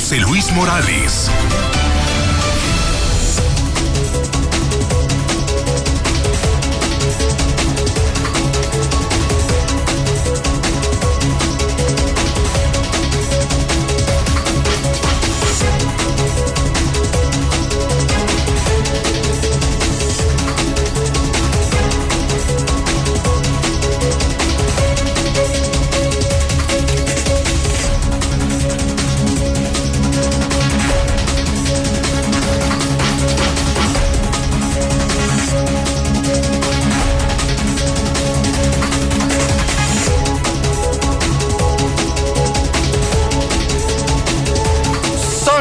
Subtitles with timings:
[0.00, 1.30] José Luis Morales.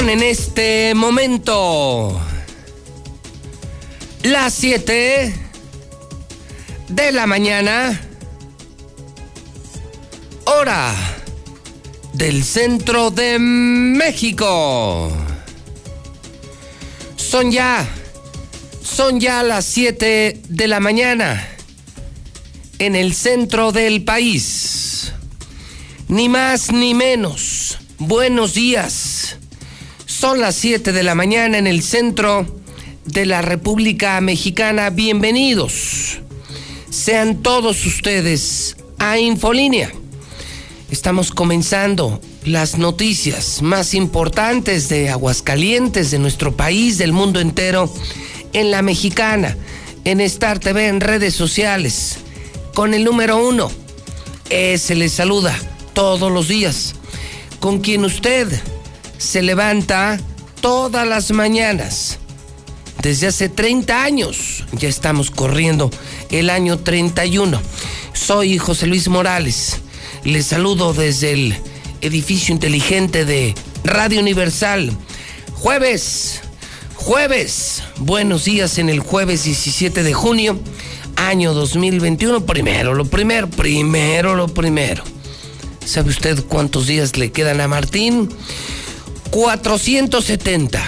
[0.09, 2.19] En este momento
[4.23, 5.33] las 7
[6.87, 8.01] de la mañana,
[10.45, 10.95] hora
[12.13, 15.11] del centro de México.
[17.15, 17.87] Son ya,
[18.83, 21.47] son ya las 7 de la mañana
[22.79, 25.13] en el centro del país.
[26.07, 27.77] Ni más ni menos.
[27.99, 29.08] Buenos días.
[30.19, 32.45] Son las 7 de la mañana en el centro
[33.05, 34.89] de la República Mexicana.
[34.89, 36.19] Bienvenidos.
[36.89, 39.93] Sean todos ustedes a Infolínea.
[40.91, 47.89] Estamos comenzando las noticias más importantes de Aguascalientes, de nuestro país, del mundo entero,
[48.51, 49.55] en la mexicana,
[50.03, 52.17] en Star TV, en redes sociales,
[52.73, 53.71] con el número uno.
[54.49, 55.57] Se les saluda
[55.93, 56.95] todos los días,
[57.61, 58.61] con quien usted
[59.19, 60.17] se levanta
[60.61, 62.17] todas las mañanas.
[63.03, 65.91] Desde hace 30 años ya estamos corriendo
[66.31, 67.61] el año 31.
[68.13, 69.81] Soy José Luis Morales.
[70.23, 71.55] Les saludo desde el
[72.01, 73.53] edificio inteligente de
[73.83, 74.91] Radio Universal.
[75.53, 76.41] Jueves,
[76.95, 80.57] jueves, buenos días en el jueves 17 de junio,
[81.17, 82.45] año 2021.
[82.45, 85.03] Primero, lo primero, primero, lo primero.
[85.85, 88.29] ¿Sabe usted cuántos días le quedan a Martín?
[89.31, 90.81] 470.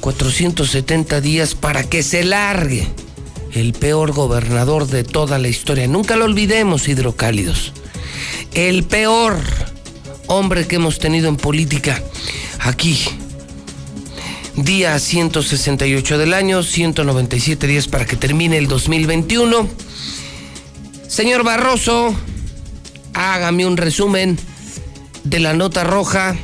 [0.00, 2.86] 470 días para que se largue
[3.52, 5.86] el peor gobernador de toda la historia.
[5.86, 7.72] Nunca lo olvidemos, hidrocálidos.
[8.54, 9.38] El peor
[10.26, 12.02] hombre que hemos tenido en política
[12.60, 12.98] aquí.
[14.56, 19.68] Día 168 del año, 197 días para que termine el 2021.
[21.06, 22.14] Señor Barroso,
[23.14, 24.38] hágame un resumen
[25.24, 26.36] de la nota roja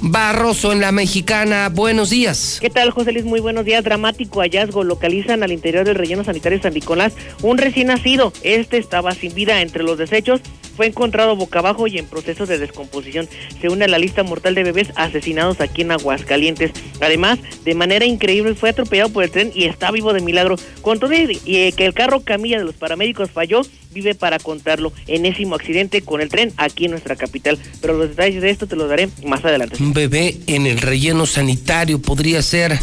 [0.00, 1.68] Barroso en la Mexicana.
[1.70, 2.58] Buenos días.
[2.60, 3.24] ¿Qué tal, José Luis?
[3.24, 3.82] Muy buenos días.
[3.82, 4.84] Dramático hallazgo.
[4.84, 8.32] Localizan al interior del relleno sanitario San Nicolás un recién nacido.
[8.42, 10.40] Este estaba sin vida entre los desechos.
[10.76, 13.28] Fue encontrado boca abajo y en proceso de descomposición.
[13.60, 16.70] Se une a la lista mortal de bebés asesinados aquí en Aguascalientes.
[17.00, 20.54] Además, de manera increíble, fue atropellado por el tren y está vivo de milagro.
[20.80, 24.92] Con todo eh, que el carro camilla de los paramédicos falló, vive para contarlo.
[25.08, 27.58] Enésimo accidente con el tren aquí en nuestra capital.
[27.80, 29.78] Pero los detalles de esto te los daré más adelante.
[29.88, 32.78] Un bebé en el relleno sanitario podría ser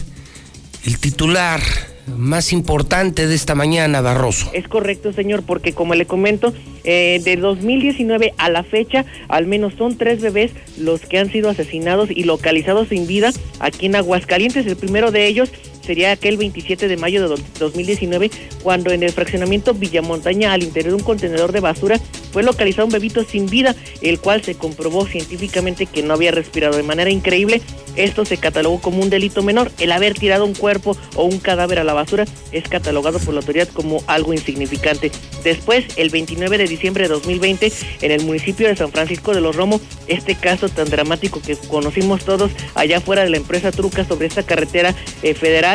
[0.88, 1.62] el titular
[2.08, 4.50] más importante de esta mañana, Barroso.
[4.54, 6.52] Es correcto, señor, porque como le comento,
[6.84, 11.52] eh, de 2019 a la fecha, al menos son tres bebés los que han sido
[11.52, 14.66] asesinados y localizados sin vida aquí en Aguascalientes.
[14.66, 15.52] El primero de ellos
[15.86, 18.32] sería aquel 27 de mayo de 2019,
[18.64, 22.00] cuando en el fraccionamiento Villamontaña, al interior de un contenedor de basura,
[22.32, 26.76] fue localizado un bebito sin vida, el cual se comprobó científicamente que no había respirado
[26.76, 27.62] de manera increíble.
[27.96, 29.72] Esto se catalogó como un delito menor.
[29.80, 33.40] El haber tirado un cuerpo o un cadáver a la basura es catalogado por la
[33.40, 35.12] autoridad como algo insignificante.
[35.46, 37.72] Después, el 29 de diciembre de 2020,
[38.02, 42.26] en el municipio de San Francisco de los Romos, este caso tan dramático que conocimos
[42.26, 45.75] todos allá fuera de la empresa Truca sobre esta carretera eh, federal,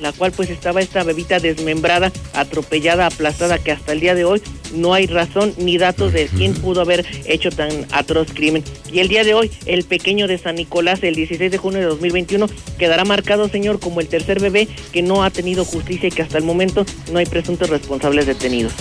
[0.00, 4.42] la cual pues estaba esta bebita desmembrada, atropellada, aplastada, que hasta el día de hoy
[4.74, 8.64] no hay razón ni datos de quién pudo haber hecho tan atroz crimen.
[8.92, 11.86] Y el día de hoy, el pequeño de San Nicolás, el 16 de junio de
[11.86, 12.46] 2021,
[12.78, 16.38] quedará marcado, señor, como el tercer bebé que no ha tenido justicia y que hasta
[16.38, 18.72] el momento no hay presuntos responsables detenidos.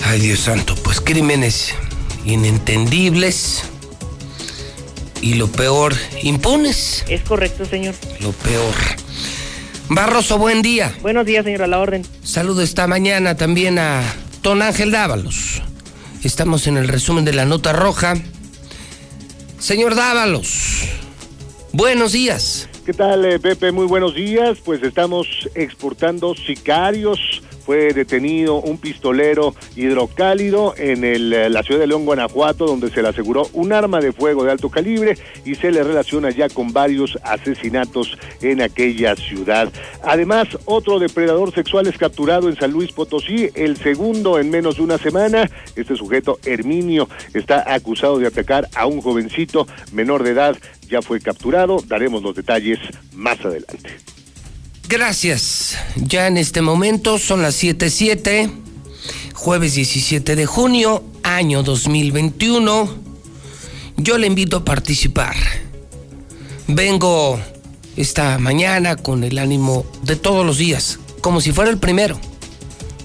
[0.00, 1.74] Ay, Dios santo, pues crímenes
[2.26, 3.64] inentendibles
[5.20, 7.04] y lo peor, impunes.
[7.08, 7.94] Es correcto, señor.
[8.20, 8.74] Lo peor.
[9.88, 10.94] Barroso, buen día.
[11.02, 12.04] Buenos días, señor, a la orden.
[12.22, 14.02] Saludo esta mañana también a
[14.42, 15.62] Don Ángel Dávalos.
[16.22, 18.14] Estamos en el resumen de la nota roja.
[19.58, 20.84] Señor Dávalos,
[21.72, 22.68] buenos días.
[22.86, 23.72] ¿Qué tal, eh, Pepe?
[23.72, 24.58] Muy buenos días.
[24.64, 32.04] Pues estamos exportando sicarios fue detenido un pistolero hidrocálido en el, la ciudad de León,
[32.04, 35.82] Guanajuato, donde se le aseguró un arma de fuego de alto calibre y se le
[35.82, 39.72] relaciona ya con varios asesinatos en aquella ciudad.
[40.02, 44.82] Además, otro depredador sexual es capturado en San Luis Potosí, el segundo en menos de
[44.82, 45.50] una semana.
[45.76, 50.56] Este sujeto, Herminio, está acusado de atacar a un jovencito menor de edad.
[50.88, 51.78] Ya fue capturado.
[51.86, 52.78] Daremos los detalles
[53.14, 54.13] más adelante.
[54.88, 55.78] Gracias.
[55.96, 58.50] Ya en este momento son las 7:07,
[59.32, 62.88] jueves 17 de junio, año 2021.
[63.96, 65.36] Yo le invito a participar.
[66.68, 67.40] Vengo
[67.96, 72.20] esta mañana con el ánimo de todos los días, como si fuera el primero.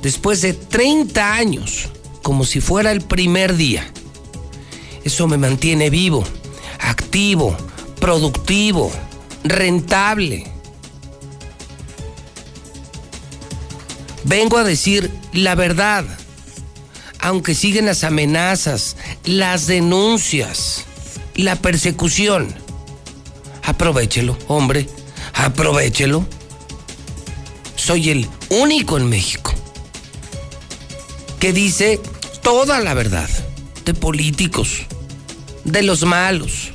[0.02, 1.88] Después de 30 años,
[2.24, 3.90] como si fuera el primer día.
[5.06, 6.26] Eso me mantiene vivo,
[6.80, 7.56] activo,
[8.02, 8.92] productivo,
[9.46, 10.59] rentable
[14.30, 16.06] Vengo a decir la verdad,
[17.20, 18.96] aunque siguen las amenazas,
[19.26, 20.86] las denuncias,
[21.34, 22.54] la persecución.
[23.64, 24.88] Aprovechelo, hombre,
[25.34, 26.28] aprovechelo.
[27.76, 29.52] Soy el único en México
[31.40, 32.00] que dice
[32.44, 33.30] toda la verdad
[33.84, 34.82] de políticos,
[35.64, 36.74] de los malos.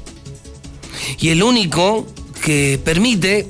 [1.20, 2.04] Y el único
[2.42, 3.48] que permite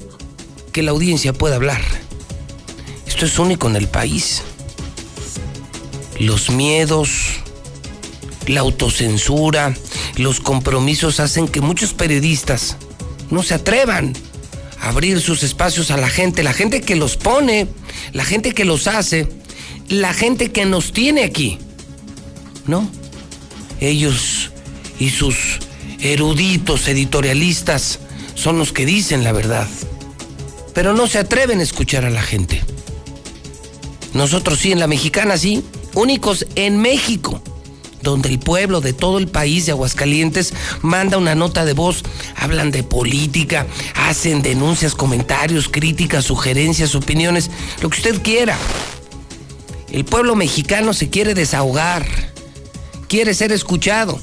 [0.72, 2.03] que la audiencia pueda hablar.
[3.14, 4.42] Esto es único en el país.
[6.18, 7.10] Los miedos,
[8.48, 9.72] la autocensura,
[10.16, 12.76] los compromisos hacen que muchos periodistas
[13.30, 14.14] no se atrevan
[14.80, 17.68] a abrir sus espacios a la gente, la gente que los pone,
[18.12, 19.28] la gente que los hace,
[19.88, 21.58] la gente que nos tiene aquí.
[22.66, 22.90] ¿No?
[23.78, 24.50] Ellos
[24.98, 25.60] y sus
[26.00, 28.00] eruditos editorialistas
[28.34, 29.68] son los que dicen la verdad,
[30.74, 32.73] pero no se atreven a escuchar a la gente.
[34.14, 35.64] Nosotros sí, en la mexicana sí,
[35.94, 37.42] únicos en México,
[38.00, 42.04] donde el pueblo de todo el país de Aguascalientes manda una nota de voz,
[42.36, 43.66] hablan de política,
[43.96, 47.50] hacen denuncias, comentarios, críticas, sugerencias, opiniones,
[47.82, 48.56] lo que usted quiera.
[49.90, 52.06] El pueblo mexicano se quiere desahogar,
[53.08, 54.20] quiere ser escuchado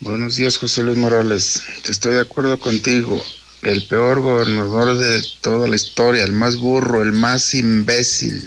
[0.00, 1.62] Buenos días, José Luis Morales.
[1.88, 3.18] Estoy de acuerdo contigo.
[3.62, 8.46] El peor gobernador de toda la historia, el más burro, el más imbécil.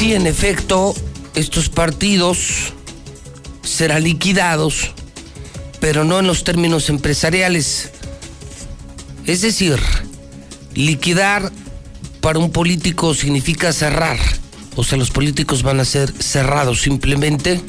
[0.00, 0.94] sí, en efecto,
[1.34, 2.72] estos partidos
[3.62, 4.92] serán liquidados,
[5.80, 7.90] pero no en los términos empresariales.
[9.26, 9.78] Es decir,
[10.74, 11.52] liquidar
[12.20, 14.18] para un político significa cerrar.
[14.76, 17.60] O sea, los políticos van a ser cerrados simplemente,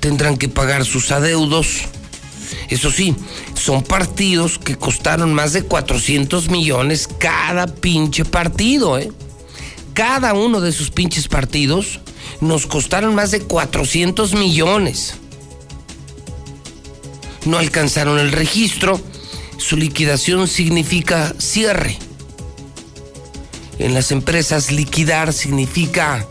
[0.00, 1.82] tendrán que pagar sus adeudos.
[2.68, 3.14] Eso sí,
[3.54, 9.10] son partidos que costaron más de 400 millones cada pinche partido, ¿eh?
[9.94, 12.00] cada uno de sus pinches partidos
[12.40, 15.14] nos costaron más de 400 millones.
[17.44, 19.00] No alcanzaron el registro,
[19.56, 21.98] su liquidación significa cierre.
[23.78, 26.26] En las empresas liquidar significa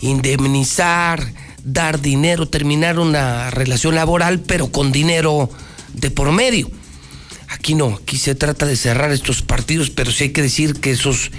[0.00, 1.32] indemnizar,
[1.64, 5.50] dar dinero, terminar una relación laboral, pero con dinero
[5.92, 6.70] de por medio.
[7.48, 10.92] Aquí no, aquí se trata de cerrar estos partidos, pero sí hay que decir que
[10.92, 11.30] esos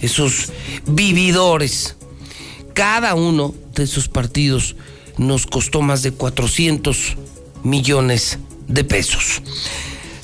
[0.00, 0.52] esos
[0.86, 1.96] vividores.
[2.76, 4.76] Cada uno de esos partidos
[5.16, 7.16] nos costó más de 400
[7.62, 9.40] millones de pesos.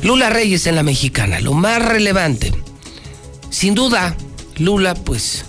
[0.02, 2.52] Lula Reyes en la mexicana, lo más relevante.
[3.48, 4.18] Sin duda,
[4.58, 5.46] Lula, pues,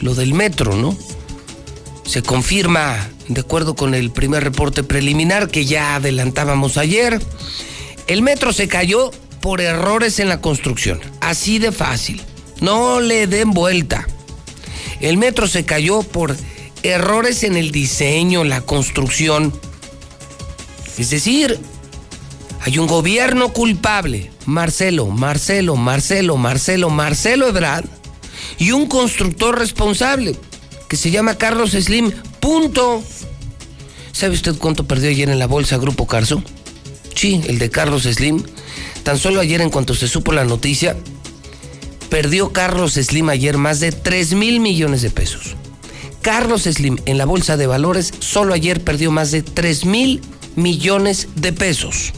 [0.00, 0.96] lo del metro, ¿no?
[2.06, 7.20] Se confirma, de acuerdo con el primer reporte preliminar que ya adelantábamos ayer,
[8.06, 9.10] el metro se cayó
[9.42, 11.00] por errores en la construcción.
[11.20, 12.22] Así de fácil.
[12.62, 14.06] No le den vuelta.
[15.06, 16.36] El metro se cayó por
[16.82, 19.52] errores en el diseño, la construcción.
[20.98, 21.60] Es decir,
[22.62, 27.84] hay un gobierno culpable, Marcelo, Marcelo, Marcelo, Marcelo, Marcelo Ebrard,
[28.58, 30.34] y un constructor responsable,
[30.88, 32.10] que se llama Carlos Slim.
[32.40, 33.00] Punto.
[34.10, 36.42] ¿Sabe usted cuánto perdió ayer en la bolsa Grupo Carso?
[37.14, 38.42] Sí, el de Carlos Slim.
[39.04, 40.96] Tan solo ayer en cuanto se supo la noticia,
[42.08, 45.56] perdió Carlos Slim ayer más de 3 mil millones de pesos.
[46.22, 50.20] Carlos Slim en la bolsa de valores solo ayer perdió más de 3 mil
[50.56, 52.12] millones de pesos.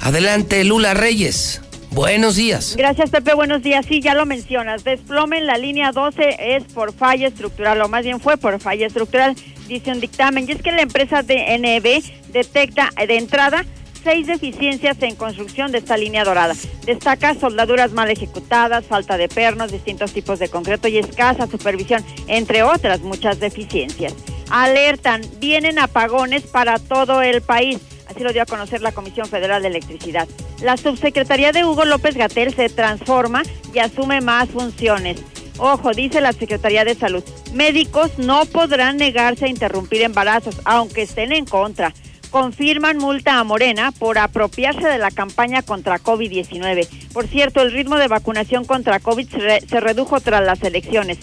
[0.00, 1.60] Adelante, Lula Reyes.
[1.90, 2.76] Buenos días.
[2.76, 3.34] Gracias, Pepe.
[3.34, 3.86] Buenos días.
[3.86, 4.84] Sí, ya lo mencionas.
[4.84, 8.86] Desplome en la línea 12 es por falla estructural, o más bien fue por falla
[8.86, 9.34] estructural,
[9.66, 10.46] dice un dictamen.
[10.48, 13.64] Y es que la empresa DNB detecta de entrada
[14.02, 16.54] seis deficiencias en construcción de esta línea dorada.
[16.84, 22.62] Destaca soldaduras mal ejecutadas, falta de pernos, distintos tipos de concreto y escasa supervisión, entre
[22.62, 24.14] otras muchas deficiencias.
[24.50, 27.78] Alertan, vienen apagones para todo el país.
[28.08, 30.26] Así lo dio a conocer la Comisión Federal de Electricidad.
[30.62, 33.42] La subsecretaría de Hugo López Gatel se transforma
[33.74, 35.20] y asume más funciones.
[35.58, 41.32] Ojo, dice la Secretaría de Salud, médicos no podrán negarse a interrumpir embarazos, aunque estén
[41.32, 41.92] en contra.
[42.30, 46.86] Confirman multa a Morena por apropiarse de la campaña contra COVID-19.
[47.12, 51.18] Por cierto, el ritmo de vacunación contra COVID se, se redujo tras las elecciones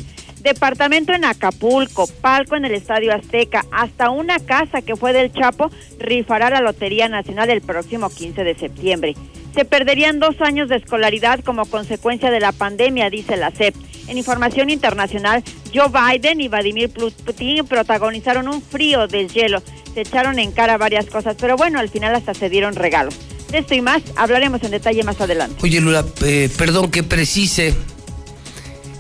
[0.45, 5.69] departamento en Acapulco, palco en el Estadio Azteca, hasta una casa que fue del Chapo,
[5.99, 9.15] rifará la Lotería Nacional el próximo 15 de septiembre.
[9.55, 13.75] Se perderían dos años de escolaridad como consecuencia de la pandemia, dice la CEP.
[14.07, 19.63] En información internacional, Joe Biden y Vladimir Putin protagonizaron un frío del hielo.
[19.93, 23.15] Se echaron en cara varias cosas, pero bueno, al final hasta se dieron regalos.
[23.49, 25.55] De esto y más hablaremos en detalle más adelante.
[25.63, 27.73] Oye, Lula, eh, perdón que precise.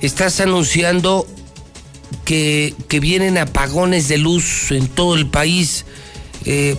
[0.01, 1.27] Estás anunciando
[2.25, 5.85] que, vienen apagones de luz en todo el país.
[6.45, 6.75] Eh,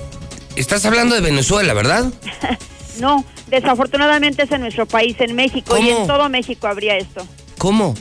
[0.56, 2.12] estás hablando de Venezuela, ¿verdad?
[3.00, 7.26] no, desafortunadamente es en nuestro país, en México, y en todo México habría esto.
[7.58, 7.94] ¿Cómo?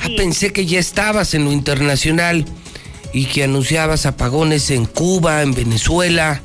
[0.00, 2.44] Ah, pensé que ya estabas en lo internacional
[3.12, 6.42] y que anunciabas apagones en Cuba, en Venezuela.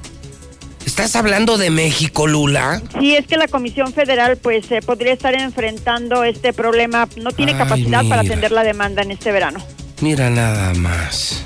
[1.00, 2.82] ¿Estás hablando de México, Lula?
[3.00, 7.08] Sí, es que la Comisión Federal pues eh, podría estar enfrentando este problema.
[7.16, 9.64] No tiene capacidad para atender la demanda en este verano.
[10.02, 11.46] Mira nada más.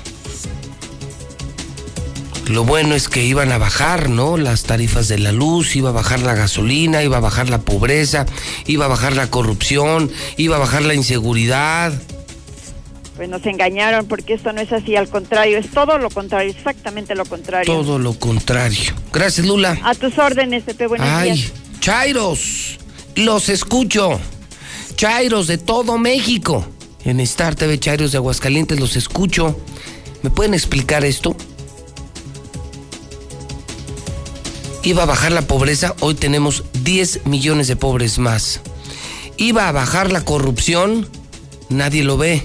[2.48, 4.38] Lo bueno es que iban a bajar, ¿no?
[4.38, 8.26] Las tarifas de la luz, iba a bajar la gasolina, iba a bajar la pobreza,
[8.66, 11.92] iba a bajar la corrupción, iba a bajar la inseguridad
[13.16, 17.14] pues nos engañaron porque esto no es así, al contrario, es todo lo contrario, exactamente
[17.14, 17.72] lo contrario.
[17.72, 18.92] Todo lo contrario.
[19.12, 19.78] Gracias, Lula.
[19.82, 22.78] A tus órdenes, Pepe, buenos Ay, Chairos,
[23.14, 24.20] los escucho.
[24.96, 26.66] Chairos de todo México.
[27.04, 29.58] En Star TV Chairos de Aguascalientes los escucho.
[30.22, 31.36] ¿Me pueden explicar esto?
[34.82, 38.60] Iba a bajar la pobreza, hoy tenemos 10 millones de pobres más.
[39.36, 41.08] Iba a bajar la corrupción,
[41.68, 42.44] nadie lo ve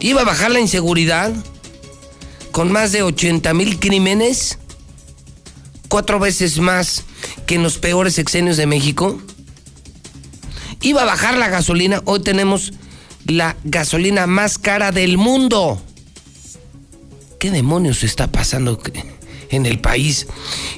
[0.00, 1.32] iba a bajar la inseguridad
[2.50, 4.58] con más de 80 mil crímenes,
[5.88, 7.04] cuatro veces más
[7.46, 9.20] que en los peores sexenios de México.
[10.80, 12.72] Iba a bajar la gasolina, hoy tenemos
[13.26, 15.80] la gasolina más cara del mundo.
[17.38, 18.80] ¿Qué demonios está pasando
[19.50, 20.26] en el país?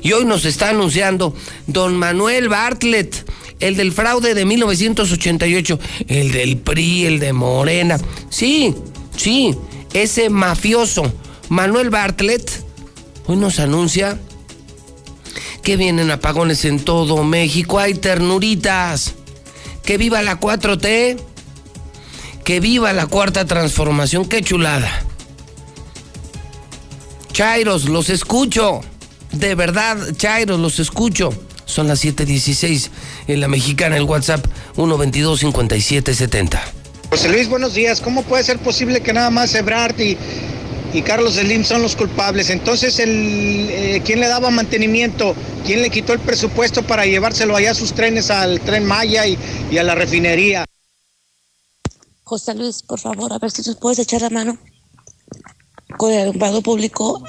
[0.03, 1.35] Y hoy nos está anunciando
[1.67, 3.29] don Manuel Bartlett,
[3.61, 7.99] el del fraude de 1988, el del PRI, el de Morena.
[8.29, 8.75] Sí,
[9.17, 9.57] Sí,
[9.93, 11.13] ese mafioso
[11.49, 12.51] Manuel Bartlett
[13.27, 14.19] hoy nos anuncia
[15.63, 17.79] que vienen apagones en todo México.
[17.79, 19.15] Hay ternuritas.
[19.85, 21.19] Que viva la 4T.
[22.45, 24.27] Que viva la cuarta transformación.
[24.27, 24.91] Qué chulada.
[27.33, 28.81] Chairos, los escucho.
[29.33, 31.31] De verdad, Chairos, los escucho.
[31.65, 32.91] Son las 7:16
[33.29, 36.82] en la mexicana, el WhatsApp 122 5770.
[37.13, 38.01] José Luis, buenos días.
[38.01, 40.17] ¿Cómo puede ser posible que nada más Ebrard y,
[40.95, 42.49] y Carlos Slim son los culpables?
[42.49, 45.35] Entonces, eh, ¿quién le daba mantenimiento?
[45.67, 49.37] ¿Quién le quitó el presupuesto para llevárselo allá a sus trenes al tren Maya y,
[49.77, 50.65] a la refinería?
[52.25, 54.57] José Luis, por favor, a ver si nos puedes echar la mano
[55.99, 57.23] con el alumbrado público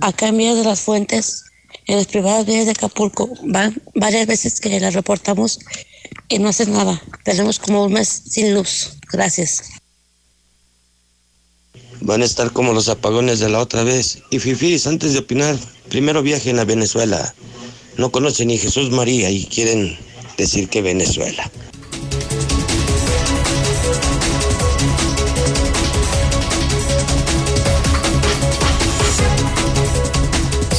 [0.00, 1.44] acá en de las Fuentes.
[1.86, 3.28] en las privadas vías de Acapulco.
[3.42, 5.58] Van varias veces que las reportamos
[6.28, 7.00] y no hacen nada.
[7.24, 8.98] Tenemos como un mes sin luz.
[9.12, 9.62] Gracias.
[12.00, 14.18] Van a estar como los apagones de la otra vez.
[14.30, 15.56] Y Fifis, antes de opinar,
[15.88, 17.34] primero viajen a Venezuela.
[17.96, 19.98] No conocen ni Jesús María y quieren
[20.36, 21.50] decir que Venezuela.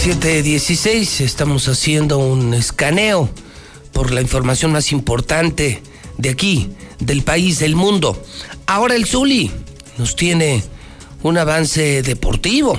[0.08, 3.30] 716 estamos haciendo un escaneo
[3.98, 5.82] por la información más importante
[6.20, 8.24] de aquí, del país, del mundo.
[8.68, 9.50] Ahora el Zuli
[9.98, 10.64] nos tiene
[11.24, 12.78] un avance deportivo.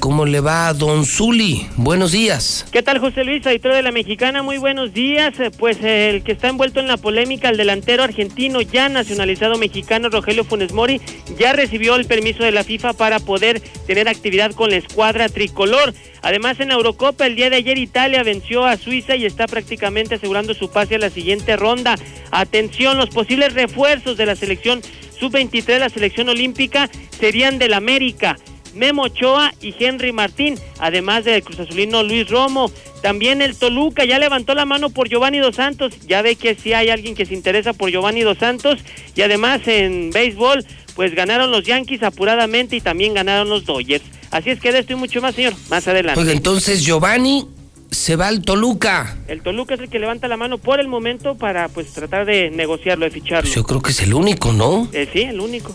[0.00, 1.66] ¿Cómo le va Don Zuli?
[1.76, 2.64] Buenos días.
[2.70, 4.44] ¿Qué tal, José Luis, editor de la Mexicana?
[4.44, 5.34] Muy buenos días.
[5.40, 9.58] Eh, Pues eh, el que está envuelto en la polémica, el delantero argentino ya nacionalizado
[9.58, 11.00] mexicano Rogelio Funes Mori,
[11.36, 15.92] ya recibió el permiso de la FIFA para poder tener actividad con la escuadra tricolor.
[16.22, 20.54] Además, en Eurocopa, el día de ayer Italia venció a Suiza y está prácticamente asegurando
[20.54, 21.96] su pase a la siguiente ronda.
[22.30, 24.80] Atención, los posibles refuerzos de la selección
[25.18, 26.88] sub-23, la selección olímpica,
[27.18, 28.36] serían del América.
[28.74, 32.70] Memo Ochoa y Henry Martín, además del Cruz Azulino Luis Romo.
[33.02, 35.94] También el Toluca ya levantó la mano por Giovanni Dos Santos.
[36.06, 38.80] Ya ve que sí hay alguien que se interesa por Giovanni Dos Santos.
[39.14, 44.04] Y además en béisbol, pues ganaron los Yankees apuradamente y también ganaron los Dodgers.
[44.30, 46.20] Así es que de esto y mucho más, señor, más adelante.
[46.20, 47.46] Oiga, entonces Giovanni
[47.90, 49.16] se va al Toluca.
[49.28, 52.50] El Toluca es el que levanta la mano por el momento para pues tratar de
[52.50, 53.50] negociarlo, de ficharlo.
[53.50, 54.88] Yo creo que es el único, ¿no?
[54.92, 55.74] Eh, sí, el único.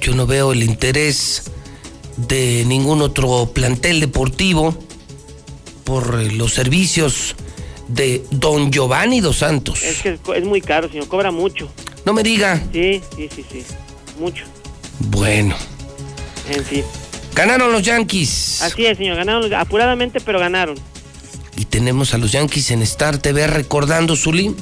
[0.00, 1.50] Yo no veo el interés
[2.16, 4.76] de ningún otro plantel deportivo
[5.84, 7.36] por eh, los servicios
[7.88, 9.82] de don Giovanni Dos Santos.
[9.82, 11.68] Es que es muy caro, señor, cobra mucho.
[12.04, 12.62] No me diga.
[12.72, 13.62] Sí, sí, sí, sí,
[14.18, 14.44] mucho.
[14.98, 15.54] Bueno,
[16.48, 16.82] En fin.
[17.34, 18.62] ganaron los Yankees.
[18.62, 20.76] Así es, señor, ganaron apuradamente, pero ganaron.
[21.56, 24.54] Y tenemos a los Yankees en Star TV recordando, Zuli,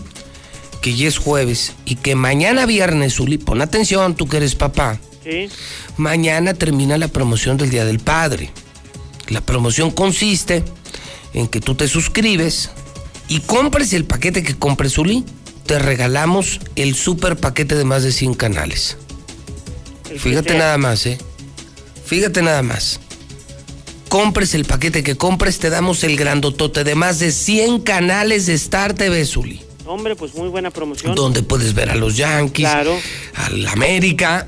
[0.80, 4.98] que ya es jueves y que mañana viernes, Zuli, pon atención, tú que eres papá.
[5.24, 5.48] Sí.
[5.96, 8.50] Mañana termina la promoción del Día del Padre.
[9.28, 10.62] La promoción consiste
[11.32, 12.70] en que tú te suscribes
[13.28, 15.24] y compres el paquete que compres, Zuli.
[15.66, 18.98] Te regalamos el super paquete de más de 100 canales.
[20.10, 20.58] El Fíjate sea.
[20.58, 21.16] nada más, ¿eh?
[22.04, 23.00] Fíjate nada más.
[24.10, 28.54] Compres el paquete que compres, te damos el grandotote de más de 100 canales de
[28.54, 29.62] Star TV, Zuli.
[29.86, 31.14] Hombre, pues muy buena promoción.
[31.14, 32.96] Donde puedes ver a los Yankees, Claro.
[33.34, 34.46] al América,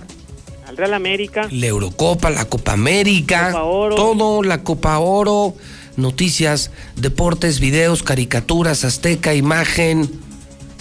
[0.76, 1.48] Al Real América.
[1.50, 3.94] la Eurocopa, la Copa América, Copa Oro.
[3.94, 5.54] todo, la Copa Oro,
[5.96, 10.10] noticias, deportes, videos, caricaturas, Azteca, Imagen,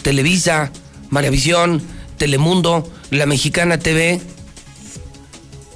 [0.01, 0.73] Televisa,
[1.09, 1.81] Maravisión,
[2.17, 4.19] Telemundo, La Mexicana TV,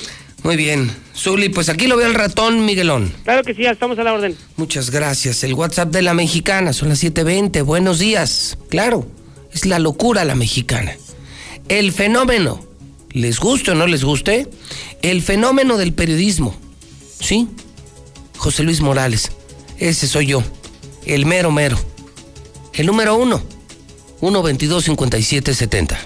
[0.48, 0.90] Muy bien.
[1.14, 3.12] Zuli, pues aquí lo ve el ratón, Miguelón.
[3.24, 4.34] Claro que sí, ya estamos a la orden.
[4.56, 5.44] Muchas gracias.
[5.44, 7.60] El WhatsApp de la mexicana son las 7:20.
[7.60, 8.56] Buenos días.
[8.70, 9.06] Claro,
[9.52, 10.96] es la locura la mexicana.
[11.68, 12.64] El fenómeno,
[13.10, 14.46] les guste o no les guste,
[15.02, 16.56] el fenómeno del periodismo.
[17.20, 17.46] ¿Sí?
[18.38, 19.32] José Luis Morales.
[19.76, 20.42] Ese soy yo.
[21.04, 21.78] El mero mero.
[22.72, 23.42] El número uno.
[24.20, 25.98] 122 5770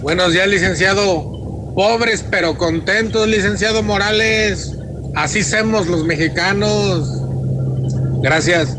[0.00, 1.33] Buenos días, licenciado.
[1.74, 4.72] Pobres pero contentos, licenciado Morales.
[5.14, 7.08] Así somos los mexicanos.
[8.22, 8.78] Gracias.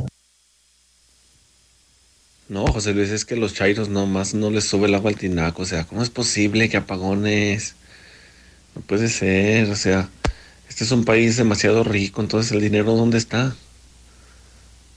[2.47, 5.63] No, José Luis, es que los chairos nomás no les sube el agua al tinaco.
[5.63, 7.75] O sea, ¿cómo es posible que apagones?
[8.75, 10.09] No puede ser, o sea,
[10.69, 13.55] este es un país demasiado rico, entonces el dinero ¿dónde está?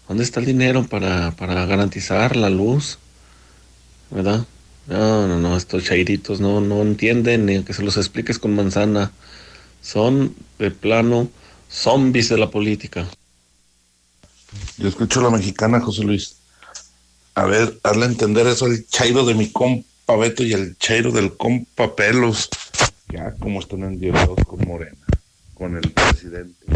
[0.09, 2.99] ¿Dónde está el dinero para, para garantizar la luz?
[4.11, 4.45] ¿Verdad?
[4.89, 9.13] No, no, no, estos chairitos no, no entienden ni que se los expliques con manzana.
[9.83, 11.29] Son de plano
[11.71, 13.07] zombies de la política.
[14.79, 16.37] Yo escucho la mexicana, José Luis.
[17.35, 21.37] A ver, hazle entender eso al chairo de mi compa Beto y al chairo del
[21.37, 22.49] compa Pelos.
[23.13, 25.07] Ya como están endiosados con Morena,
[25.55, 26.67] con el presidente.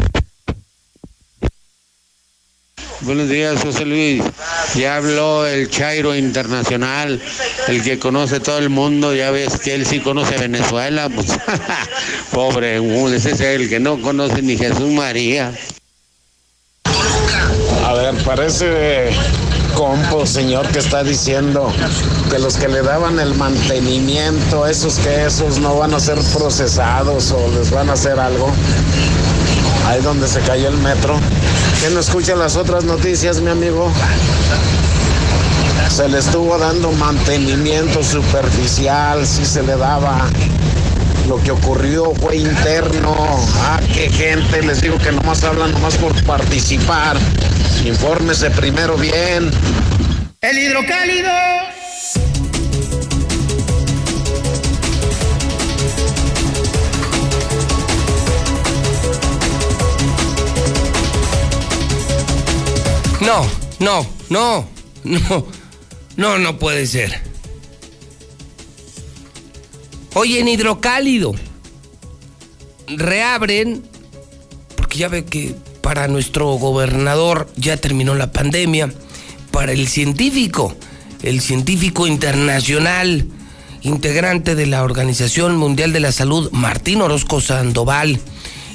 [3.05, 4.23] Buenos días, José Luis.
[4.75, 7.21] Ya habló el Chairo Internacional,
[7.67, 9.13] el que conoce todo el mundo.
[9.13, 11.09] Ya ves que él sí conoce Venezuela.
[11.09, 11.27] Pues,
[12.31, 12.77] pobre,
[13.13, 15.51] ese es el que no conoce ni Jesús María.
[17.93, 19.09] ver, parece
[19.75, 21.73] compo, señor, que está diciendo
[22.31, 27.31] que los que le daban el mantenimiento, esos que esos no van a ser procesados
[27.31, 28.49] o les van a hacer algo.
[29.87, 31.19] Ahí donde se cayó el metro.
[31.83, 33.91] ¿Que no escucha las otras noticias, mi amigo?
[35.89, 40.29] Se le estuvo dando mantenimiento superficial, si se le daba.
[41.27, 43.13] Lo que ocurrió fue interno.
[43.57, 47.17] Ah, qué gente, les digo que nomás hablan nomás por participar.
[47.83, 49.51] Infórmese primero bien.
[50.39, 51.72] El hidrocálido.
[63.25, 63.45] No,
[63.79, 64.67] no, no,
[65.03, 65.47] no,
[66.17, 67.21] no, no puede ser.
[70.13, 71.33] Oye, en hidrocálido,
[72.87, 73.83] reabren,
[74.75, 78.93] porque ya ve que para nuestro gobernador ya terminó la pandemia,
[79.51, 80.75] para el científico,
[81.21, 83.27] el científico internacional,
[83.83, 88.19] integrante de la Organización Mundial de la Salud, Martín Orozco Sandoval,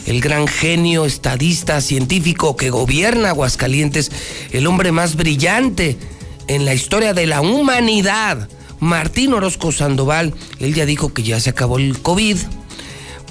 [0.08, 4.10] el gran genio, estadista, científico que gobierna Aguascalientes,
[4.52, 5.98] el hombre más brillante
[6.46, 8.48] en la historia de la humanidad,
[8.80, 12.38] Martín Orozco Sandoval, él ya dijo que ya se acabó el COVID,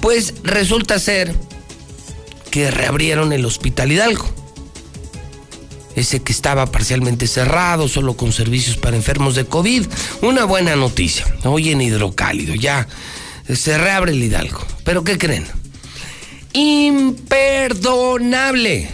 [0.00, 1.34] pues resulta ser
[2.52, 4.26] que reabrieron el Hospital Hidalgo.
[5.96, 9.84] Ese que estaba parcialmente cerrado, solo con servicios para enfermos de COVID.
[10.22, 11.26] Una buena noticia.
[11.42, 12.86] Hoy en Hidrocálido, ya
[13.52, 14.64] se reabre el Hidalgo.
[14.84, 15.57] ¿Pero qué creen?
[16.52, 18.88] Imperdonable.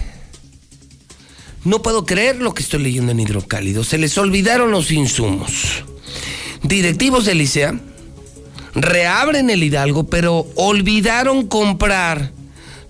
[1.64, 3.84] No puedo creer lo que estoy leyendo en Hidrocálido.
[3.84, 5.82] Se les olvidaron los insumos.
[6.62, 7.80] Directivos de Licea
[8.74, 12.32] reabren el Hidalgo, pero olvidaron comprar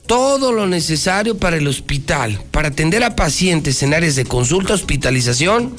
[0.07, 5.74] todo lo necesario para el hospital, para atender a pacientes en áreas de consulta, hospitalización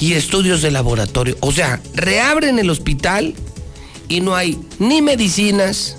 [0.00, 1.36] y estudios de laboratorio.
[1.40, 3.34] O sea, reabren el hospital
[4.08, 5.96] y no hay ni medicinas,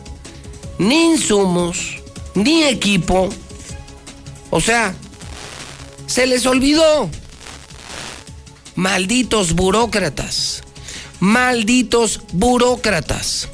[0.77, 2.02] ni insumos,
[2.35, 3.29] ni equipo.
[4.49, 4.93] O sea,
[6.05, 7.09] se les olvidó.
[8.75, 10.63] Malditos burócratas.
[11.19, 13.49] Malditos burócratas.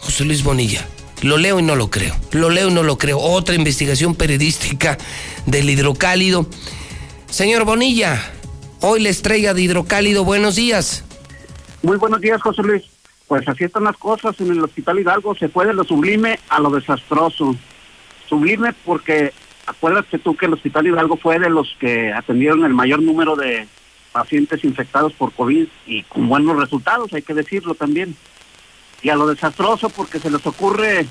[0.00, 0.86] José Luis Bonilla.
[1.22, 2.16] Lo leo y no lo creo.
[2.32, 3.18] Lo leo y no lo creo.
[3.18, 4.96] Otra investigación periodística
[5.46, 6.46] del hidrocálido.
[7.30, 8.22] Señor Bonilla,
[8.80, 11.04] hoy la estrella de hidrocálido, buenos días.
[11.82, 12.84] Muy buenos días, José Luis.
[13.30, 15.36] Pues así están las cosas en el Hospital Hidalgo.
[15.36, 17.54] Se fue de lo sublime a lo desastroso.
[18.28, 19.32] Sublime porque
[19.66, 23.68] acuérdate tú que el Hospital Hidalgo fue de los que atendieron el mayor número de
[24.10, 28.16] pacientes infectados por COVID y con buenos resultados, hay que decirlo también.
[29.00, 31.06] Y a lo desastroso porque se les ocurre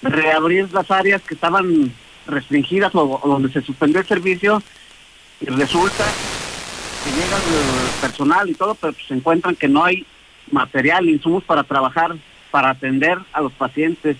[0.00, 1.92] reabrir las áreas que estaban
[2.28, 4.62] restringidas o, o donde se suspendió el servicio
[5.40, 6.04] y resulta
[7.02, 10.06] que llega el personal y todo, pero pues se encuentran que no hay
[10.50, 12.16] material, insumos para trabajar,
[12.50, 14.16] para atender a los pacientes.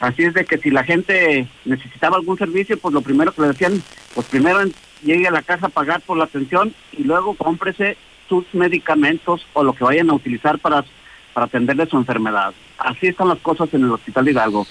[0.00, 3.48] Así es de que si la gente necesitaba algún servicio, pues lo primero que le
[3.48, 3.82] decían,
[4.14, 4.60] pues primero
[5.02, 7.96] llegue a la casa a pagar por la atención y luego cómprese
[8.28, 10.84] sus medicamentos o lo que vayan a utilizar para,
[11.32, 12.52] para atenderle su enfermedad.
[12.78, 14.66] Así están las cosas en el Hospital Hidalgo.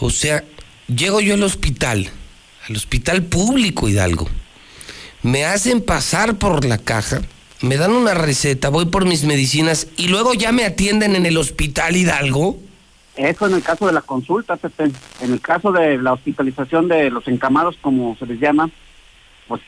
[0.00, 0.42] O sea,
[0.88, 2.10] llego yo al hospital,
[2.68, 4.28] al hospital público Hidalgo.
[5.22, 7.22] Me hacen pasar por la caja,
[7.64, 11.36] me dan una receta, voy por mis medicinas y luego ya me atienden en el
[11.36, 12.58] hospital Hidalgo.
[13.16, 14.90] Eso en el caso de la consulta, Pepe.
[15.20, 18.68] En el caso de la hospitalización de los encamados, como se les llama,
[19.46, 19.62] pues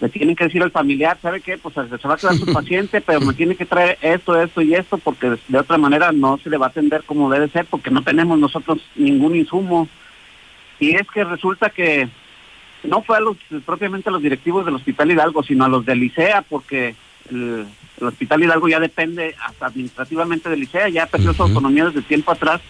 [0.00, 1.58] le tienen que decir al familiar, ¿sabe qué?
[1.58, 4.74] Pues se va a quedar su paciente, pero me tiene que traer esto, esto y
[4.74, 7.90] esto, porque de otra manera no se le va a atender como debe ser, porque
[7.90, 9.88] no tenemos nosotros ningún insumo.
[10.80, 12.08] Y es que resulta que
[12.84, 13.36] no fue a los
[13.66, 16.94] propiamente a los directivos del Hospital Hidalgo, sino a los del Licea, porque
[17.30, 17.66] el,
[18.00, 22.32] el Hospital Hidalgo ya depende hasta administrativamente del Licea, ya perdió su autonomía desde tiempo
[22.32, 22.60] atrás.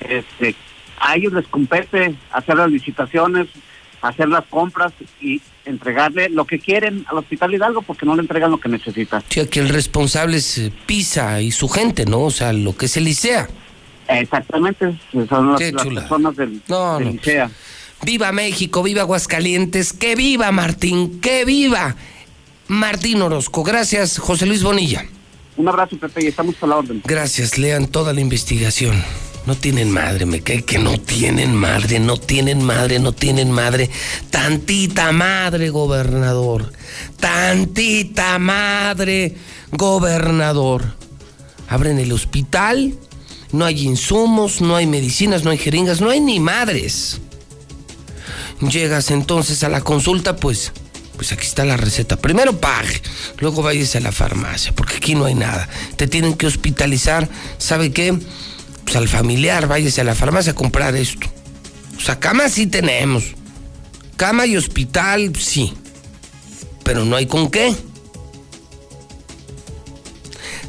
[0.00, 0.54] Este,
[1.00, 3.48] a ellos les compete hacer las licitaciones,
[4.02, 8.50] hacer las compras y entregarle lo que quieren al Hospital Hidalgo porque no le entregan
[8.50, 9.22] lo que necesita.
[9.28, 12.20] Sí, aquí el responsable es eh, Pisa y su gente, ¿no?
[12.22, 13.48] O sea, lo que es el Licea.
[14.08, 17.12] Exactamente, son las, las personas del, No, del no.
[17.12, 17.50] Licea.
[18.04, 21.96] Viva México, viva Aguascalientes, que viva Martín, que viva
[22.68, 23.64] Martín Orozco.
[23.64, 25.06] Gracias, José Luis Bonilla.
[25.56, 27.02] Un abrazo, Pepe, y estamos a la orden.
[27.04, 29.02] Gracias, lean toda la investigación.
[29.46, 33.88] No tienen madre, me cae que no tienen madre, no tienen madre, no tienen madre.
[34.30, 36.70] Tantita madre, gobernador.
[37.18, 39.34] Tantita madre,
[39.72, 40.84] gobernador.
[41.66, 42.94] Abren el hospital,
[43.52, 47.20] no hay insumos, no hay medicinas, no hay jeringas, no hay ni madres.
[48.60, 50.72] Llegas entonces a la consulta, pues
[51.18, 52.16] Pues aquí está la receta.
[52.16, 53.02] Primero pague,
[53.38, 55.68] luego váyase a la farmacia, porque aquí no hay nada.
[55.96, 57.28] Te tienen que hospitalizar,
[57.58, 58.16] ¿sabe qué?
[58.84, 61.26] Pues al familiar, váyase a la farmacia a comprar esto.
[61.96, 63.34] O sea, cama sí tenemos.
[64.16, 65.74] Cama y hospital, sí.
[66.84, 67.74] Pero no hay con qué.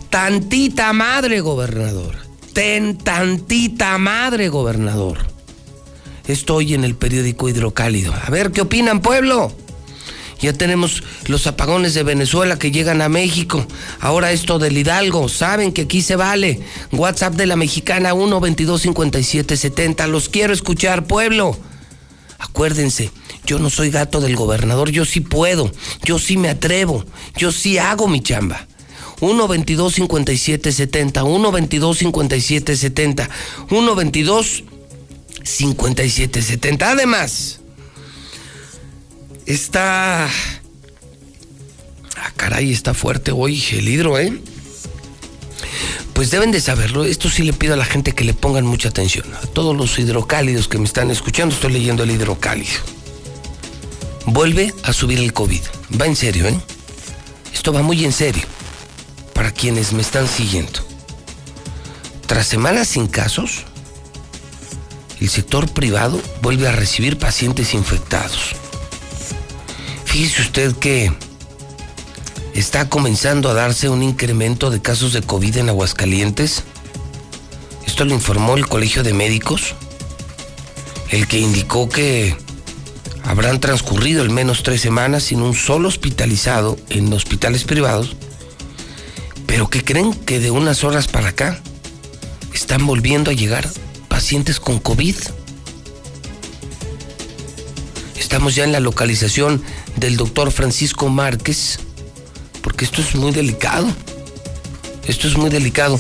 [0.10, 2.18] Tantita madre, gobernador.
[2.54, 5.20] Ten tantita madre, gobernador.
[6.28, 8.16] Estoy en el periódico Hidrocálido.
[8.16, 9.54] A ver, ¿qué opinan, pueblo?
[10.42, 13.66] Ya tenemos los apagones de Venezuela que llegan a México.
[14.00, 15.28] Ahora esto del Hidalgo.
[15.28, 16.62] Saben que aquí se vale.
[16.92, 20.08] WhatsApp de la mexicana 1 22 57 70.
[20.08, 21.58] Los quiero escuchar, pueblo.
[22.40, 23.12] Acuérdense,
[23.46, 24.92] yo no soy gato del gobernador.
[24.92, 25.72] Yo sí puedo.
[26.04, 27.04] Yo sí me atrevo.
[27.36, 28.66] Yo sí hago mi chamba.
[29.20, 31.24] 1 22 57 70.
[31.26, 33.30] 1 22 57 70.
[33.70, 34.64] 1 22
[35.44, 36.92] 57 70.
[36.92, 37.59] Además
[39.54, 40.30] está...
[42.16, 44.40] Ah, caray, está fuerte hoy el hidro, ¿eh?
[46.14, 47.06] Pues deben de saberlo.
[47.06, 49.26] Esto sí le pido a la gente que le pongan mucha atención.
[49.36, 52.80] A todos los hidrocálidos que me están escuchando, estoy leyendo el hidrocálido.
[54.26, 55.62] Vuelve a subir el COVID.
[56.00, 56.60] Va en serio, ¿eh?
[57.54, 58.44] Esto va muy en serio.
[59.34, 60.86] Para quienes me están siguiendo.
[62.28, 63.64] Tras semanas sin casos,
[65.20, 68.56] el sector privado vuelve a recibir pacientes infectados.
[70.10, 71.14] Fíjese usted que
[72.56, 76.64] está comenzando a darse un incremento de casos de COVID en Aguascalientes.
[77.86, 79.76] Esto lo informó el Colegio de Médicos,
[81.12, 82.36] el que indicó que
[83.24, 88.16] habrán transcurrido al menos tres semanas sin un solo hospitalizado en hospitales privados,
[89.46, 91.62] pero que creen que de unas horas para acá
[92.52, 93.70] están volviendo a llegar
[94.08, 95.16] pacientes con COVID.
[98.30, 99.60] Estamos ya en la localización
[99.96, 101.80] del doctor Francisco Márquez,
[102.62, 103.88] porque esto es muy delicado.
[105.08, 106.00] Esto es muy delicado.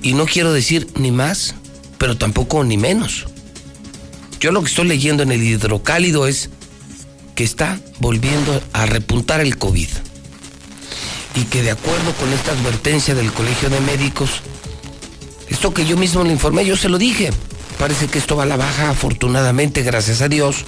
[0.00, 1.56] Y no quiero decir ni más,
[1.98, 3.26] pero tampoco ni menos.
[4.38, 6.50] Yo lo que estoy leyendo en el hidrocálido es
[7.34, 9.88] que está volviendo a repuntar el COVID.
[11.34, 14.30] Y que de acuerdo con esta advertencia del Colegio de Médicos,
[15.48, 17.32] esto que yo mismo le informé, yo se lo dije.
[17.76, 20.64] Parece que esto va a la baja, afortunadamente, gracias a Dios.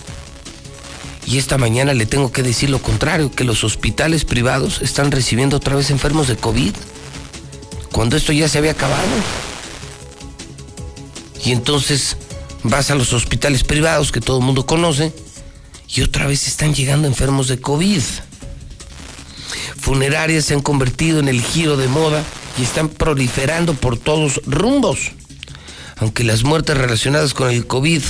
[1.28, 5.58] Y esta mañana le tengo que decir lo contrario, que los hospitales privados están recibiendo
[5.58, 6.72] otra vez enfermos de COVID,
[7.92, 9.04] cuando esto ya se había acabado.
[11.44, 12.16] Y entonces
[12.62, 15.12] vas a los hospitales privados que todo el mundo conoce
[15.94, 18.00] y otra vez están llegando enfermos de COVID.
[19.78, 22.24] Funerarias se han convertido en el giro de moda
[22.58, 25.12] y están proliferando por todos rumbos.
[25.98, 28.02] Aunque las muertes relacionadas con el COVID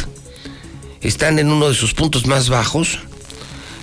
[1.00, 3.00] están en uno de sus puntos más bajos,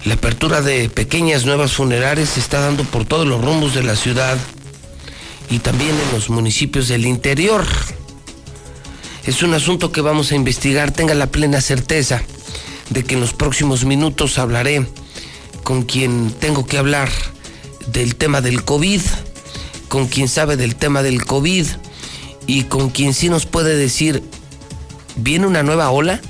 [0.06, 3.96] la apertura de pequeñas nuevas funerarias se está dando por todos los rumbos de la
[3.96, 4.38] ciudad
[5.50, 7.66] y también en los municipios del interior.
[9.26, 12.22] Es un asunto que vamos a investigar, tenga la plena certeza
[12.92, 14.86] de que en los próximos minutos hablaré
[15.64, 17.10] con quien tengo que hablar
[17.88, 19.02] del tema del COVID,
[19.88, 21.66] con quien sabe del tema del COVID
[22.46, 24.22] y con quien sí nos puede decir,
[25.16, 26.22] ¿viene una nueva ola?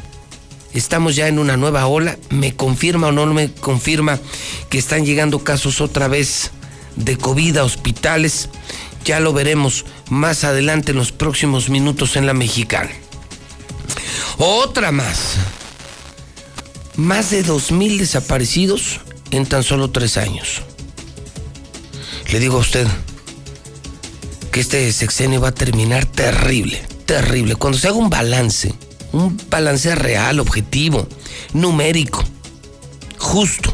[0.80, 2.18] Estamos ya en una nueva ola.
[2.30, 4.20] ¿Me confirma o no me confirma
[4.70, 6.52] que están llegando casos otra vez
[6.96, 8.50] de COVID a hospitales?
[9.04, 12.92] Ya lo veremos más adelante en los próximos minutos en la mexicana.
[14.38, 15.36] Otra más.
[16.96, 20.62] Más de dos mil desaparecidos en tan solo tres años.
[22.32, 22.88] Le digo a usted
[24.52, 27.56] que este sexenio va a terminar terrible, terrible.
[27.56, 28.74] Cuando se haga un balance
[29.16, 31.08] un balance real, objetivo,
[31.54, 32.22] numérico,
[33.18, 33.74] justo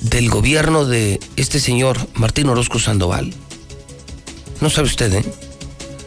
[0.00, 3.32] del gobierno de este señor Martín Orozco Sandoval.
[4.60, 5.24] No sabe usted, ¿eh?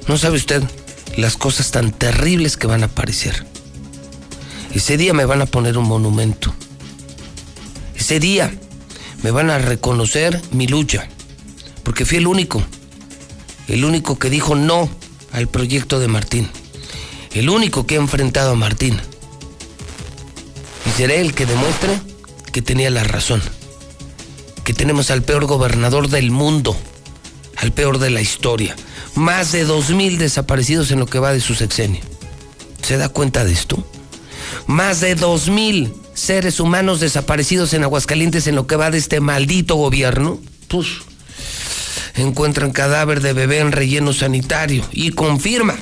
[0.07, 0.63] No sabe usted
[1.15, 3.45] las cosas tan terribles que van a aparecer.
[4.73, 6.53] Ese día me van a poner un monumento.
[7.95, 8.53] Ese día
[9.21, 11.07] me van a reconocer mi lucha,
[11.83, 12.61] porque fui el único,
[13.69, 14.89] el único que dijo no
[15.31, 16.49] al proyecto de Martín
[17.33, 18.99] el único que ha enfrentado a Martín.
[20.85, 21.99] Y seré el que demuestre
[22.51, 23.41] que tenía la razón.
[24.63, 26.77] Que tenemos al peor gobernador del mundo,
[27.57, 28.75] al peor de la historia.
[29.15, 32.01] Más de dos mil desaparecidos en lo que va de su sexenio.
[32.81, 33.85] ¿Se da cuenta de esto?
[34.67, 39.19] Más de dos mil seres humanos desaparecidos en Aguascalientes en lo que va de este
[39.19, 40.39] maldito gobierno.
[40.67, 40.87] Pues
[42.15, 45.75] encuentran cadáver de bebé en relleno sanitario y confirma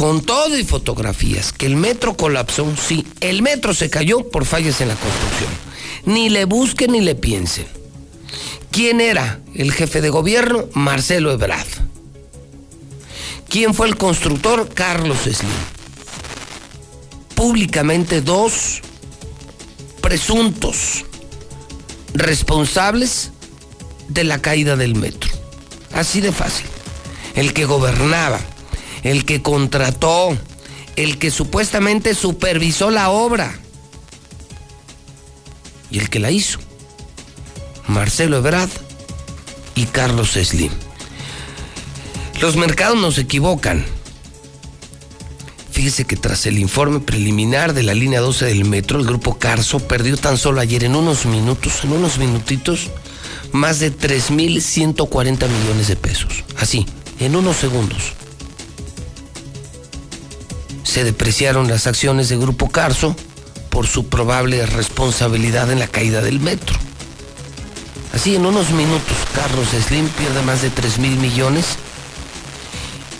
[0.00, 4.80] con todo y fotografías, que el metro colapsó, sí, el metro se cayó por fallas
[4.80, 5.50] en la construcción.
[6.06, 7.66] Ni le busquen ni le piensen.
[8.70, 10.64] ¿Quién era el jefe de gobierno?
[10.72, 11.68] Marcelo Ebrard.
[13.50, 14.70] ¿Quién fue el constructor?
[14.72, 15.50] Carlos Slim.
[17.34, 18.80] Públicamente dos
[20.00, 21.04] presuntos
[22.14, 23.32] responsables
[24.08, 25.30] de la caída del metro.
[25.92, 26.64] Así de fácil.
[27.34, 28.40] El que gobernaba,
[29.02, 30.36] el que contrató,
[30.96, 33.58] el que supuestamente supervisó la obra
[35.90, 36.58] y el que la hizo.
[37.86, 38.70] Marcelo Ebrard
[39.74, 40.72] y Carlos Slim.
[42.40, 43.84] Los mercados no se equivocan.
[45.72, 49.78] Fíjese que tras el informe preliminar de la línea 12 del metro, el grupo Carso
[49.80, 52.90] perdió tan solo ayer en unos minutos, en unos minutitos,
[53.52, 56.44] más de 3.140 millones de pesos.
[56.56, 56.86] Así,
[57.18, 58.14] en unos segundos.
[60.90, 63.14] Se depreciaron las acciones de Grupo Carso
[63.68, 66.76] por su probable responsabilidad en la caída del metro.
[68.12, 71.76] Así, en unos minutos, Carlos Slim pierde más de 3 mil millones.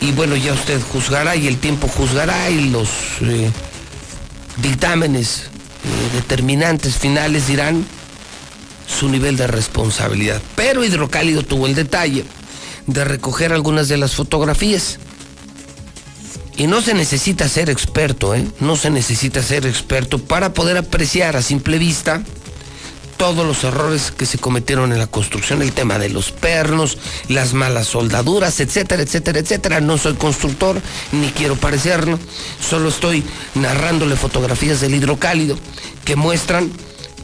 [0.01, 2.89] Y bueno, ya usted juzgará y el tiempo juzgará y los
[3.21, 3.53] eh,
[4.61, 7.87] dictámenes eh, determinantes finales dirán
[8.89, 10.43] su nivel de responsabilidad.
[10.57, 12.25] Pero Hidrocálido tuvo el detalle
[12.89, 14.99] de recoger algunas de las fotografías.
[16.61, 18.47] Y no se necesita ser experto, ¿eh?
[18.61, 22.23] No se necesita ser experto para poder apreciar a simple vista
[23.17, 27.55] todos los errores que se cometieron en la construcción, el tema de los pernos, las
[27.55, 29.81] malas soldaduras, etcétera, etcétera, etcétera.
[29.81, 30.79] No soy constructor,
[31.13, 32.19] ni quiero parecerlo,
[32.61, 35.57] solo estoy narrándole fotografías del hidrocálido
[36.05, 36.71] que muestran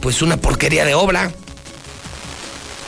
[0.01, 1.31] pues una porquería de obra.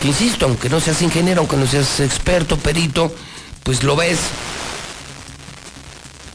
[0.01, 3.13] Que insisto, aunque no seas ingeniero, aunque no seas experto, perito,
[3.61, 4.17] pues lo ves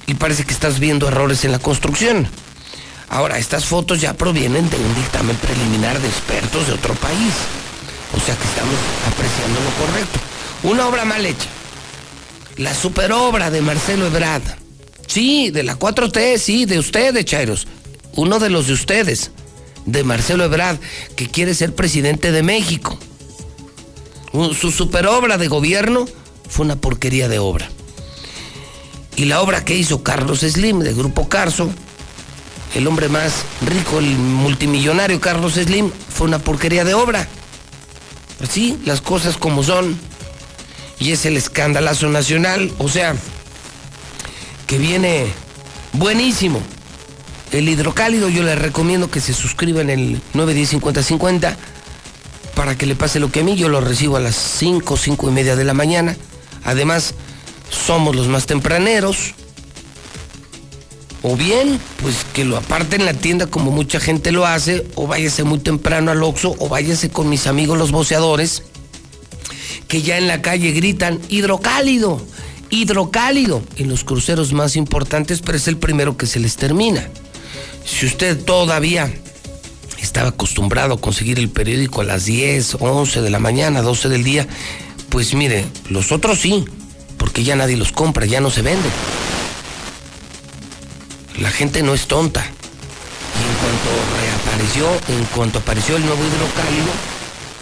[0.06, 2.28] y parece que estás viendo errores en la construcción.
[3.08, 7.32] Ahora, estas fotos ya provienen de un dictamen preliminar de expertos de otro país.
[8.16, 8.74] O sea que estamos
[9.06, 10.20] apreciando lo correcto.
[10.62, 11.46] Una obra mal hecha.
[12.56, 14.42] La superobra de Marcelo Ebrard.
[15.06, 17.66] Sí, de la 4T, sí, de ustedes, Chairos.
[18.16, 19.32] Uno de los de ustedes,
[19.86, 20.78] de Marcelo Ebrard,
[21.16, 22.98] que quiere ser presidente de México.
[24.58, 26.06] Su superobra de gobierno
[26.48, 27.68] fue una porquería de obra.
[29.16, 31.70] Y la obra que hizo Carlos Slim, del Grupo Carso,
[32.74, 37.28] el hombre más rico, el multimillonario Carlos Slim, fue una porquería de obra.
[38.42, 39.98] Así, las cosas como son.
[40.98, 43.14] Y es el escandalazo nacional, o sea,
[44.66, 45.26] que viene
[45.92, 46.60] buenísimo.
[47.52, 51.56] El hidrocálido yo le recomiendo que se suscriba en el 910-5050
[52.56, 53.54] para que le pase lo que a mí.
[53.54, 56.16] Yo lo recibo a las 5, 5 y media de la mañana.
[56.64, 57.14] Además,
[57.70, 59.34] somos los más tempraneros.
[61.22, 65.06] O bien, pues que lo aparte en la tienda como mucha gente lo hace, o
[65.06, 68.62] váyase muy temprano al Oxxo, o váyase con mis amigos los boceadores,
[69.88, 72.22] que ya en la calle gritan hidrocálido,
[72.68, 77.08] hidrocálido, en los cruceros más importantes, pero es el primero que se les termina.
[77.86, 79.10] Si usted todavía
[80.00, 84.24] estaba acostumbrado a conseguir el periódico a las 10, 11 de la mañana, 12 del
[84.24, 84.46] día,
[85.08, 86.64] pues mire, los otros sí,
[87.24, 88.92] porque ya nadie los compra, ya no se venden.
[91.38, 92.44] La gente no es tonta.
[92.44, 93.88] Y en cuanto
[94.20, 96.92] reapareció, en cuanto apareció el nuevo hidrocálido,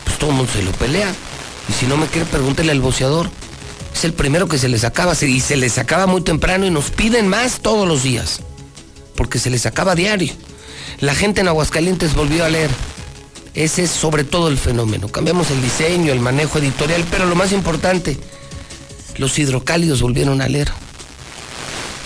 [0.02, 1.14] pues todo el mundo se lo pelea.
[1.68, 3.30] Y si no me quiere, pregúntele al boceador.
[3.94, 6.90] Es el primero que se les acaba y se les acaba muy temprano y nos
[6.90, 8.40] piden más todos los días.
[9.14, 10.32] Porque se les acaba diario.
[10.98, 12.70] La gente en Aguascalientes volvió a leer.
[13.54, 15.06] Ese es sobre todo el fenómeno.
[15.06, 18.18] Cambiamos el diseño, el manejo editorial, pero lo más importante,
[19.16, 20.70] los hidrocálidos volvieron a leer.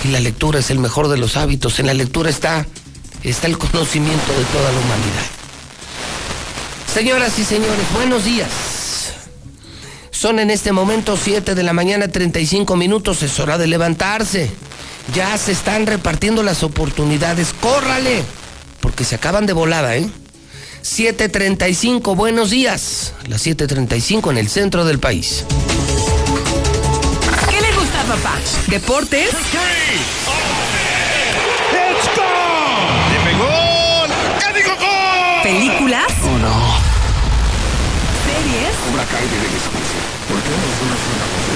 [0.05, 1.79] Y la lectura es el mejor de los hábitos.
[1.79, 2.67] En la lectura está,
[3.23, 5.27] está el conocimiento de toda la humanidad.
[6.93, 8.49] Señoras y señores, buenos días.
[10.11, 13.23] Son en este momento 7 de la mañana 35 minutos.
[13.23, 14.51] Es hora de levantarse.
[15.15, 17.55] Ya se están repartiendo las oportunidades.
[17.61, 18.23] ¡Córrale!
[18.81, 20.09] Porque se acaban de volada, ¿eh?
[20.83, 23.13] 7.35, buenos días.
[23.29, 25.45] Las 7.35 en el centro del país.
[28.69, 29.31] ¿Deportes?
[35.43, 36.07] ¿Películas?
[36.25, 36.79] Oh, no.
[38.25, 38.75] ¿Series?
[40.47, 40.47] Obra cae de descanso.
[40.47, 41.53] ¿Por qué no hacemos una cosa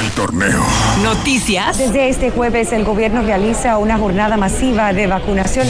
[0.00, 0.64] El torneo.
[1.02, 1.78] ¿Noticias?
[1.78, 5.66] Desde este jueves el gobierno realiza una jornada masiva de vacunación.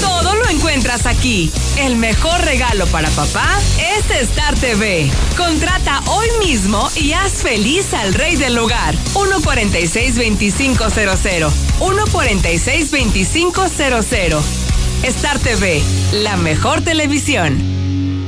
[0.00, 1.52] Todo lo encuentras aquí.
[1.78, 5.10] El mejor regalo para papá es Star TV.
[5.36, 8.94] Contrata hoy mismo y haz feliz al rey del hogar.
[9.14, 11.50] 146-2500.
[11.80, 14.40] 146-2500.
[15.04, 17.83] Star TV, la mejor televisión.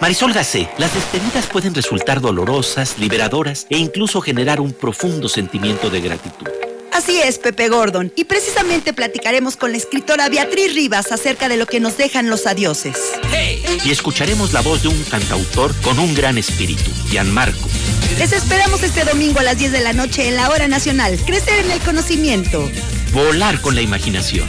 [0.00, 6.00] Marisol Gacé, las despedidas pueden resultar dolorosas, liberadoras e incluso generar un profundo sentimiento de
[6.00, 6.48] gratitud.
[6.90, 11.66] Así es, Pepe Gordon, y precisamente platicaremos con la escritora Beatriz Rivas acerca de lo
[11.66, 12.96] que nos dejan los adioses.
[13.84, 17.68] Y escucharemos la voz de un cantautor con un gran espíritu, Gianmarco.
[18.18, 21.18] Les esperamos este domingo a las 10 de la noche en la Hora Nacional.
[21.26, 22.68] Crecer en el conocimiento.
[23.12, 24.48] Volar con la imaginación.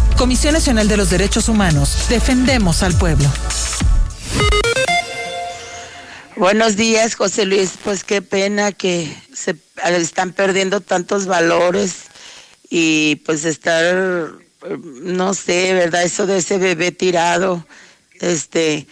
[0.21, 2.05] Comisión Nacional de los Derechos Humanos.
[2.07, 3.27] Defendemos al pueblo.
[6.35, 7.71] Buenos días, José Luis.
[7.83, 12.03] Pues qué pena que se están perdiendo tantos valores
[12.69, 14.29] y pues estar,
[15.01, 16.03] no sé, ¿verdad?
[16.03, 17.65] Eso de ese bebé tirado,
[18.19, 18.85] este,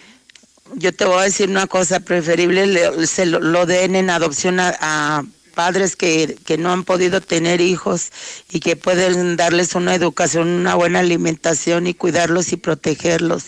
[0.77, 5.23] yo te voy a decir una cosa, preferible se lo, den en adopción a
[5.59, 8.11] padres que, que no han podido tener hijos
[8.49, 13.43] y que pueden darles una educación, una buena alimentación y cuidarlos y protegerlos.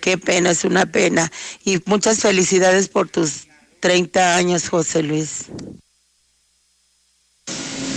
[0.00, 1.30] Qué pena, es una pena.
[1.64, 3.46] Y muchas felicidades por tus
[3.78, 5.44] 30 años, José Luis.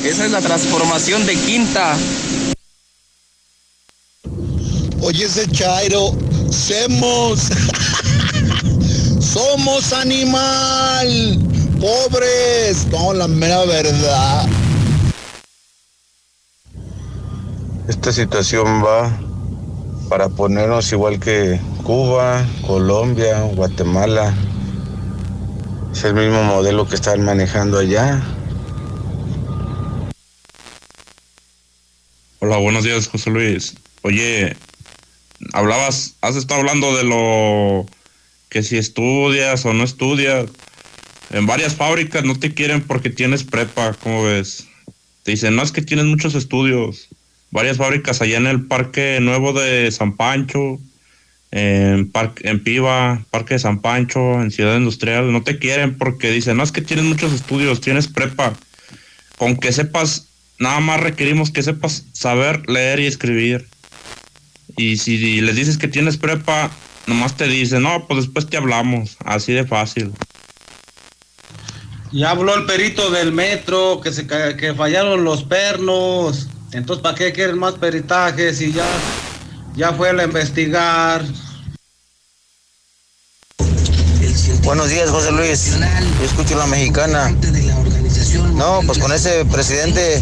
[0.04, 1.98] Esa es la transformación de Quinta.
[5.02, 6.16] Oye, ese Chairo,
[6.52, 7.50] semos.
[9.20, 12.88] Somos animal pobres.
[12.88, 14.48] No, la mera verdad.
[17.88, 19.18] Esta situación va
[20.10, 24.34] para ponernos igual que Cuba, Colombia, Guatemala.
[25.94, 28.22] Es el mismo modelo que están manejando allá.
[32.40, 33.76] Hola, buenos días, José Luis.
[34.04, 34.56] Oye,
[35.54, 37.86] hablabas, has estado hablando de lo
[38.50, 40.46] que si estudias o no estudias.
[41.32, 44.68] En varias fábricas no te quieren porque tienes prepa, ¿cómo ves?
[45.24, 47.10] Te dicen, no es que tienes muchos estudios.
[47.52, 50.80] Varias fábricas allá en el Parque Nuevo de San Pancho,
[51.52, 56.32] en, parque, en Piva, Parque de San Pancho, en Ciudad Industrial, no te quieren porque
[56.32, 58.54] dicen, no es que tienes muchos estudios, tienes prepa.
[59.38, 60.28] Con que sepas,
[60.58, 63.68] nada más requerimos que sepas saber leer y escribir.
[64.78, 66.72] Y si les dices que tienes prepa,
[67.08, 70.12] nomás te dicen, no, pues después te hablamos, así de fácil.
[72.12, 76.48] Ya habló el perito del metro, que se que fallaron los pernos.
[76.72, 78.62] Entonces, ¿para qué quieren más peritajes?
[78.62, 78.86] Y ya,
[79.76, 81.24] ya fue a investigar.
[84.64, 85.78] Buenos días, José Luis.
[86.20, 87.36] Yo escucho la mexicana.
[88.56, 90.22] No, pues con ese presidente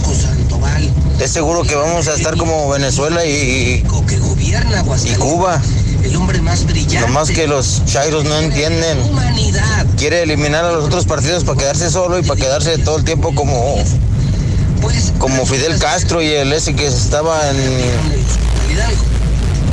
[1.19, 3.83] es seguro que vamos a estar como Venezuela y,
[5.05, 5.61] y Cuba
[6.03, 7.09] el hombre más brillante.
[7.11, 8.97] más que los Chairos no entienden.
[9.97, 13.33] Quiere eliminar a los otros partidos para quedarse solo y para quedarse todo el tiempo
[13.33, 13.77] como
[14.81, 17.57] pues, como Fidel Castro y el ese que estaba en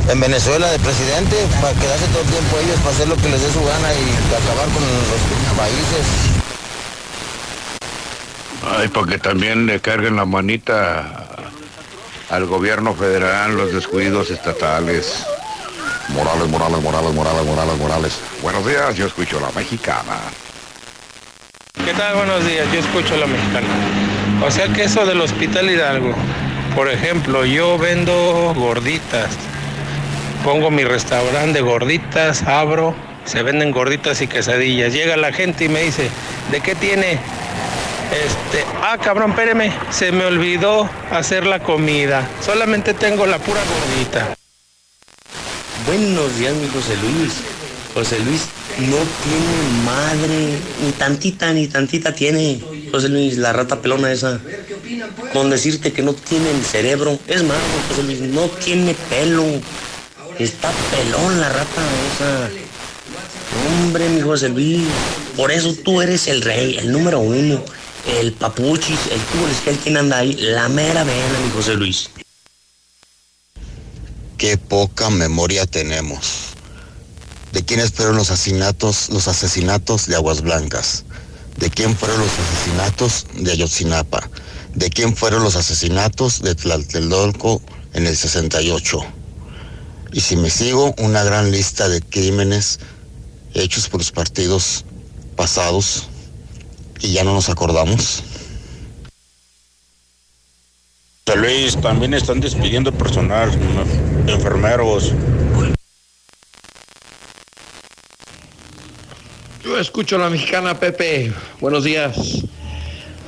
[0.09, 3.41] en Venezuela de presidente para quedarse todo el tiempo ellos para hacer lo que les
[3.41, 6.35] dé su gana y acabar con los países.
[8.77, 11.27] Ay, porque también le carguen la manita
[12.29, 15.25] al gobierno federal los descuidos estatales.
[16.09, 18.19] Morales, Morales, Morales, Morales, Morales, Morales.
[18.41, 20.19] Buenos días, yo escucho la mexicana.
[21.73, 22.15] ¿Qué tal?
[22.15, 23.67] Buenos días, yo escucho la mexicana.
[24.45, 26.13] O sea que eso del Hospital Hidalgo,
[26.75, 29.29] por ejemplo, yo vendo gorditas
[30.45, 32.93] pongo mi restaurante de gorditas, abro,
[33.25, 34.93] se venden gorditas y quesadillas.
[34.93, 36.07] Llega la gente y me dice,
[36.51, 37.13] ¿de qué tiene?
[37.13, 42.27] Este, ah, cabrón, espéreme, se me olvidó hacer la comida.
[42.41, 44.35] Solamente tengo la pura gordita.
[45.87, 47.33] Buenos días, mi José Luis.
[47.93, 48.41] José Luis
[48.79, 52.59] no tiene madre, ni tantita, ni tantita tiene.
[52.91, 54.39] José Luis, la rata pelona esa.
[55.31, 57.19] Con decirte que no tiene el cerebro.
[57.27, 59.43] Es más, José Luis, no tiene pelo.
[60.39, 61.81] Está pelón la rata
[62.15, 62.49] esa.
[63.67, 64.81] Hombre, mi José Luis.
[65.37, 67.63] Por eso tú eres el rey, el número uno.
[68.19, 70.33] El papuchis, el cubo es que tiene anda ahí.
[70.33, 72.09] La mera vena, mi José Luis.
[74.37, 76.55] Qué poca memoria tenemos.
[77.53, 81.05] ¿De quiénes fueron los asesinatos, los asesinatos de Aguas Blancas?
[81.57, 84.29] ¿De quién fueron los asesinatos de Ayotzinapa?
[84.73, 87.61] ¿De quién fueron los asesinatos de Tlatelolco
[87.93, 88.99] en el 68?
[90.11, 92.79] Y si me sigo, una gran lista de crímenes
[93.53, 94.83] hechos por los partidos
[95.37, 96.09] pasados
[96.99, 98.23] y ya no nos acordamos.
[101.35, 103.51] Luis, también están despidiendo personal,
[104.27, 105.13] enfermeros.
[109.63, 111.33] Yo escucho a la mexicana Pepe.
[111.59, 112.43] Buenos días.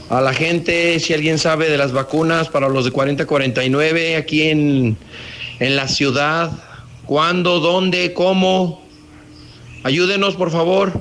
[0.10, 4.98] A la gente, si alguien sabe de las vacunas para los de 40-49 aquí en,
[5.60, 6.52] en la ciudad,
[7.06, 8.86] ¿cuándo, dónde, cómo?
[9.84, 10.94] Ayúdenos, por favor.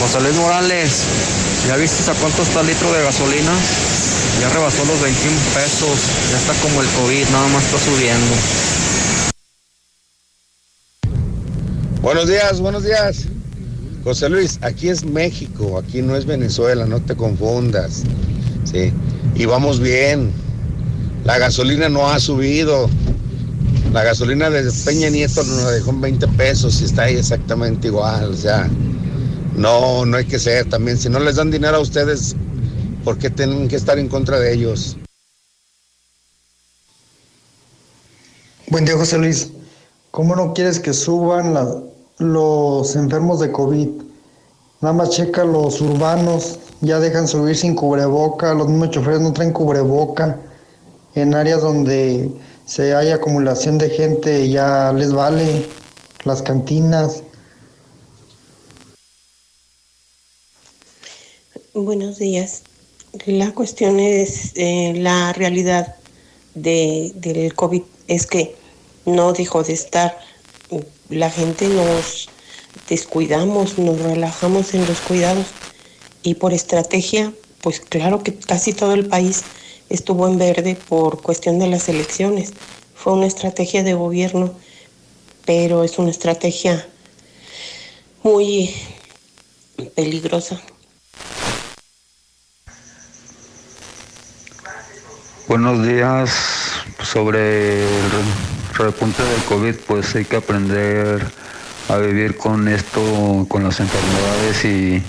[0.00, 1.04] José Luis Morales,
[1.66, 3.52] ¿ya viste a cuánto está el litro de gasolina?
[4.40, 5.98] Ya rebasó los 21 pesos,
[6.30, 8.34] ya está como el COVID, nada más está subiendo.
[12.02, 13.26] Buenos días, buenos días.
[14.02, 18.02] José Luis, aquí es México, aquí no es Venezuela, no te confundas.
[18.64, 18.92] Sí,
[19.34, 20.30] y vamos bien.
[21.24, 22.90] La gasolina no ha subido.
[23.94, 28.32] La gasolina de Peña Nieto nos dejó en 20 pesos y está ahí exactamente igual.
[28.32, 28.68] O sea,
[29.56, 30.98] no, no hay que ser también.
[30.98, 32.36] Si no les dan dinero a ustedes,
[33.04, 34.96] ¿por qué tienen que estar en contra de ellos?
[38.68, 39.50] Buen día, José Luis.
[40.10, 41.82] ¿Cómo no quieres que suban la,
[42.18, 43.88] los enfermos de COVID.
[44.80, 49.52] Nada más checa los urbanos, ya dejan subir sin cubreboca, los mismos choferes no traen
[49.52, 50.38] cubreboca.
[51.14, 52.30] En áreas donde
[52.66, 55.66] se hay acumulación de gente ya les vale,
[56.24, 57.22] las cantinas.
[61.72, 62.62] Buenos días.
[63.26, 65.96] La cuestión es eh, la realidad
[66.54, 68.54] de, del COVID es que
[69.06, 70.18] no dejó de estar
[71.08, 72.28] la gente nos
[72.88, 75.46] descuidamos, nos relajamos en los cuidados
[76.22, 79.42] y por estrategia, pues claro que casi todo el país
[79.90, 82.52] estuvo en verde por cuestión de las elecciones.
[82.94, 84.54] Fue una estrategia de gobierno,
[85.44, 86.86] pero es una estrategia
[88.22, 88.74] muy
[89.94, 90.62] peligrosa.
[95.46, 96.30] Buenos días.
[97.02, 98.10] Sobre el
[98.78, 101.22] repunte del COVID, pues hay que aprender
[101.90, 105.02] a vivir con esto, con las enfermedades y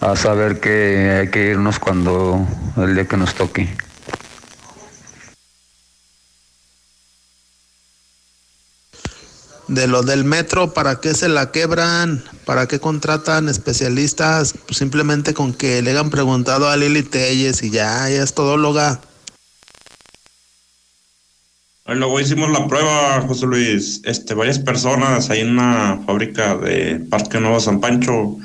[0.00, 2.46] a saber que hay que irnos cuando
[2.78, 3.68] el día que nos toque.
[9.66, 12.24] De lo del metro, ¿para qué se la quebran?
[12.46, 14.54] ¿Para qué contratan especialistas?
[14.66, 19.02] Pues simplemente con que le hayan preguntado a Lili Telles y ya, ya es todóloga.
[21.94, 24.02] Luego hicimos la prueba, José Luis.
[24.04, 28.36] Este, varias personas ahí en una fábrica de Parque Nuevo San Pancho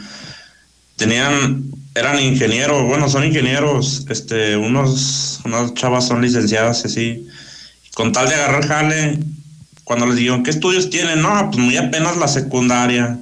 [0.96, 7.28] tenían, eran ingenieros, bueno, son ingenieros, este, unos, unas chavas son licenciadas así.
[7.96, 9.20] Con tal de agarrar jale,
[9.84, 11.22] cuando les dijeron, ¿qué estudios tienen?
[11.22, 13.20] No, pues muy apenas la secundaria.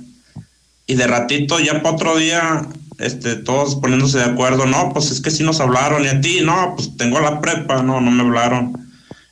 [0.86, 2.67] Y de ratito, ya para otro día,
[2.99, 6.41] este, todos poniéndose de acuerdo, no, pues es que sí nos hablaron, y a ti,
[6.43, 8.80] no, pues tengo la prepa, no, no me hablaron.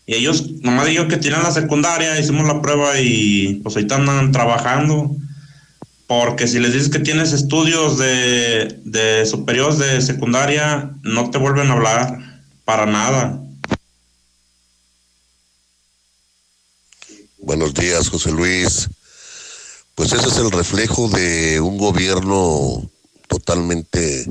[0.10, 4.32] Y ellos, nomás digo que tienen la secundaria, hicimos la prueba y pues ahorita andan
[4.32, 5.16] trabajando.
[6.08, 11.70] Porque si les dices que tienes estudios de, de superiores de secundaria, no te vuelven
[11.70, 13.40] a hablar para nada.
[17.38, 18.90] Buenos días, José Luis.
[19.94, 22.90] Pues ese es el reflejo de un gobierno
[23.28, 24.26] totalmente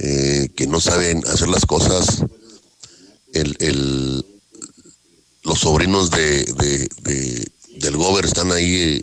[0.00, 2.24] eh, que no saben hacer las cosas.
[3.32, 4.24] El, el,
[5.50, 6.88] los sobrinos de,
[7.78, 9.02] del gober están ahí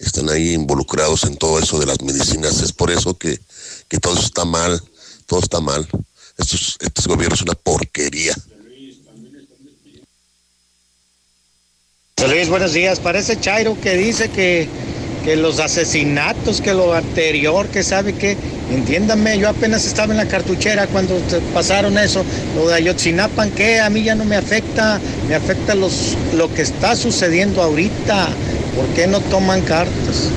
[0.00, 2.60] están ahí involucrados en todo eso de las medicinas.
[2.60, 3.38] Es por eso que,
[3.86, 4.82] que todo eso está mal,
[5.26, 5.86] todo está mal.
[6.36, 8.34] Estos, este gobierno es una porquería.
[12.26, 12.98] Luis, buenos días.
[12.98, 14.68] Parece Chairo que dice que
[15.24, 18.36] que los asesinatos, que lo anterior, que sabe que,
[18.70, 21.18] entiéndame, yo apenas estaba en la cartuchera cuando
[21.54, 22.24] pasaron eso,
[22.56, 26.62] lo de Ayotzinapan, que a mí ya no me afecta, me afecta los, lo que
[26.62, 28.28] está sucediendo ahorita.
[28.74, 30.32] ¿Por qué no toman cartas?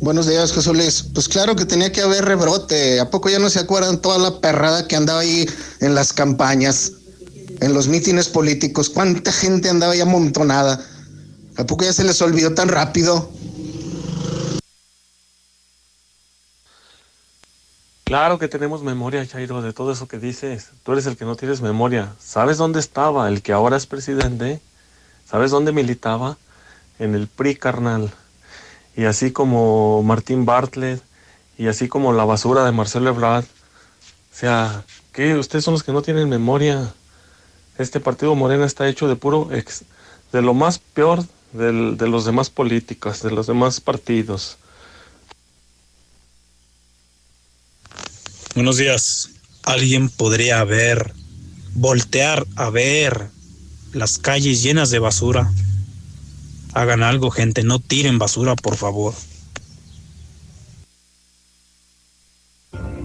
[0.00, 1.04] Buenos días, José Luis.
[1.14, 3.00] Pues claro que tenía que haber rebrote.
[3.00, 5.46] ¿A poco ya no se acuerdan toda la perrada que andaba ahí
[5.80, 6.92] en las campañas,
[7.60, 8.88] en los mítines políticos?
[8.88, 10.82] ¿Cuánta gente andaba ahí amontonada?
[11.56, 13.30] ¿A poco ya se les olvidó tan rápido?
[18.04, 20.70] Claro que tenemos memoria, Chairo, de todo eso que dices.
[20.82, 22.12] Tú eres el que no tienes memoria.
[22.18, 24.60] ¿Sabes dónde estaba el que ahora es presidente?
[25.28, 26.36] ¿Sabes dónde militaba?
[26.98, 28.10] En el PRI, carnal.
[28.96, 31.00] Y así como Martín Bartlett,
[31.56, 33.44] y así como la basura de Marcelo Ebrard.
[33.44, 35.34] O sea, ¿qué?
[35.34, 36.92] Ustedes son los que no tienen memoria.
[37.78, 39.84] Este partido Morena está hecho de puro ex,
[40.32, 41.22] de lo más peor
[41.52, 44.56] del- de los demás políticos, de los demás partidos.
[48.54, 49.30] Buenos días.
[49.62, 51.12] Alguien podría ver,
[51.74, 53.28] voltear a ver
[53.92, 55.50] las calles llenas de basura.
[56.74, 57.62] Hagan algo, gente.
[57.62, 59.14] No tiren basura, por favor.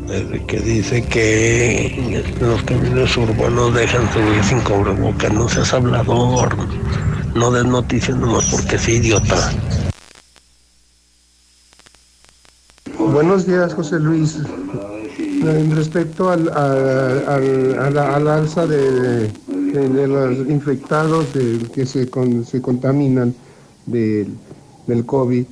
[0.08, 5.34] Desde que dice que los caminos urbanos dejan subir sin cubrebocas.
[5.34, 6.56] No seas hablador.
[7.36, 9.52] No des noticias nomás porque sí, idiota.
[12.98, 14.38] Buenos días, José Luis.
[15.20, 22.46] En respecto al, al, al- al alza de, de- los infectados de- que se, con-
[22.46, 23.36] se contaminan
[23.86, 24.34] del,
[24.88, 25.46] del COVID,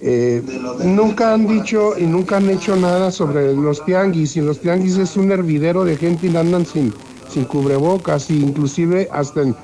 [0.00, 0.42] eh,
[0.84, 4.36] nunca han dicho y nunca han hecho nada sobre los tianguis.
[4.36, 6.92] Y los tianguis es un hervidero de gente y andan sin,
[7.32, 9.54] sin cubrebocas, e inclusive hasta en,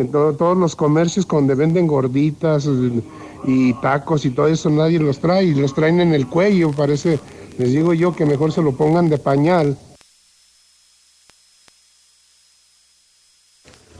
[0.00, 2.68] en to- todos los comercios donde venden gorditas
[3.46, 6.70] y tacos y todo eso, nadie los trae y los traen en el cuello.
[6.72, 7.18] Parece,
[7.58, 9.76] les digo yo que mejor se lo pongan de pañal.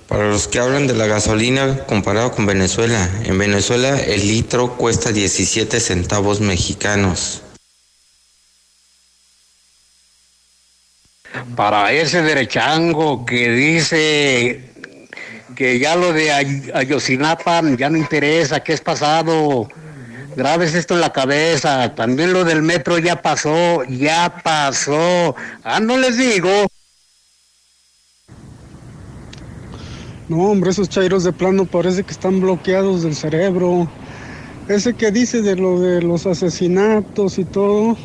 [0.08, 5.12] Para los que hablan de la gasolina comparado con Venezuela, en Venezuela el litro cuesta
[5.12, 7.42] 17 centavos mexicanos.
[11.56, 14.69] para ese derechango que dice
[15.60, 16.72] que ya lo de Ay-
[17.76, 19.68] ya no interesa, que es pasado.
[20.34, 21.94] Grabes esto en la cabeza.
[21.94, 25.36] También lo del metro ya pasó, ya pasó.
[25.62, 26.48] Ah, no les digo.
[30.30, 33.86] No, hombre, esos chairos de plano parece que están bloqueados del cerebro.
[34.66, 37.98] Ese que dice de lo de los asesinatos y todo,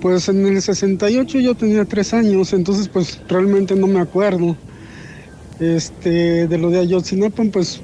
[0.00, 4.56] pues en el 68 yo tenía tres años, entonces pues realmente no me acuerdo.
[5.62, 7.80] Este, de lo de Ayotzinapa, pues,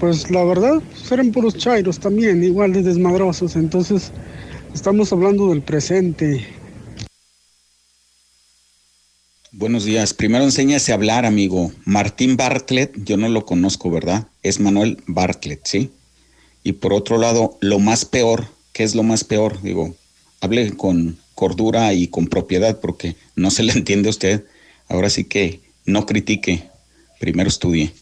[0.00, 4.10] pues la verdad, pues, eran puros chairos también, igual de desmadrosos, entonces
[4.74, 6.44] estamos hablando del presente.
[9.52, 10.12] Buenos días.
[10.12, 11.70] Primero enséñase a hablar, amigo.
[11.84, 14.26] Martín Bartlett, yo no lo conozco, ¿verdad?
[14.42, 15.92] Es Manuel Bartlett, ¿sí?
[16.64, 19.62] Y por otro lado, lo más peor, ¿qué es lo más peor?
[19.62, 19.94] Digo,
[20.40, 24.44] hable con cordura y con propiedad porque no se le entiende a usted.
[24.88, 26.70] Ahora sí que no critique,
[27.18, 27.92] primero estudie.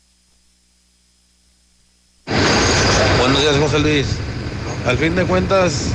[3.18, 4.06] Buenos días, José Luis.
[4.86, 5.88] Al fin de cuentas,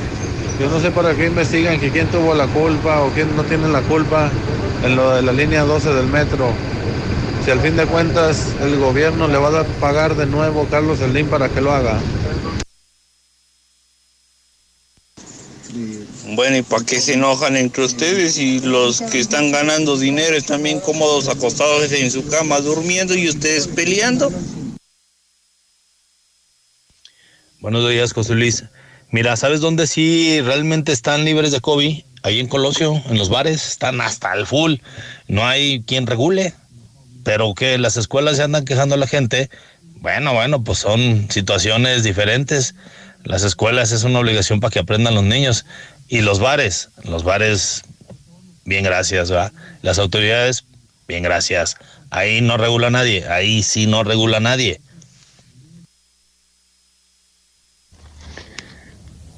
[0.60, 3.68] yo no sé para qué investigan que quién tuvo la culpa o quién no tiene
[3.68, 4.30] la culpa
[4.84, 6.52] en lo de la línea 12 del metro.
[7.44, 10.98] Si al fin de cuentas el gobierno le va a pagar de nuevo a Carlos
[10.98, 11.98] Slim para que lo haga.
[16.34, 20.62] Bueno, ¿y para qué se enojan entre ustedes y los que están ganando dinero están
[20.62, 24.32] bien cómodos acostados en su cama durmiendo y ustedes peleando?
[27.58, 28.64] Buenos días, José Luis.
[29.10, 32.02] Mira, ¿sabes dónde sí realmente están libres de COVID?
[32.22, 34.76] Ahí en Colosio, en los bares, están hasta el full.
[35.26, 36.54] No hay quien regule.
[37.24, 39.50] Pero que las escuelas se andan quejando a la gente.
[39.96, 42.74] Bueno, bueno, pues son situaciones diferentes.
[43.24, 45.64] Las escuelas es una obligación para que aprendan los niños.
[46.08, 47.82] Y los bares, los bares,
[48.64, 49.50] bien gracias, ¿va?
[49.82, 50.64] Las autoridades,
[51.08, 51.76] bien gracias.
[52.10, 54.80] Ahí no regula nadie, ahí sí no regula nadie.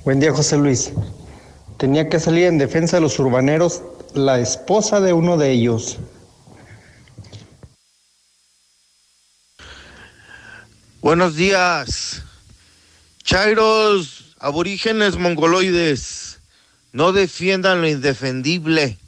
[0.04, 0.92] Buen día, José Luis.
[1.78, 3.82] Tenía que salir en defensa de los urbaneros
[4.14, 5.98] la esposa de uno de ellos.
[11.00, 12.25] Buenos días.
[13.26, 16.38] Chairos, aborígenes mongoloides,
[16.92, 18.98] no defiendan lo indefendible.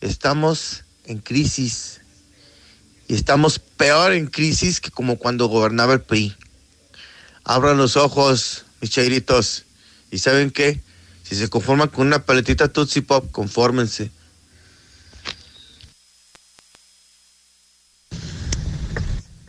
[0.00, 2.00] Estamos en crisis
[3.06, 6.36] y estamos peor en crisis que como cuando gobernaba el PRI.
[7.44, 9.62] Abran los ojos, mis chairitos,
[10.10, 10.80] y ¿saben qué?
[11.22, 14.10] Si se conforman con una paletita Tootsie Pop, confórmense.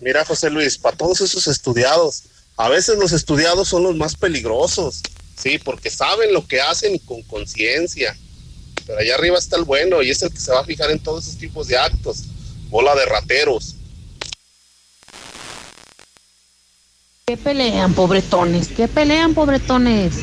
[0.02, 2.26] Mira, José Luis, para todos esos estudiados,
[2.58, 5.02] a veces los estudiados son los más peligrosos,
[5.36, 8.16] sí, porque saben lo que hacen y con conciencia.
[8.86, 11.00] Pero allá arriba está el bueno y es el que se va a fijar en
[11.00, 12.26] todos esos tipos de actos.
[12.70, 13.76] Bola de rateros.
[17.26, 18.68] ¿Qué pelean, pobretones?
[18.68, 20.16] ¿Qué pelean, pobretones?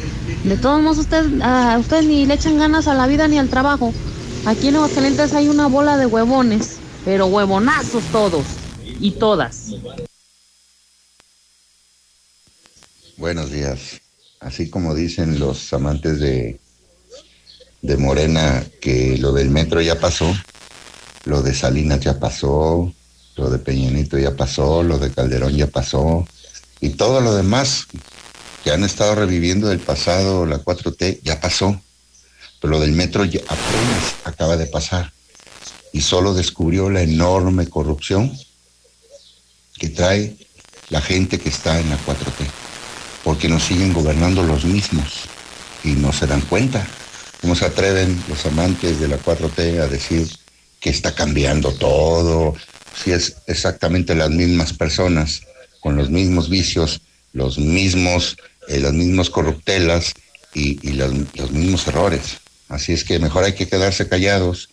[0.44, 3.48] De todos modos, ustedes, a ustedes ni le echan ganas a la vida ni al
[3.48, 3.94] trabajo.
[4.44, 8.44] Aquí en Aguascalientes hay una bola de huevones, pero huevonazos todos
[9.00, 9.70] y todas.
[13.20, 14.00] Buenos días.
[14.40, 16.58] Así como dicen los amantes de,
[17.82, 20.34] de Morena que lo del metro ya pasó,
[21.26, 22.90] lo de Salinas ya pasó,
[23.36, 26.26] lo de Peñanito ya pasó, lo de Calderón ya pasó,
[26.80, 27.88] y todo lo demás
[28.64, 31.78] que han estado reviviendo del pasado, la 4T, ya pasó.
[32.58, 35.12] Pero lo del metro ya apenas acaba de pasar.
[35.92, 38.34] Y solo descubrió la enorme corrupción
[39.76, 40.38] que trae
[40.88, 42.69] la gente que está en la 4T.
[43.24, 45.28] Porque nos siguen gobernando los mismos
[45.84, 46.86] y no se dan cuenta.
[47.40, 50.28] ¿Cómo se atreven los amantes de la 4T a decir
[50.80, 52.54] que está cambiando todo?
[53.02, 55.42] Si es exactamente las mismas personas
[55.80, 57.00] con los mismos vicios,
[57.32, 58.36] los mismos,
[58.68, 60.12] eh, las mismas corruptelas
[60.54, 62.38] y, los, los mismos errores.
[62.68, 64.68] Así es que mejor hay que quedarse callados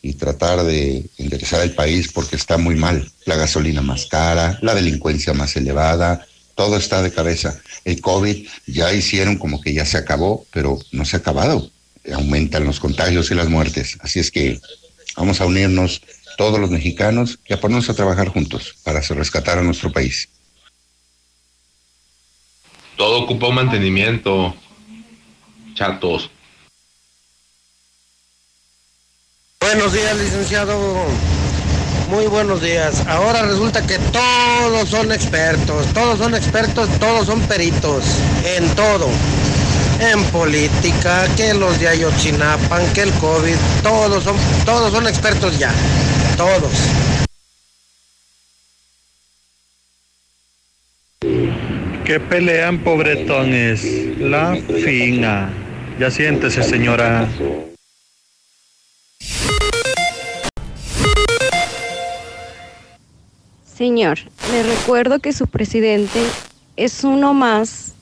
[0.00, 3.10] y tratar de enderezar el país porque está muy mal.
[3.24, 7.60] La gasolina más cara, la delincuencia más elevada, todo está de cabeza.
[7.84, 11.70] El COVID ya hicieron como que ya se acabó, pero no se ha acabado.
[12.12, 13.98] Aumentan los contagios y las muertes.
[14.00, 14.60] Así es que
[15.16, 16.02] vamos a unirnos
[16.36, 20.28] todos los mexicanos y a ponernos a trabajar juntos para rescatar a nuestro país.
[22.96, 24.54] Todo ocupa un mantenimiento,
[25.74, 26.30] chatos.
[29.60, 31.06] Buenos días, licenciado.
[32.14, 33.04] Muy buenos días.
[33.08, 38.04] Ahora resulta que todos son expertos, todos son expertos, todos son peritos
[38.56, 39.08] en todo.
[39.98, 45.72] En política, que los de Ayotzinapan, que el COVID, todos son, todos son expertos ya.
[46.36, 46.70] Todos.
[52.04, 53.84] Que pelean pobretones.
[54.20, 54.54] La
[54.84, 55.50] fina.
[55.98, 57.26] Ya siéntese, señora.
[63.76, 64.18] Señor,
[64.52, 66.20] le recuerdo que su presidente
[66.76, 67.94] es uno más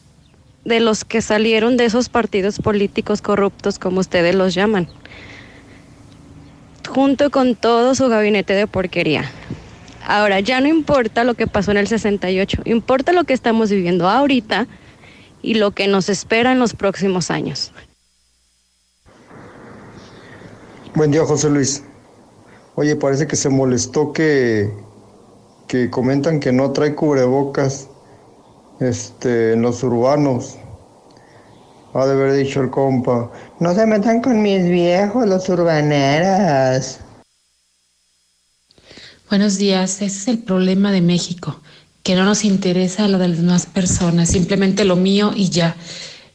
[0.66, 4.86] de los que salieron de esos partidos políticos corruptos, como ustedes los llaman,
[6.86, 9.30] junto con todo su gabinete de porquería.
[10.06, 14.10] Ahora, ya no importa lo que pasó en el 68, importa lo que estamos viviendo
[14.10, 14.66] ahorita
[15.40, 17.72] y lo que nos espera en los próximos años.
[20.94, 21.82] Buen día, José Luis.
[22.74, 24.70] Oye, parece que se molestó que,
[25.72, 27.88] que comentan que no trae cubrebocas
[28.78, 30.58] este, en los urbanos.
[31.94, 37.00] Ha de haber dicho el compa, no se metan con mis viejos, los urbaneras.
[39.30, 41.62] Buenos días, ese es el problema de México,
[42.02, 45.74] que no nos interesa lo de las demás personas, simplemente lo mío y ya.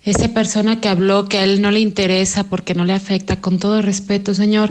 [0.07, 3.59] Esa persona que habló que a él no le interesa porque no le afecta, con
[3.59, 4.69] todo respeto, señor,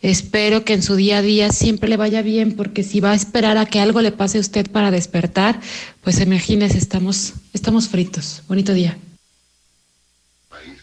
[0.00, 3.16] espero que en su día a día siempre le vaya bien, porque si va a
[3.16, 5.58] esperar a que algo le pase a usted para despertar,
[6.02, 8.44] pues imagínese, estamos, estamos fritos.
[8.46, 8.96] Bonito día.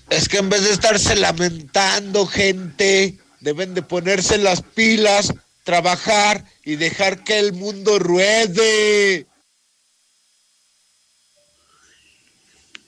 [0.09, 5.33] Es que en vez de estarse lamentando, gente, deben de ponerse las pilas,
[5.63, 9.27] trabajar y dejar que el mundo ruede.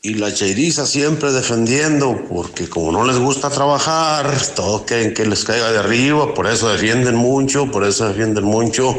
[0.05, 5.43] Y la chairiza siempre defendiendo, porque como no les gusta trabajar, todos quieren que les
[5.43, 8.95] caiga de arriba, por eso defienden mucho, por eso defienden mucho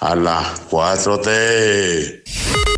[0.00, 2.71] a la 4T.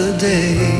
[0.00, 0.79] Another day.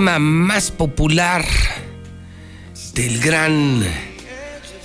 [0.00, 1.44] Tema más popular
[2.94, 3.84] del gran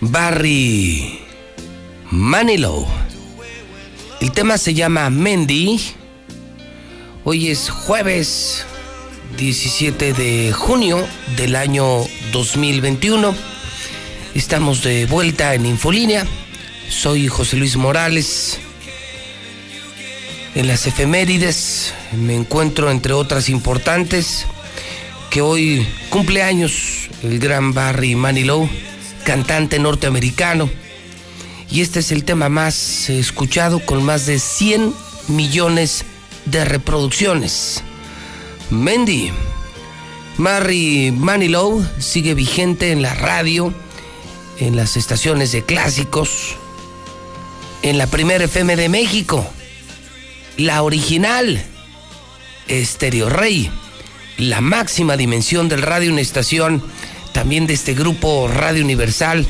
[0.01, 1.21] Barry
[2.11, 2.85] Manilow.
[4.19, 5.79] El tema se llama Mendy.
[7.23, 8.65] Hoy es jueves
[9.37, 11.07] 17 de junio
[11.37, 12.01] del año
[12.33, 13.33] 2021.
[14.33, 16.27] Estamos de vuelta en Infolínea.
[16.89, 18.59] Soy José Luis Morales.
[20.55, 24.45] En las efemérides me encuentro entre otras importantes
[25.35, 28.69] que hoy cumple años el gran Barry Manilow,
[29.25, 30.69] cantante norteamericano.
[31.69, 34.93] Y este es el tema más escuchado con más de 100
[35.27, 36.05] millones
[36.45, 37.83] de reproducciones.
[38.69, 39.33] Mendy.
[40.37, 43.73] Barry Manilow sigue vigente en la radio,
[44.57, 46.55] en las estaciones de clásicos,
[47.81, 49.45] en la primera FM de México,
[50.55, 51.61] la original,
[52.69, 53.69] Estéreo Rey,
[54.37, 56.83] la máxima dimensión del radio, una estación
[57.31, 59.45] también de este grupo Radio Universal,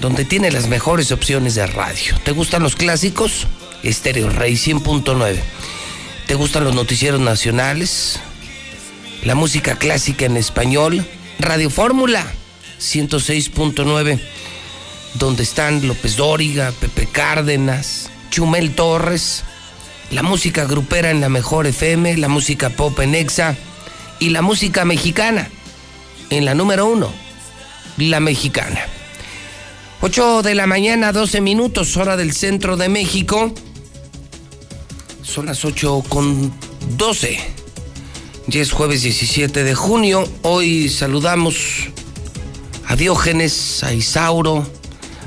[0.00, 2.14] donde tiene las mejores opciones de radio.
[2.24, 3.46] ¿Te gustan los clásicos?
[3.82, 5.36] Estéreo Rey 100.9.
[6.26, 8.20] ¿Te gustan los noticieros nacionales?
[9.24, 11.06] La música clásica en español,
[11.38, 12.26] Radio Fórmula
[12.80, 14.20] 106.9,
[15.14, 19.44] donde están López Dóriga, Pepe Cárdenas, Chumel Torres,
[20.10, 23.56] la música grupera en la mejor FM, la música pop en Exa
[24.22, 25.50] y la música mexicana
[26.30, 27.12] en la número uno,
[27.98, 28.86] la mexicana.
[30.00, 33.52] 8 de la mañana, 12 minutos, hora del centro de México.
[35.24, 36.52] Son las 8 con
[36.96, 37.36] 12.
[38.46, 40.24] Ya es jueves 17 de junio.
[40.42, 41.88] Hoy saludamos
[42.86, 44.64] a Diógenes, a Isauro,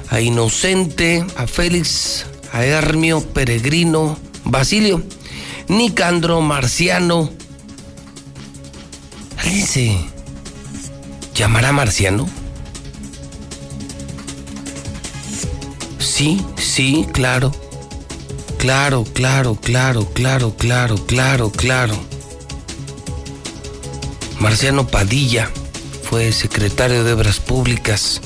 [0.07, 5.03] a Inocente, a Félix, a Hermio, Peregrino, Basilio,
[5.67, 7.29] Nicandro, Marciano.
[9.37, 9.97] ¿Alguien se
[11.33, 12.27] llamará Marciano?
[15.99, 17.51] Sí, sí, claro.
[18.57, 21.95] Claro, claro, claro, claro, claro, claro, claro.
[24.39, 25.49] Marciano Padilla
[26.09, 28.21] fue secretario de Obras Públicas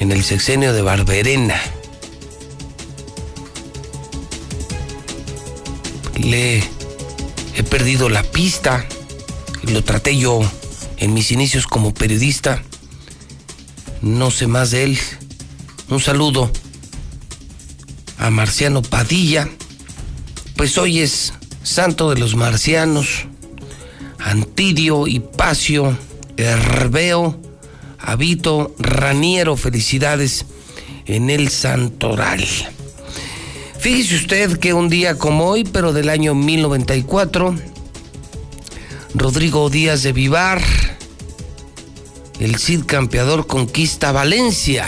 [0.00, 1.60] en el sexenio de Barberena.
[6.20, 6.62] Le
[7.54, 8.84] he perdido la pista.
[9.72, 10.40] Lo traté yo
[10.96, 12.62] en mis inicios como periodista.
[14.00, 14.98] No sé más de él.
[15.90, 16.50] Un saludo
[18.16, 19.46] a Marciano Padilla.
[20.56, 23.26] Pues hoy es santo de los marcianos.
[24.18, 25.96] Antidio, Hipacio,
[26.38, 27.38] Herbeo,
[27.98, 30.46] Habito, Raniero, felicidades
[31.04, 32.44] en el Santoral.
[33.78, 37.54] Fíjese usted que un día como hoy, pero del año 1094,
[39.14, 40.62] Rodrigo Díaz de Vivar,
[42.38, 44.86] el Cid campeador conquista Valencia.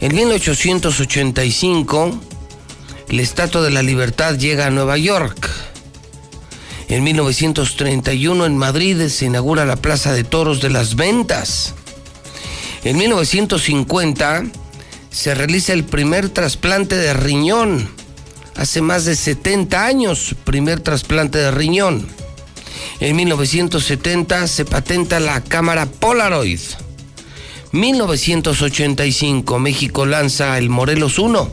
[0.00, 2.20] En 1885,
[3.08, 5.48] la Estatua de la Libertad llega a Nueva York.
[6.88, 11.72] En 1931 en Madrid se inaugura la Plaza de Toros de las Ventas.
[12.84, 14.44] En 1950
[15.10, 17.88] se realiza el primer trasplante de riñón.
[18.54, 22.25] Hace más de 70 años, primer trasplante de riñón.
[23.00, 26.60] En 1970 se patenta la cámara Polaroid.
[27.72, 31.50] 1985 México lanza el Morelos 1,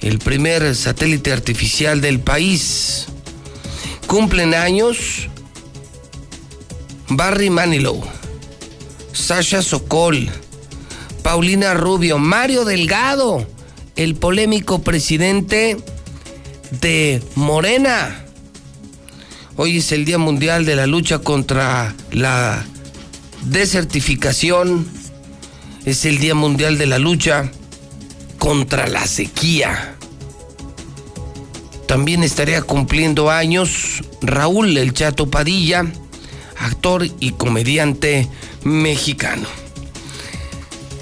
[0.00, 3.06] el primer satélite artificial del país.
[4.06, 5.28] Cumplen años
[7.08, 8.02] Barry Manilow,
[9.12, 10.30] Sasha Sokol,
[11.22, 13.46] Paulina Rubio, Mario Delgado,
[13.96, 15.76] el polémico presidente
[16.80, 18.23] de Morena.
[19.56, 22.64] Hoy es el Día Mundial de la Lucha contra la
[23.44, 24.84] Desertificación.
[25.84, 27.52] Es el Día Mundial de la Lucha
[28.38, 29.94] contra la Sequía.
[31.86, 35.86] También estaría cumpliendo años Raúl El Chato Padilla,
[36.58, 38.28] actor y comediante
[38.64, 39.46] mexicano.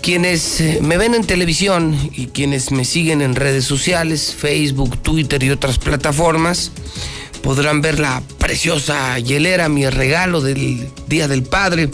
[0.02, 5.42] Quienes eh, me ven en televisión y quienes me siguen en redes sociales, Facebook, Twitter
[5.42, 6.72] y otras plataformas,
[7.42, 11.90] podrán ver la preciosa hielera, mi regalo del Día del Padre,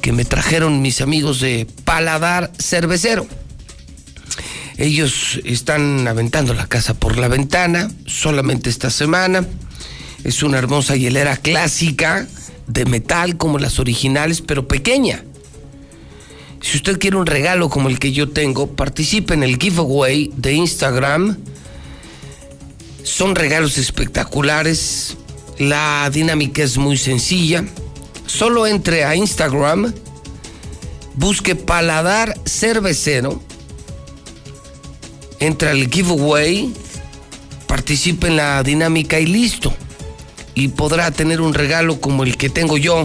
[0.00, 3.26] que me trajeron mis amigos de Paladar Cervecero.
[4.76, 9.46] Ellos están aventando la casa por la ventana solamente esta semana.
[10.24, 12.26] Es una hermosa hielera clásica
[12.66, 15.24] de metal como las originales, pero pequeña.
[16.60, 20.52] Si usted quiere un regalo como el que yo tengo, participe en el giveaway de
[20.52, 21.38] Instagram.
[23.02, 25.16] Son regalos espectaculares.
[25.58, 27.64] La dinámica es muy sencilla.
[28.26, 29.92] Solo entre a Instagram,
[31.14, 33.42] busque Paladar Cervecero,
[35.40, 36.72] entra al giveaway,
[37.66, 39.74] participe en la dinámica y listo.
[40.54, 43.04] Y podrá tener un regalo como el que tengo yo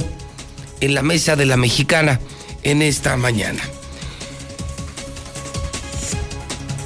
[0.82, 2.20] en la mesa de la mexicana
[2.64, 3.62] en esta mañana.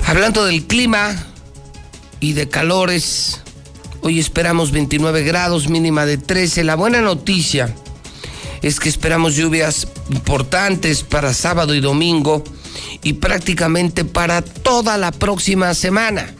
[0.05, 1.28] Hablando del clima
[2.19, 3.41] y de calores,
[4.01, 6.63] hoy esperamos 29 grados, mínima de 13.
[6.63, 7.73] La buena noticia
[8.61, 12.43] es que esperamos lluvias importantes para sábado y domingo
[13.03, 16.33] y prácticamente para toda la próxima semana.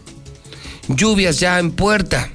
[0.88, 2.30] Lluvias ya en puerta.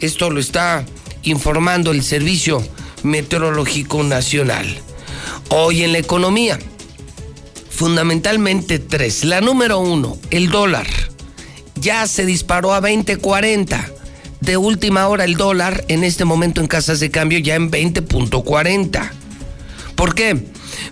[0.00, 0.84] Esto lo está
[1.22, 2.66] informando el Servicio
[3.02, 4.66] Meteorológico Nacional.
[5.50, 6.58] Hoy en la economía,
[7.70, 9.24] fundamentalmente tres.
[9.24, 10.86] La número uno, el dólar.
[11.80, 13.92] Ya se disparó a 20.40.
[14.40, 19.10] De última hora el dólar en este momento en casas de cambio ya en 20.40.
[19.94, 20.46] ¿Por qué?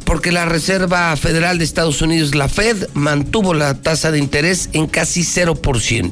[0.05, 4.87] Porque la Reserva Federal de Estados Unidos, la Fed, mantuvo la tasa de interés en
[4.87, 6.11] casi 0%.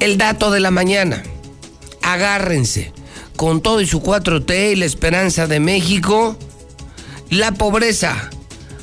[0.00, 1.22] El dato de la mañana.
[2.02, 2.92] Agárrense.
[3.36, 6.36] Con todo y su 4T y la esperanza de México,
[7.30, 8.30] la pobreza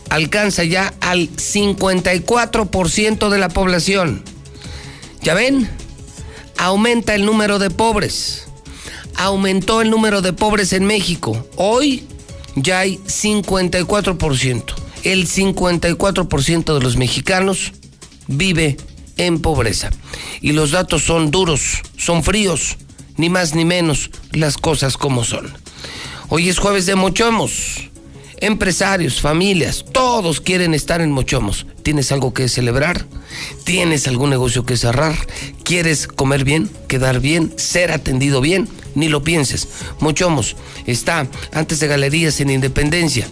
[0.09, 4.23] alcanza ya al 54% de la población.
[5.21, 5.69] ¿Ya ven?
[6.57, 8.47] Aumenta el número de pobres.
[9.15, 11.45] Aumentó el número de pobres en México.
[11.55, 12.05] Hoy
[12.55, 14.63] ya hay 54%.
[15.03, 17.73] El 54% de los mexicanos
[18.27, 18.77] vive
[19.17, 19.91] en pobreza.
[20.41, 22.77] Y los datos son duros, son fríos,
[23.17, 25.53] ni más ni menos las cosas como son.
[26.29, 27.89] Hoy es jueves de mochomos
[28.41, 31.65] empresarios, familias, todos quieren estar en Mochomos.
[31.83, 33.05] ¿Tienes algo que celebrar?
[33.63, 35.15] ¿Tienes algún negocio que cerrar?
[35.63, 38.67] ¿Quieres comer bien, quedar bien, ser atendido bien?
[38.95, 39.67] Ni lo pienses.
[39.99, 43.27] Mochomos está antes de Galerías en Independencia,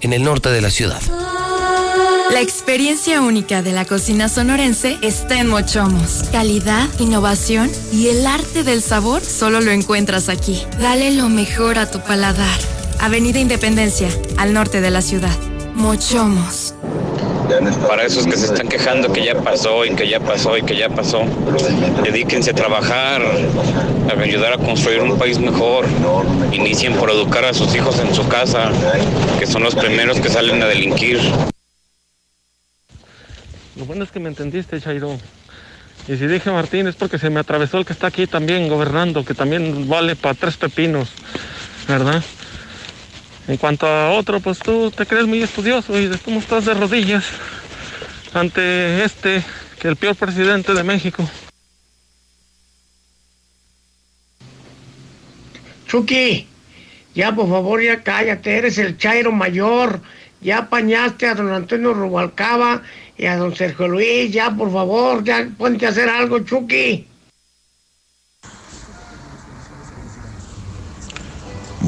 [0.00, 1.00] en el norte de la ciudad.
[2.32, 6.24] La experiencia única de la cocina sonorense está en Mochomos.
[6.32, 10.62] Calidad, innovación y el arte del sabor solo lo encuentras aquí.
[10.80, 12.81] Dale lo mejor a tu paladar.
[13.02, 15.36] Avenida Independencia, al norte de la ciudad.
[15.74, 16.72] Mochomos.
[17.88, 20.76] Para esos que se están quejando que ya pasó y que ya pasó y que
[20.76, 21.22] ya pasó,
[22.04, 25.84] dedíquense a trabajar, a ayudar a construir un país mejor.
[26.52, 28.70] Inicien por educar a sus hijos en su casa,
[29.40, 31.18] que son los primeros que salen a delinquir.
[33.74, 35.18] Lo bueno es que me entendiste, Chairo.
[36.06, 39.24] Y si dije Martín es porque se me atravesó el que está aquí también gobernando,
[39.24, 41.08] que también vale para tres pepinos,
[41.88, 42.22] ¿verdad?
[43.48, 47.24] En cuanto a otro, pues tú te crees muy estudioso y cómo estás de rodillas
[48.32, 49.42] ante este,
[49.80, 51.28] que el peor presidente de México.
[55.88, 56.46] Chucky,
[57.14, 60.00] ya por favor ya cállate, eres el Chairo mayor.
[60.40, 62.82] Ya apañaste a don Antonio Rubalcaba
[63.16, 67.06] y a don Sergio Luis, ya por favor, ya ponte a hacer algo, Chucky.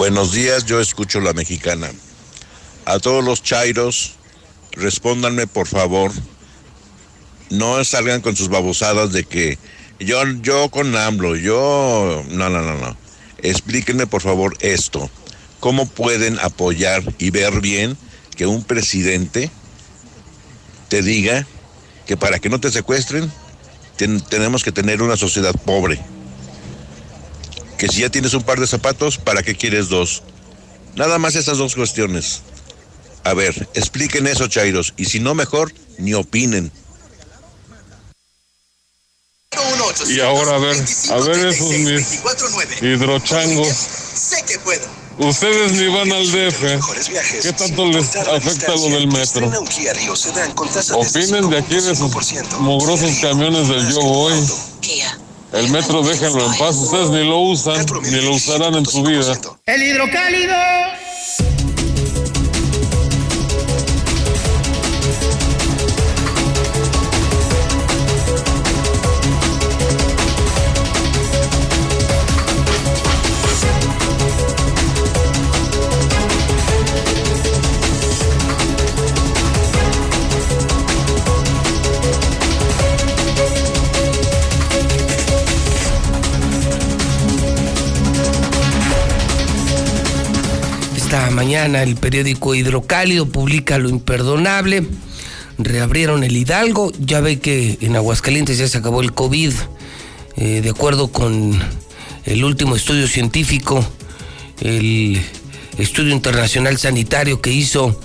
[0.05, 1.91] Buenos días, yo escucho la mexicana.
[2.85, 4.17] A todos los chairos,
[4.73, 6.13] respóndanme por favor.
[7.49, 9.59] No salgan con sus babosadas de que
[9.99, 12.23] yo, yo con AMLO, yo...
[12.29, 12.95] No, no, no, no.
[13.39, 15.09] Explíquenme por favor esto.
[15.59, 17.97] ¿Cómo pueden apoyar y ver bien
[18.37, 19.51] que un presidente
[20.91, 21.47] te diga
[22.07, 23.33] que para que no te secuestren
[23.97, 25.99] ten- tenemos que tener una sociedad pobre?
[27.79, 30.23] Que si ya tienes un par de zapatos, ¿para qué quieres dos?
[30.97, 32.43] Nada más esas dos cuestiones.
[33.25, 36.71] A ver, expliquen eso, Chairos, y si no, mejor, ni opinen.
[40.09, 40.77] Y ahora a ver,
[41.11, 42.21] a ver esos mis
[42.83, 43.69] hidrochangos.
[43.69, 45.05] Sé que puedo.
[45.19, 47.43] Ustedes ni van al DF.
[47.43, 49.51] ¿Qué tanto les afecta lo del metro?
[50.95, 52.11] Opinen de aquí de esos
[52.59, 54.35] mugrosos camiones del Yo Voy.
[55.55, 56.77] El metro déjenlo en paz.
[56.77, 59.33] Ustedes ni lo usan, ni lo usarán en su vida.
[59.67, 60.84] El hidrocálido.
[91.55, 94.89] Mañana el periódico Hidrocálido publica lo imperdonable.
[95.57, 96.91] Reabrieron el Hidalgo.
[96.99, 99.53] Ya ve que en Aguascalientes ya se acabó el COVID.
[100.37, 101.57] Eh, de acuerdo con
[102.25, 103.89] el último estudio científico,
[104.63, 105.23] el
[105.79, 108.01] estudio internacional sanitario que hizo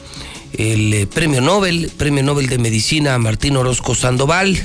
[0.54, 4.60] el eh, premio Nobel, premio Nobel de Medicina Martín Orozco Sandoval.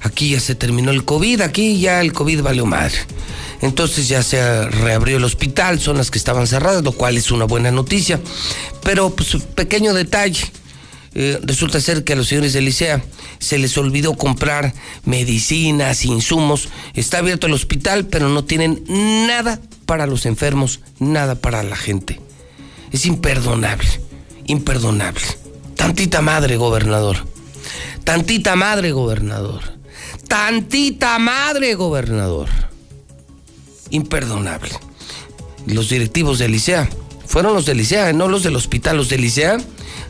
[0.00, 2.96] Aquí ya se terminó el COVID, aquí ya el COVID valió madre.
[3.62, 7.44] Entonces ya se reabrió el hospital, son las que estaban cerradas, lo cual es una
[7.44, 8.20] buena noticia.
[8.82, 10.50] Pero, pues, pequeño detalle.
[11.12, 13.02] Eh, resulta ser que a los señores de Licea
[13.40, 14.72] se les olvidó comprar
[15.04, 16.68] medicinas, insumos.
[16.94, 22.20] Está abierto el hospital, pero no tienen nada para los enfermos, nada para la gente.
[22.92, 23.88] Es imperdonable,
[24.46, 25.24] imperdonable.
[25.74, 27.26] Tantita madre, gobernador.
[28.04, 29.62] Tantita madre, gobernador.
[30.28, 32.69] Tantita madre, gobernador
[33.90, 34.72] imperdonable.
[35.66, 36.88] Los directivos de Licea,
[37.26, 39.58] fueron los de Licea, no los del hospital, los de Licea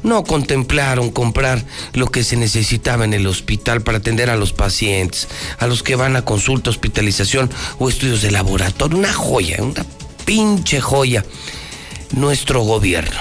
[0.02, 5.28] no contemplaron comprar lo que se necesitaba en el hospital para atender a los pacientes,
[5.58, 8.96] a los que van a consulta, hospitalización o estudios de laboratorio.
[8.96, 9.84] Una joya, una
[10.24, 11.24] pinche joya,
[12.12, 13.20] nuestro gobierno.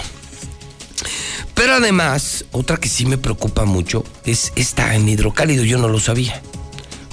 [1.53, 5.99] Pero además, otra que sí me preocupa mucho es esta en hidrocálido, yo no lo
[5.99, 6.41] sabía.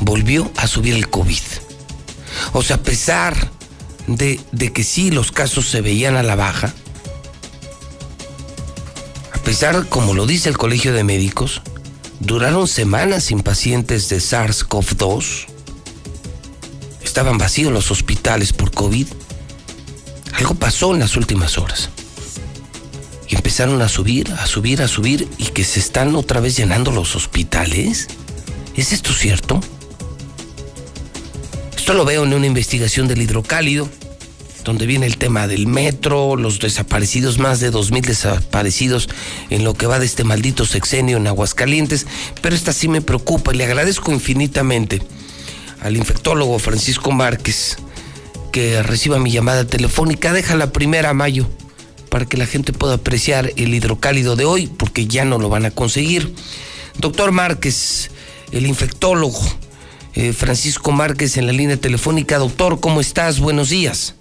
[0.01, 1.66] Volvió a subir el COVID.
[2.53, 3.51] O sea, a pesar
[4.07, 4.39] de,
[4.73, 6.73] que sí los casos se veían a la baja,
[9.33, 11.63] a pesar, como lo dice el Colegio de Médicos,
[12.21, 15.47] duraron semanas sin pacientes de SARS-CoV-2.
[17.05, 19.07] Estaban vacíos los hospitales por COVID.
[20.33, 21.91] Algo pasó en las últimas horas.
[23.29, 26.91] Y empezaron a subir, a subir, a subir y que se están otra vez llenando
[26.93, 28.09] los hospitales.
[28.75, 29.61] ¿Es esto cierto?
[31.87, 33.89] Esto lo veo en una investigación del hidrocálido,
[34.65, 39.09] donde viene el tema del metro, los desaparecidos, más de 2.000 desaparecidos
[39.51, 42.09] en lo que va de este maldito sexenio en Aguascalientes,
[42.43, 45.01] pero esta sí me preocupa y le agradezco infinitamente
[45.81, 47.77] al infectólogo Francisco Márquez
[48.51, 50.33] que reciba mi llamada telefónica.
[50.33, 51.47] Deja la primera a mayo
[52.11, 55.67] para que la gente pueda apreciar el hidrocálido de hoy, porque ya no lo van
[55.67, 56.35] a conseguir.
[56.99, 58.11] Doctor Márquez,
[58.51, 59.41] el infectólogo,
[60.17, 62.39] eh, Francisco Márquez en la línea telefónica.
[62.39, 63.39] Doctor, ¿cómo estás?
[63.39, 64.17] Buenos días.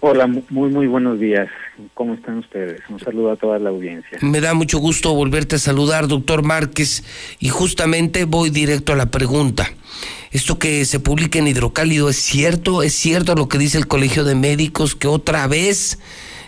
[0.00, 1.48] Hola, muy, muy buenos días.
[1.94, 2.80] ¿Cómo están ustedes?
[2.88, 4.18] Un saludo a toda la audiencia.
[4.20, 7.04] Me da mucho gusto volverte a saludar, doctor Márquez,
[7.38, 9.68] y justamente voy directo a la pregunta.
[10.30, 12.82] ¿Esto que se publica en Hidrocálido es cierto?
[12.82, 15.98] ¿Es cierto lo que dice el Colegio de Médicos que otra vez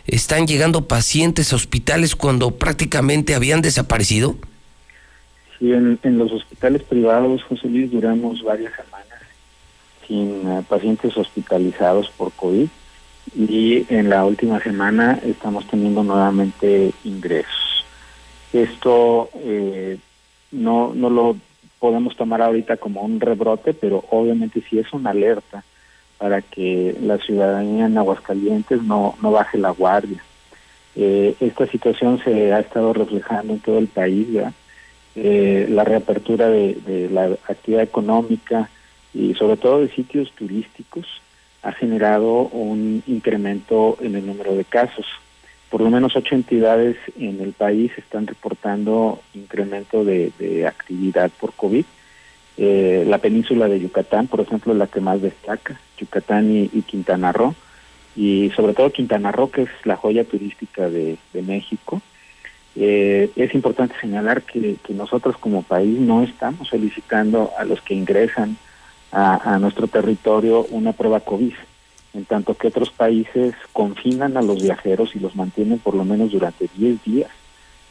[0.06, 4.36] están llegando pacientes a hospitales cuando prácticamente habían desaparecido?
[5.58, 9.06] Sí, en, los hospitales privados, José Luis, duramos varias semanas
[10.06, 12.68] sin eh, pacientes hospitalizados por COVID
[13.36, 17.84] y en la última semana estamos teniendo nuevamente ingresos.
[18.52, 19.98] Esto eh,
[20.52, 21.36] no, no lo
[21.78, 25.64] podemos tomar ahorita como un rebrote, pero obviamente sí es una alerta
[26.18, 30.22] para que la ciudadanía en Aguascalientes no, no baje la guardia.
[30.96, 34.52] Eh, esta situación se ha estado reflejando en todo el país, ¿verdad?
[35.20, 38.70] Eh, la reapertura de, la actividad económica
[39.12, 41.06] y sobre todo de sitios turísticos
[41.62, 45.06] ha generado un incremento en el número de casos.
[45.70, 51.84] Por lo menos ocho entidades en el país están reportando incremento de, actividad por COVID.
[52.56, 57.32] Eh, la península de Yucatán, por ejemplo, es la que más destaca, Yucatán y, Quintana
[57.32, 57.56] Roo,
[58.14, 62.00] y sobre todo Quintana Roo, que es la joya turística de México,
[62.80, 68.56] eh, es importante señalar que, nosotros como país no estamos solicitando a los que ingresan
[69.10, 71.54] a, nuestro territorio una prueba COVID,
[72.14, 76.30] en tanto que otros países confinan a los viajeros y los mantienen por lo menos
[76.30, 77.30] durante 10 días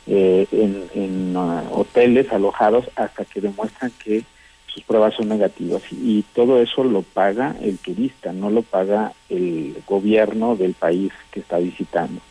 [0.05, 4.23] eh, en, uh, hoteles alojados hasta que demuestran que
[4.67, 5.81] sus pruebas son negativas.
[5.91, 11.11] Y, y todo eso lo paga el turista, no lo paga el gobierno del país
[11.31, 12.21] que está visitando.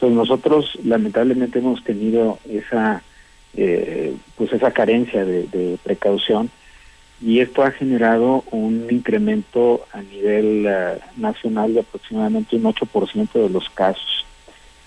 [0.00, 3.02] Entonces nosotros lamentablemente hemos tenido esa
[3.52, 6.48] eh, pues esa carencia de, precaución
[7.20, 13.50] y esto ha generado un incremento a nivel eh, nacional de aproximadamente un 8% de
[13.50, 14.24] los casos.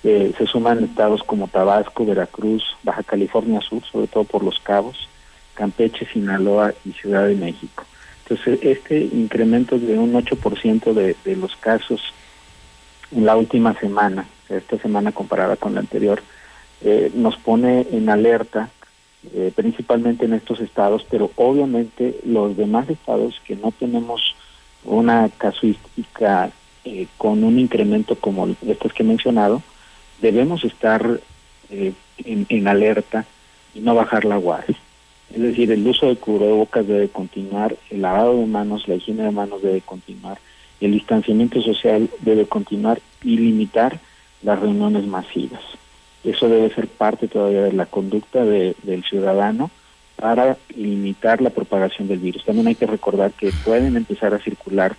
[0.03, 5.07] Eh, se suman estados como Tabasco, Veracruz, Baja California Sur, sobre todo por los cabos,
[5.53, 7.85] Campeche, Sinaloa y Ciudad de México.
[8.23, 12.01] Entonces, este incremento de un 8% de, de los casos
[13.11, 14.25] en la última semana
[14.57, 16.21] esta semana comparada con la anterior,
[16.81, 18.69] eh, nos pone en alerta,
[19.33, 24.35] eh, principalmente en estos estados, pero obviamente los demás estados que no tenemos
[24.83, 26.51] una casuística
[26.85, 29.61] eh, con un incremento como estos que he mencionado,
[30.21, 31.19] debemos estar
[31.69, 33.25] eh, en, en alerta
[33.73, 34.77] y no bajar la guardia.
[35.33, 39.31] Es decir, el uso de cubrebocas debe continuar, el lavado de manos, la higiene de
[39.31, 40.37] manos debe continuar,
[40.81, 43.99] el distanciamiento social debe continuar y limitar
[44.43, 45.61] las reuniones masivas.
[46.23, 49.71] Eso debe ser parte todavía de la conducta de- del ciudadano
[50.15, 52.45] para limitar la propagación del virus.
[52.45, 54.95] También hay que recordar que pueden empezar a circular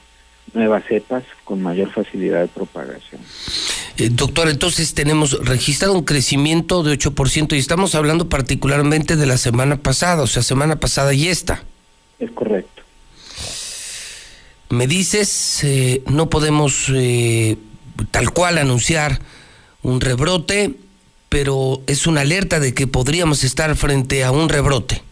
[0.53, 3.21] nuevas cepas con mayor facilidad de propagación.
[3.97, 9.39] Eh, doctor, entonces tenemos registrado un crecimiento de 8% y estamos hablando particularmente de la
[9.39, 11.63] semana pasada, o sea, semana pasada y esta.
[12.19, 12.83] Es correcto.
[14.71, 17.57] Me dices, eh, no podemos eh,
[18.11, 19.21] tal cual anunciar
[19.83, 20.75] un rebrote,
[21.29, 25.03] pero es una alerta de que podríamos estar frente a un rebrote.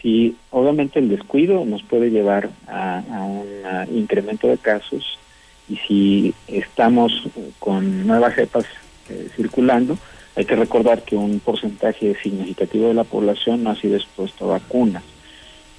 [0.00, 5.18] Sí, obviamente el descuido nos puede llevar a, un incremento de casos
[5.68, 7.12] y si estamos
[7.60, 8.64] con nuevas cepas
[9.08, 9.96] eh, circulando,
[10.34, 14.58] hay que recordar que un porcentaje significativo de la población no ha sido expuesto a
[14.58, 15.04] vacunas.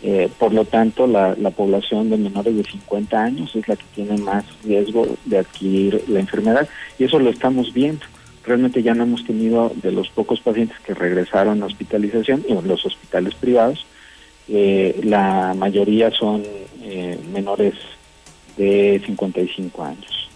[0.06, 3.86] Eh, por lo tanto, la, la población de menores de 50 años es la que
[3.96, 6.68] tiene más riesgo de adquirir la enfermedad
[7.00, 8.06] y eso lo estamos viendo.
[8.46, 12.86] Realmente ya no hemos tenido de los pocos pacientes que regresaron a hospitalización en los
[12.86, 13.86] hospitales privados,
[14.48, 16.44] eh, la mayoría son
[16.82, 17.76] eh, menores
[18.58, 20.30] de 55 años.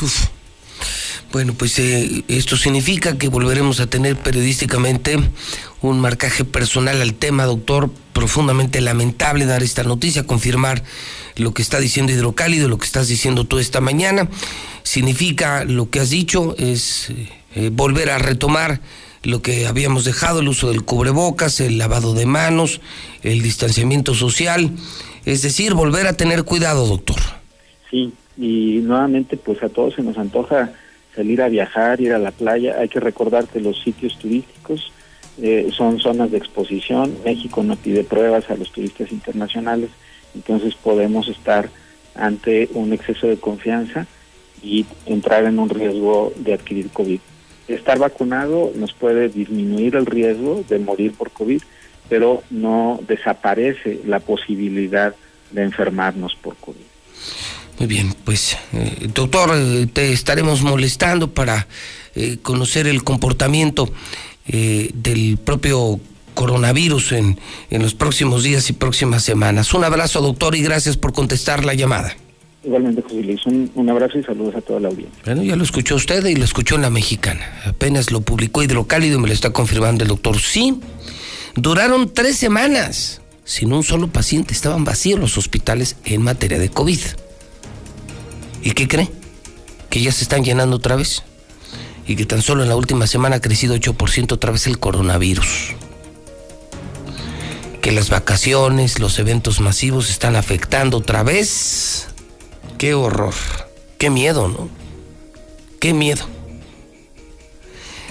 [0.00, 0.26] Uf.
[1.30, 5.18] Bueno, pues eh, esto significa que volveremos a tener periodísticamente
[5.80, 7.90] un marcaje personal al tema, doctor.
[8.12, 10.82] Profundamente lamentable dar esta noticia, confirmar
[11.36, 14.28] lo que está diciendo Hidrocálido, lo que estás diciendo tú esta mañana.
[14.82, 17.12] Significa lo que has dicho, es
[17.54, 18.80] eh, volver a retomar
[19.22, 22.80] lo que habíamos dejado, el uso del cubrebocas, el lavado de manos,
[23.22, 24.70] el distanciamiento social,
[25.24, 27.18] es decir, volver a tener cuidado, doctor.
[27.90, 30.72] Sí, y nuevamente pues a todos se nos antoja
[31.14, 32.76] salir a viajar, ir a la playa.
[32.80, 34.92] Hay que recordar que los sitios turísticos
[35.40, 37.16] eh, son zonas de exposición.
[37.24, 39.90] México no pide pruebas a los turistas internacionales,
[40.34, 41.70] entonces podemos estar
[42.14, 44.06] ante un exceso de confianza
[44.62, 47.20] y entrar en un riesgo de adquirir COVID.
[47.68, 51.62] Estar vacunado nos puede disminuir el riesgo de morir por COVID,
[52.08, 55.14] pero no desaparece la posibilidad
[55.50, 56.92] de enfermarnos por COVID.
[57.78, 59.50] Muy bien, pues eh, doctor,
[59.92, 61.66] te estaremos molestando para
[62.14, 63.90] eh, conocer el comportamiento
[64.46, 66.00] eh, del propio
[66.34, 67.38] coronavirus en,
[67.70, 69.74] en los próximos días y próximas semanas.
[69.74, 72.16] Un abrazo, doctor, y gracias por contestar la llamada.
[72.64, 75.20] Igualmente, José Luis, un, un abrazo y saludos a toda la audiencia.
[75.24, 77.44] Bueno, ya lo escuchó usted y lo escuchó en la mexicana.
[77.66, 80.38] Apenas lo publicó Hidrocálido y me lo está confirmando el doctor.
[80.38, 80.78] Sí,
[81.56, 84.54] duraron tres semanas sin un solo paciente.
[84.54, 87.00] Estaban vacíos los hospitales en materia de COVID.
[88.62, 89.10] ¿Y qué cree?
[89.90, 91.24] Que ya se están llenando otra vez.
[92.06, 95.74] Y que tan solo en la última semana ha crecido 8% otra vez el coronavirus.
[97.80, 102.08] Que las vacaciones, los eventos masivos están afectando otra vez.
[102.78, 103.34] Qué horror.
[103.98, 104.68] Qué miedo, ¿no?
[105.78, 106.26] Qué miedo.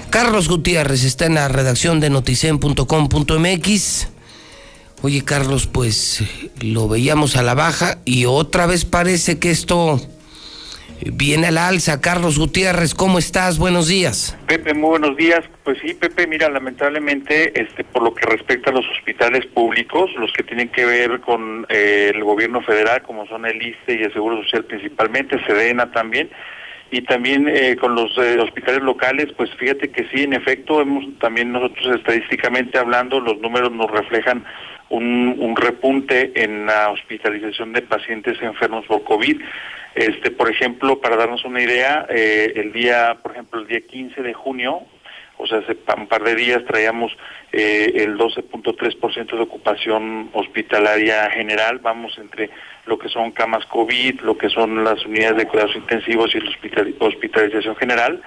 [0.10, 4.08] Carlos Gutiérrez está en la redacción de noticen.com.mx.
[5.04, 6.22] Oye, Carlos, pues
[6.60, 10.00] lo veíamos a la baja y otra vez parece que esto
[11.12, 12.02] viene a la alza.
[12.02, 13.58] Carlos Gutiérrez, ¿cómo estás?
[13.58, 14.38] Buenos días.
[14.48, 15.42] Pepe, muy buenos días.
[15.64, 20.32] Pues sí, Pepe, mira, lamentablemente, este, por lo que respecta a los hospitales públicos, los
[20.34, 24.14] que tienen que ver con eh, el gobierno federal, como son el ISTE y el
[24.14, 26.30] Seguro Social principalmente, SEDENA también,
[26.92, 31.06] y también eh, con los eh, hospitales locales, pues fíjate que sí, en efecto, hemos
[31.20, 34.44] también nosotros estadísticamente hablando, los números nos reflejan
[34.90, 39.42] un, un repunte en la hospitalización de pacientes enfermos por COVID.
[39.96, 44.22] Este, por ejemplo, para darnos una idea, eh, el día, por ejemplo, el día 15
[44.22, 44.82] de junio,
[45.38, 47.12] o sea, hace un par de días traíamos
[47.52, 52.50] eh, el 12.3% de ocupación hospitalaria general, vamos entre
[52.86, 56.50] lo que son camas COVID, lo que son las unidades de cuidados intensivos y la
[56.50, 58.22] hospital- hospitalización general.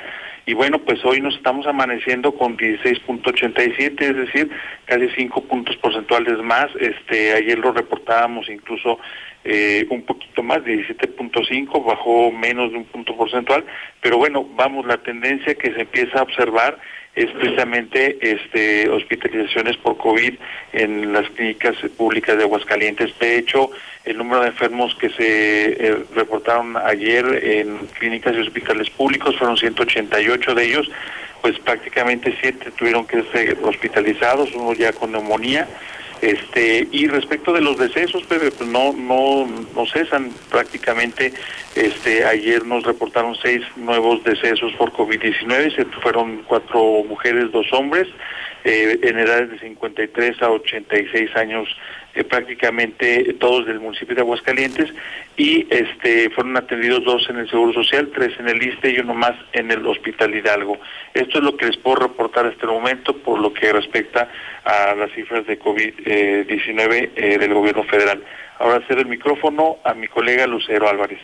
[0.47, 4.51] Y bueno, pues hoy nos estamos amaneciendo con 16.87, es decir,
[4.85, 6.67] casi 5 puntos porcentuales más.
[6.79, 8.99] Este, ayer lo reportábamos incluso
[9.45, 13.65] eh, un poquito más, 17.5, bajó menos de un punto porcentual,
[14.01, 16.79] pero bueno, vamos, la tendencia que se empieza a observar
[17.15, 20.35] es precisamente este, hospitalizaciones por COVID
[20.73, 23.17] en las clínicas públicas de Aguascalientes.
[23.19, 23.71] De hecho,
[24.05, 29.57] el número de enfermos que se eh, reportaron ayer en clínicas y hospitales públicos fueron
[29.57, 30.91] 188 de ellos,
[31.41, 35.69] pues prácticamente siete tuvieron que ser hospitalizados, uno ya con neumonía.
[36.25, 41.35] Este, y respecto de los decesos, Pepe, pues no, no, no cesan prácticamente.
[41.75, 48.09] Este, ayer nos reportaron seis nuevos decesos por COVID-19, se fueron cuatro mujeres, dos hombres,
[48.65, 51.69] eh, en edades de 53 a 86 años
[52.15, 54.93] eh, prácticamente todos del municipio de Aguascalientes
[55.37, 59.15] y este fueron atendidos dos en el Seguro Social, tres en el ISTE y uno
[59.15, 60.79] más en el Hospital Hidalgo.
[61.13, 64.29] Esto es lo que les puedo reportar hasta el momento por lo que respecta
[64.65, 68.23] a las cifras de COVID-19 eh, del gobierno federal.
[68.59, 71.21] Ahora cedo el micrófono a mi colega Lucero Álvarez.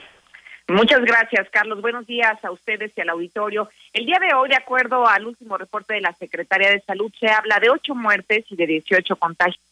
[0.70, 1.80] Muchas gracias, Carlos.
[1.80, 3.68] Buenos días a ustedes y al auditorio.
[3.92, 7.28] El día de hoy, de acuerdo al último reporte de la Secretaría de Salud, se
[7.28, 9.69] habla de ocho muertes y de 18 contagios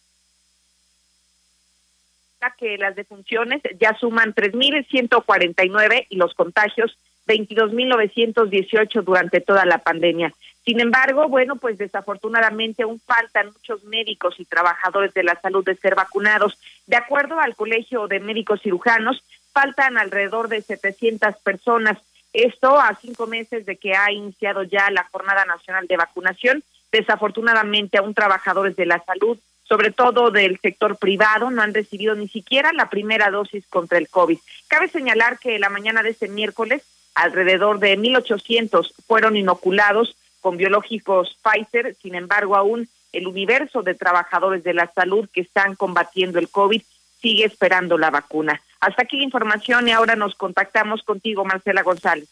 [2.59, 6.97] que las defunciones ya suman 3.149 y los contagios
[7.27, 10.33] 22.918 durante toda la pandemia.
[10.65, 15.77] Sin embargo, bueno, pues desafortunadamente aún faltan muchos médicos y trabajadores de la salud de
[15.77, 16.59] ser vacunados.
[16.87, 21.99] De acuerdo al Colegio de Médicos Cirujanos, faltan alrededor de 700 personas.
[22.33, 26.63] Esto a cinco meses de que ha iniciado ya la Jornada Nacional de Vacunación.
[26.93, 32.29] Desafortunadamente, aún trabajadores de la salud sobre todo del sector privado, no han recibido ni
[32.29, 34.39] siquiera la primera dosis contra el COVID.
[34.67, 36.83] Cabe señalar que la mañana de este miércoles,
[37.15, 44.63] alrededor de 1.800 fueron inoculados con biológicos Pfizer, sin embargo, aún el universo de trabajadores
[44.65, 46.83] de la salud que están combatiendo el COVID
[47.21, 48.61] sigue esperando la vacuna.
[48.81, 52.29] Hasta aquí la información y ahora nos contactamos contigo, Marcela González.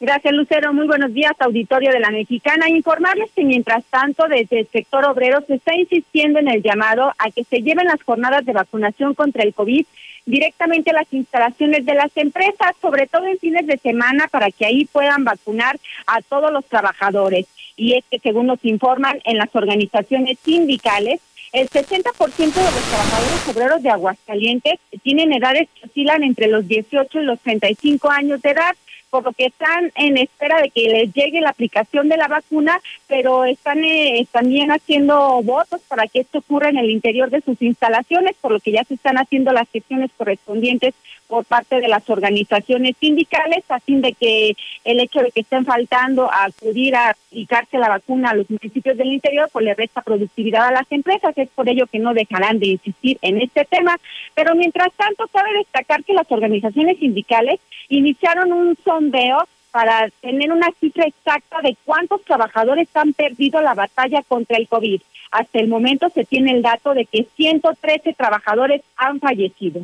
[0.00, 0.72] Gracias, Lucero.
[0.72, 2.68] Muy buenos días, auditorio de la Mexicana.
[2.68, 7.30] Informarles que mientras tanto, desde el sector obrero se está insistiendo en el llamado a
[7.32, 9.84] que se lleven las jornadas de vacunación contra el COVID
[10.24, 14.66] directamente a las instalaciones de las empresas, sobre todo en fines de semana, para que
[14.66, 17.46] ahí puedan vacunar a todos los trabajadores.
[17.76, 21.20] Y es que, según nos informan en las organizaciones sindicales,
[21.52, 27.20] el 60% de los trabajadores obreros de Aguascalientes tienen edades que oscilan entre los 18
[27.20, 28.76] y los 35 años de edad
[29.10, 32.80] por lo que están en espera de que les llegue la aplicación de la vacuna,
[33.06, 37.60] pero están eh, también haciendo votos para que esto ocurra en el interior de sus
[37.62, 40.94] instalaciones, por lo que ya se están haciendo las gestiones correspondientes
[41.28, 45.64] por parte de las organizaciones sindicales, a fin de que el hecho de que estén
[45.64, 50.00] faltando a acudir a aplicarse la vacuna a los municipios del interior, pues le resta
[50.00, 53.96] productividad a las empresas, es por ello que no dejarán de insistir en este tema,
[54.34, 60.70] pero mientras tanto cabe destacar que las organizaciones sindicales iniciaron un sondeo para tener una
[60.80, 65.00] cifra exacta de cuántos trabajadores han perdido la batalla contra el COVID.
[65.30, 69.82] Hasta el momento se tiene el dato de que 113 trabajadores han fallecido.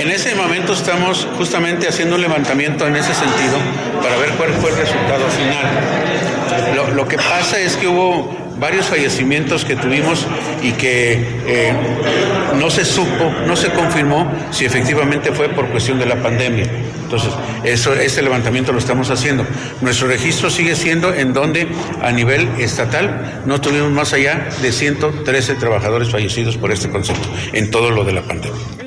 [0.00, 3.58] En ese momento estamos justamente haciendo un levantamiento en ese sentido
[4.02, 6.94] para ver cuál fue el resultado final.
[6.96, 10.26] Lo, que pasa es que hubo varios fallecimientos que tuvimos
[10.62, 11.74] y que eh,
[12.58, 16.64] no se supo, no se confirmó si efectivamente fue por cuestión de la pandemia.
[17.02, 19.44] Entonces, eso, ese levantamiento lo estamos haciendo.
[19.82, 21.68] Nuestro registro sigue siendo en donde
[22.00, 27.70] a nivel estatal no tuvimos más allá de 113 trabajadores fallecidos por este concepto en
[27.70, 28.79] todo lo de la pandemia.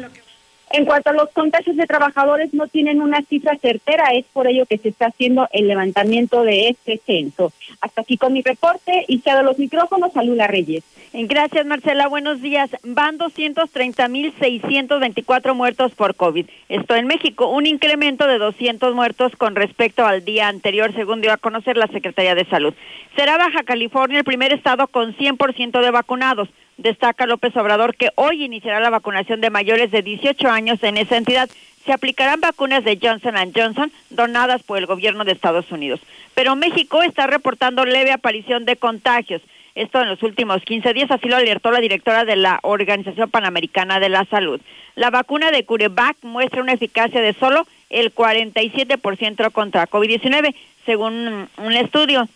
[0.74, 4.66] En cuanto a los contagios de trabajadores, no tienen una cifra certera, es por ello
[4.66, 7.54] que se está haciendo el levantamiento de este censo.
[7.80, 10.84] Hasta aquí con mi reporte y cedo los micrófonos a Lula Reyes.
[11.14, 12.08] Gracias, Marcela.
[12.08, 12.72] Buenos días.
[12.84, 16.48] Van 230.624 muertos por COVID.
[16.70, 21.34] Esto en México, un incremento de 200 muertos con respecto al día anterior, según dio
[21.34, 22.74] a conocer la Secretaría de Salud.
[23.16, 26.50] Será Baja California el primer estado con 100% de vacunados.
[26.78, 31.18] Destaca López Obrador que hoy iniciará la vacunación de mayores de 18 años en esa
[31.18, 31.50] entidad.
[31.86, 36.00] Se aplicarán vacunas de Johnson Johnson donadas por el gobierno de Estados Unidos.
[36.34, 39.42] Pero México está reportando leve aparición de contagios.
[39.76, 44.00] Esto en los últimos 15 días, así lo alertó la directora de la Organización Panamericana
[44.00, 44.62] de la Salud.
[44.96, 50.54] La vacuna de CureVac muestra una eficacia de solo el 47% contra COVID-19,
[50.86, 52.28] según un estudio.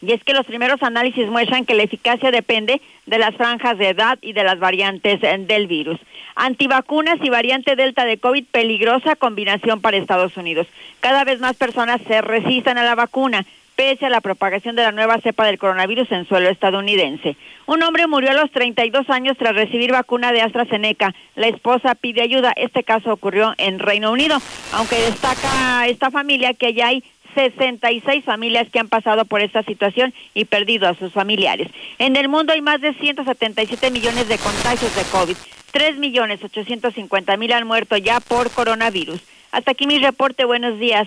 [0.00, 3.88] Y es que los primeros análisis muestran que la eficacia depende de las franjas de
[3.88, 5.98] edad y de las variantes eh, del virus.
[6.36, 10.68] Antivacunas y variante Delta de COVID, peligrosa combinación para Estados Unidos.
[11.00, 13.44] Cada vez más personas se resisten a la vacuna
[13.78, 17.36] pese a la propagación de la nueva cepa del coronavirus en suelo estadounidense.
[17.66, 21.14] Un hombre murió a los 32 años tras recibir vacuna de AstraZeneca.
[21.36, 22.52] La esposa pide ayuda.
[22.56, 24.38] Este caso ocurrió en Reino Unido,
[24.72, 27.04] aunque destaca esta familia que ya hay
[27.38, 31.68] 66 familias que han pasado por esta situación y perdido a sus familiares.
[31.98, 35.36] En el mundo hay más de 177 millones de contagios de COVID.
[35.70, 39.20] 3 millones 850 mil han muerto ya por coronavirus.
[39.52, 40.44] Hasta aquí mi reporte.
[40.44, 41.06] Buenos días.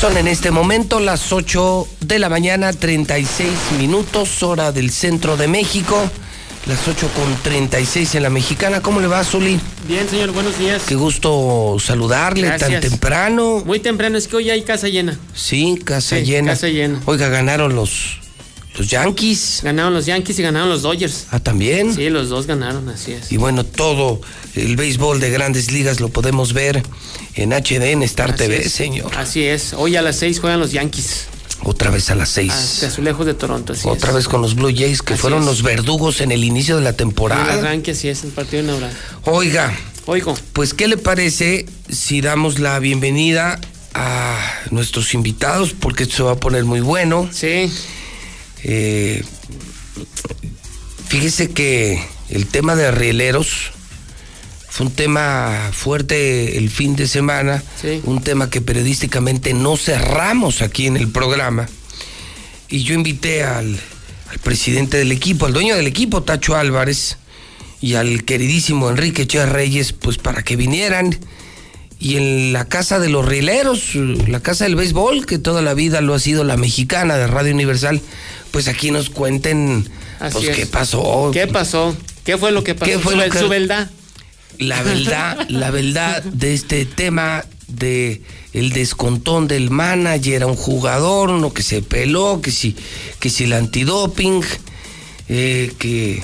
[0.00, 3.48] Son en este momento las 8 de la mañana, 36
[3.78, 6.00] minutos, hora del centro de México.
[6.66, 8.80] Las 8 con 36 en la mexicana.
[8.80, 9.58] ¿Cómo le va, Zuli?
[9.88, 10.82] Bien, señor, buenos días.
[10.86, 13.62] Qué gusto saludarle tan temprano.
[13.64, 15.18] Muy temprano, es que hoy hay casa llena.
[15.34, 16.52] Sí, casa Sí, llena.
[16.52, 17.00] casa llena.
[17.06, 18.18] Oiga, ganaron los,
[18.76, 19.60] los Yankees.
[19.64, 21.26] Ganaron los Yankees y ganaron los Dodgers.
[21.30, 21.94] Ah, también.
[21.94, 23.32] Sí, los dos ganaron, así es.
[23.32, 24.20] Y bueno, todo
[24.58, 26.82] el béisbol de grandes ligas lo podemos ver
[27.34, 28.72] en HD, en Star Así TV, es.
[28.72, 29.12] señor.
[29.16, 29.72] Así es.
[29.74, 31.26] Hoy a las seis juegan los Yankees.
[31.64, 32.52] Otra vez a las seis.
[32.54, 34.16] Ah, de Azulejos de Toronto, así Otra es.
[34.16, 35.46] vez con los Blue Jays, que Así fueron es.
[35.46, 37.52] los verdugos en el inicio de la El temporada.
[37.54, 38.92] arranque, así es, el partido inaugural.
[39.24, 39.76] Oiga,
[40.06, 40.36] Oigo.
[40.52, 43.60] pues ¿qué le parece si damos la bienvenida
[43.92, 44.38] a
[44.70, 45.74] nuestros invitados?
[45.78, 47.28] Porque esto se va a poner muy bueno.
[47.32, 47.70] Sí.
[48.62, 49.22] Eh,
[51.08, 53.72] fíjese que el tema de rieleros
[54.78, 58.00] fue un tema fuerte el fin de semana, Sí.
[58.04, 61.68] un tema que periodísticamente no cerramos aquí en el programa.
[62.68, 63.76] Y yo invité al,
[64.30, 67.16] al presidente del equipo, al dueño del equipo, Tacho Álvarez,
[67.80, 71.18] y al queridísimo Enrique Che Reyes, pues para que vinieran.
[71.98, 76.00] Y en la casa de los rieleros, la casa del béisbol, que toda la vida
[76.00, 78.00] lo ha sido la mexicana de Radio Universal,
[78.52, 79.88] pues aquí nos cuenten
[80.20, 80.56] Así pues, es.
[80.56, 81.30] qué pasó.
[81.32, 81.96] ¿Qué pasó?
[82.22, 82.92] ¿Qué fue lo que pasó?
[82.92, 83.90] ¿Qué fue su, lo que- su verdad.
[84.58, 88.22] La verdad, la verdad de este tema de
[88.52, 92.74] el descontón del manager a un jugador, uno que se peló, que si,
[93.20, 94.42] que si el antidoping,
[95.28, 96.22] eh, que,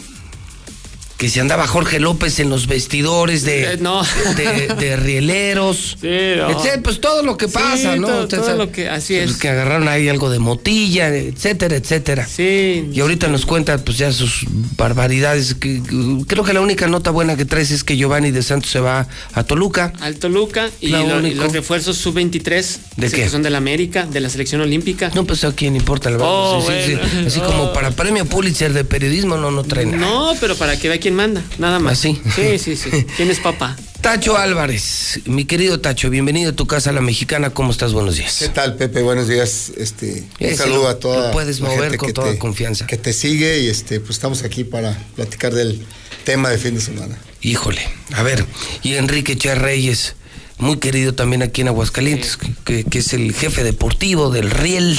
[1.24, 4.02] que si andaba Jorge López en los vestidores de, Eh, no.
[4.36, 6.06] de, de rieleros, Sí,
[6.36, 6.51] no.
[6.51, 8.28] etcétera, pues todo lo que Sí, pasa, ¿no?
[8.28, 9.36] todo- lo que- así pues, es.
[9.38, 12.26] Que agarraron ahí algo de motilla, etcétera, etcétera.
[12.26, 12.88] Sí.
[12.92, 14.44] Y ahorita nos cuenta pues ya sus
[14.76, 15.55] barbaridades.
[15.55, 18.70] que- que- creo que la única nota buena que traes es que Giovanni de Santos
[18.70, 19.92] se va a Toluca.
[20.01, 22.78] Al Toluca y, Lo los refuerzos sub-23.
[22.96, 23.28] ¿De que qué?
[23.28, 25.10] son de la América, de la selección olímpica.
[25.14, 26.30] No, pues a quién importa la verdad.
[26.32, 27.01] Oh, bueno.
[27.26, 27.46] Así Oh.
[27.46, 29.98] como para premio Pulitzer de periodismo no, no trae nada.
[29.98, 31.92] No, pero para que vea quién manda, nada más.
[31.98, 32.20] ¿Ah, sí?
[32.36, 33.06] Sí, sí, sí.
[33.16, 33.76] ¿Quién es papá?
[34.02, 37.48] Tacho Álvarez, mi querido Tacho, bienvenido a tu casa, la mexicana.
[37.50, 37.94] ¿Cómo estás?
[37.94, 38.36] Buenos días.
[38.38, 39.00] ¿Qué tal, Pepe?
[39.00, 39.72] Buenos días.
[39.78, 42.38] Este, un saludo lo- a toda lo puedes la mover gente con que toda te-
[42.38, 42.86] confianza.
[42.86, 45.80] Que te sigue y este, pues estamos aquí para platicar del
[46.24, 47.16] tema de fin de semana.
[47.40, 47.80] Híjole,
[48.12, 48.44] a ver,
[48.82, 50.16] y Enrique Che Reyes,
[50.58, 54.98] muy querido también aquí en Aguascalientes, que, que es el jefe deportivo del Riel.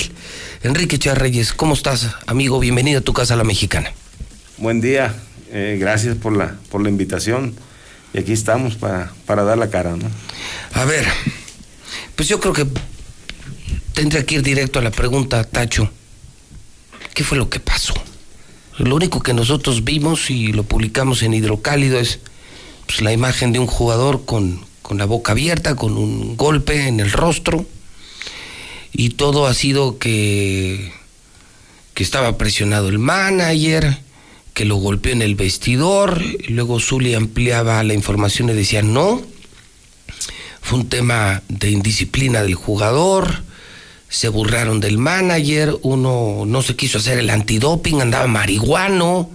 [0.63, 2.59] Enrique Che Reyes, ¿cómo estás, amigo?
[2.59, 3.91] Bienvenido a tu casa, la mexicana.
[4.57, 5.13] Buen día,
[5.57, 7.55] eh, gracias por la, por la invitación.
[8.13, 10.05] Y aquí estamos para, para dar la cara, ¿no?
[10.73, 11.07] A ver,
[12.17, 12.67] pues yo creo que
[13.93, 15.89] tendría que ir directo a la pregunta, Tacho.
[17.13, 17.93] ¿Qué fue lo que pasó?
[18.79, 22.19] Lo único que nosotros vimos y lo publicamos en Hidrocálido es
[22.85, 26.99] pues, la imagen de un jugador con, con la boca abierta, con un golpe en
[26.99, 27.65] el rostro.
[28.91, 30.91] Y todo ha sido que,
[31.93, 34.03] que estaba presionado el manager,
[34.55, 36.19] que lo golpeó en el vestidor.
[36.47, 39.21] Luego Zully ampliaba la información y decía, no,
[40.61, 43.43] fue un tema de indisciplina del jugador,
[44.09, 49.29] se burlaron del manager, uno no se quiso hacer el antidoping, andaba marihuano.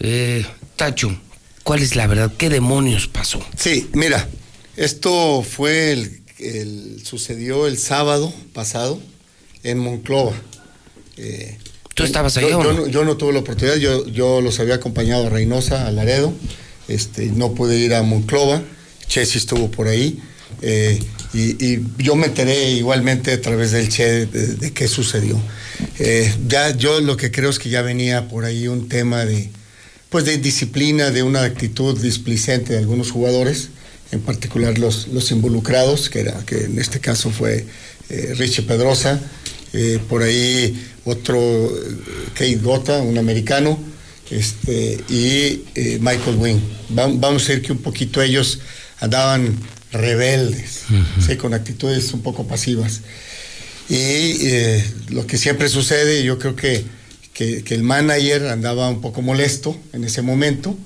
[0.00, 0.44] Eh,
[0.76, 1.14] Tacho,
[1.62, 2.32] ¿cuál es la verdad?
[2.36, 3.38] ¿Qué demonios pasó?
[3.56, 4.28] Sí, mira,
[4.76, 8.98] esto fue el, el- sucedió el sábado pasado
[9.62, 10.32] en Monclova.
[11.18, 11.58] Eh,
[11.94, 12.80] ¿Tú estabas yo, allá o yo no?
[12.80, 12.86] no?
[12.88, 16.32] yo no tuve la oportunidad, yo, yo los había acompañado a Reynosa, a Laredo,
[16.88, 18.62] este, no pude ir a Monclova,
[19.08, 20.20] Chessy estuvo por ahí,
[20.62, 20.98] eh,
[21.34, 25.40] y, y yo me enteré igualmente a través del Che de, de qué sucedió.
[25.98, 29.50] Eh, ya yo lo que creo es que ya venía por ahí un tema de,
[30.10, 33.68] pues de disciplina, de una actitud displicente de algunos jugadores,
[34.12, 37.66] en particular los, los involucrados, que, era, que en este caso fue
[38.10, 39.20] eh, Richie Pedrosa,
[39.72, 41.96] eh, por ahí otro eh,
[42.34, 43.78] Kate Gota, un americano,
[44.30, 46.58] este, y eh, Michael Wing.
[46.96, 48.60] Va- vamos a decir que un poquito ellos
[49.00, 49.56] andaban
[49.92, 50.82] rebeldes,
[51.26, 51.36] ¿sí?
[51.36, 53.00] con actitudes un poco pasivas.
[53.88, 56.82] Y eh, lo que siempre sucede, yo creo que,
[57.34, 60.76] que, que el manager andaba un poco molesto en ese momento.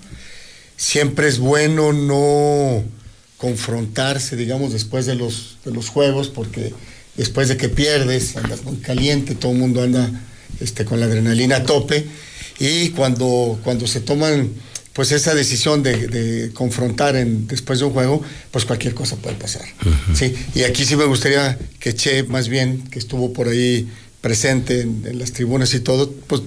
[0.76, 2.82] Siempre es bueno no
[3.36, 6.72] confrontarse, digamos, después de los, de los juegos, porque
[7.16, 10.10] después de que pierdes, andas muy caliente, todo el mundo anda
[10.60, 12.06] este, con la adrenalina a tope,
[12.58, 14.50] y cuando, cuando se toman
[14.92, 19.36] pues esa decisión de, de confrontar en, después de un juego, pues cualquier cosa puede
[19.36, 19.62] pasar.
[20.14, 23.86] Sí, y aquí sí me gustaría que Che, más bien, que estuvo por ahí
[24.22, 26.40] presente en, en las tribunas y todo, pues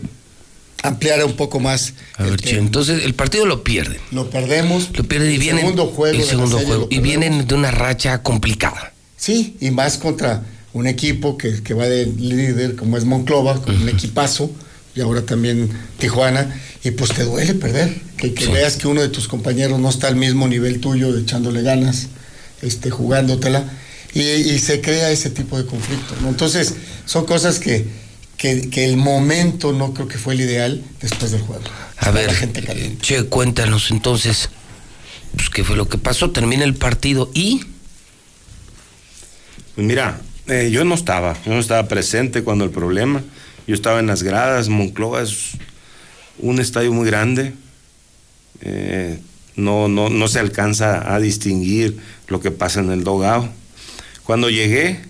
[0.82, 1.94] ampliara un poco más.
[2.16, 3.98] A ver, Che, entonces el partido lo pierden.
[4.10, 4.90] Lo perdemos.
[4.98, 5.60] Lo pierden y El vienen.
[5.62, 6.88] segundo juego el de la segundo juego.
[6.90, 8.94] Y vienen de una racha complicada.
[9.16, 10.44] Sí, y más contra,
[10.74, 14.52] un equipo que, que va de líder como es Monclova, con un equipazo,
[14.96, 19.10] y ahora también Tijuana, y pues te duele perder, que, que veas que uno de
[19.10, 22.08] tus compañeros no está al mismo nivel tuyo, echándole ganas,
[22.62, 23.64] este, jugándotela,
[24.14, 26.16] y, y se crea ese tipo de conflicto.
[26.22, 26.30] ¿no?
[26.30, 26.76] Entonces,
[27.06, 27.86] son cosas que,
[28.38, 31.64] que, que el momento no creo que fue el ideal después del juego.
[31.98, 34.50] A ver, eh, Che, cuéntanos entonces,
[35.36, 36.32] pues, qué fue lo que pasó.
[36.32, 37.62] Termina el partido y.
[39.76, 43.24] Pues mira, eh, yo no estaba, yo no estaba presente cuando el problema.
[43.68, 45.52] Yo estaba en las gradas, Monclova es
[46.40, 47.54] un estadio muy grande.
[48.62, 49.20] eh,
[49.56, 51.98] no, no, no se alcanza a distinguir
[52.28, 53.50] lo que pasa en el dogado.
[54.24, 55.02] Cuando llegué,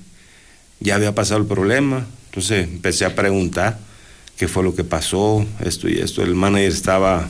[0.80, 3.80] ya había pasado el problema, entonces empecé a preguntar
[4.38, 6.24] qué fue lo que pasó, esto y esto.
[6.24, 7.30] El manager estaba,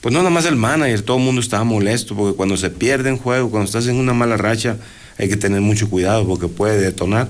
[0.00, 3.10] pues no nada más el manager, todo el mundo estaba molesto, porque cuando se pierde
[3.10, 4.78] en juego, cuando estás en una mala racha,
[5.18, 7.28] hay que tener mucho cuidado porque puede detonar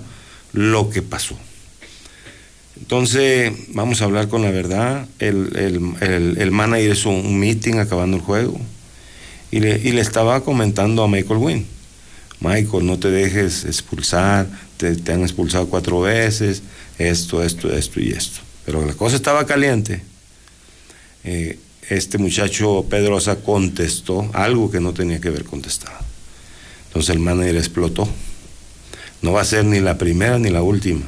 [0.53, 1.37] lo que pasó.
[2.79, 5.07] Entonces, vamos a hablar con la verdad.
[5.19, 8.59] El, el, el, el manager hizo un meeting acabando el juego
[9.51, 11.67] y le, y le estaba comentando a Michael Wynn.
[12.41, 16.63] Michael, no te dejes expulsar, te, han expulsado cuatro veces,
[16.99, 18.41] esto, esto, esto y esto.
[18.67, 20.03] Pero la cosa estaba caliente.
[21.23, 25.99] Eh, este muchacho Pedrosa contestó algo que no tenía que haber contestado.
[26.93, 28.06] Entonces el manager explotó.
[29.23, 31.01] No va a ser ni la primera ni la última.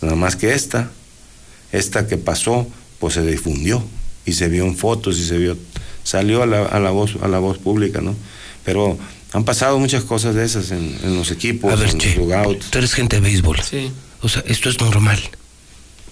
[0.00, 0.90] Nada más que esta,
[1.70, 2.66] esta que pasó,
[2.98, 3.84] pues se difundió
[4.24, 5.58] y se vio en fotos y se vio,
[6.02, 8.14] salió a la, a la voz, a la voz pública, ¿no?
[8.64, 8.98] Pero
[9.32, 12.70] han pasado muchas cosas de esas en, en los equipos, A ver, en Che, los
[12.70, 13.60] tú eres gente de béisbol.
[13.62, 13.90] Sí.
[14.22, 15.18] O sea, esto es normal.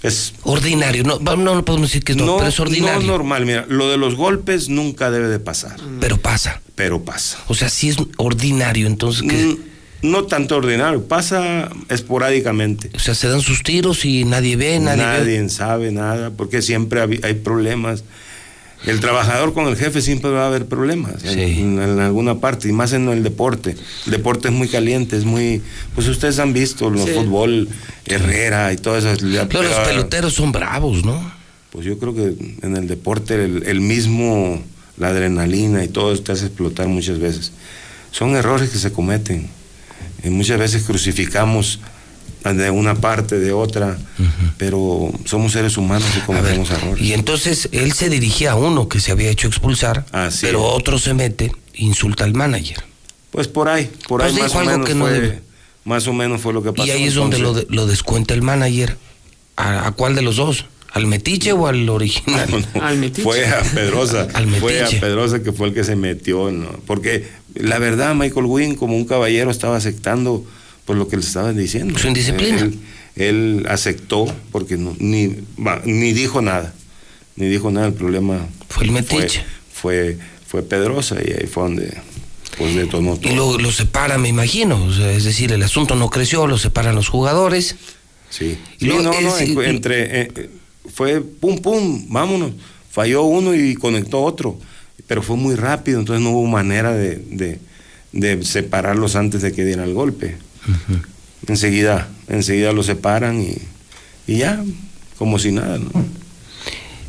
[0.06, 1.02] Es ordinario.
[1.04, 3.00] No, no, no podemos decir que es normal, pero es no ordinario.
[3.00, 5.76] es normal, mira, lo de los golpes nunca debe de pasar.
[6.00, 6.60] Pero pasa.
[6.74, 7.38] Pero pasa.
[7.48, 9.34] O sea, sí es ordinario, entonces que.
[9.34, 9.58] Mm,
[10.02, 12.90] No tanto ordinario, pasa esporádicamente.
[12.94, 15.48] O sea, se dan sus tiros y nadie ve, nadie, ve.
[15.48, 18.04] sabe nada, porque siempre hay problemas.
[18.84, 22.68] El trabajador con el jefe siempre va a haber problemas en- en, en alguna parte,
[22.68, 23.74] y más en el deporte.
[24.04, 25.62] El deporte es muy caliente, es muy.
[25.94, 27.10] Pues ustedes han visto el Sí.
[27.14, 27.68] fútbol,
[28.04, 29.08] Herrera y todo eso.
[29.48, 31.32] Pero los peloteros son bravos, ¿no?
[31.70, 34.62] Pues yo creo que en el deporte el, el mismo,
[34.98, 37.52] la adrenalina y todo eso te hace explotar muchas veces.
[38.12, 39.48] Son errores que se cometen.
[40.22, 41.80] Y muchas veces crucificamos
[42.54, 43.96] de una parte, de otra,
[44.58, 47.02] pero somos seres humanos y cometemos errores.
[47.04, 50.74] Y entonces él se dirigía a uno que se había hecho expulsar, Así pero es.
[50.74, 52.78] otro se mete, insulta al manager.
[53.30, 55.40] Pues por ahí, por Pues ahí más o, menos que no fue, debe.
[55.84, 56.86] más o menos fue lo que pasó.
[56.86, 58.96] y ahí es donde lo, de- lo descuenta el manager.
[59.56, 60.66] ¿A, a cuál de los dos?
[60.92, 62.48] ¿Al metiche o al original?
[63.22, 64.28] Fue a Pedrosa.
[64.34, 65.00] Al fue a metiche.
[65.00, 66.68] Pedrosa que fue el que se metió, ¿no?
[66.86, 70.44] Porque la verdad, Michael Wynn, como un caballero, estaba aceptando
[70.86, 71.98] pues lo que le estaban diciendo.
[71.98, 72.60] Su indisciplina.
[72.62, 72.78] Él,
[73.16, 75.34] él aceptó porque no, ni,
[75.84, 76.72] ni dijo nada.
[77.36, 77.88] Ni dijo nada.
[77.88, 79.42] El problema fue el metiche.
[79.72, 81.94] Fue, fue, Pedrosa y ahí fue donde
[82.56, 83.30] pues detonó todo.
[83.30, 84.82] Y lo, lo separa, me imagino.
[84.82, 87.76] O sea, es decir, el asunto no creció, lo separan los jugadores.
[88.30, 88.56] Sí.
[88.78, 90.50] Y Sí, luego no, no, es- en- entre, eh, eh,
[90.94, 92.52] fue pum, pum, vámonos.
[92.90, 94.58] Falló uno y conectó otro.
[95.06, 97.58] Pero fue muy rápido, entonces no hubo manera de, de-
[98.12, 100.36] de separarlos antes de que diera el golpe.
[101.46, 103.56] Enseguida, enseguida los separan y,
[104.26, 104.62] y ya,
[105.18, 105.90] como si nada, ¿no?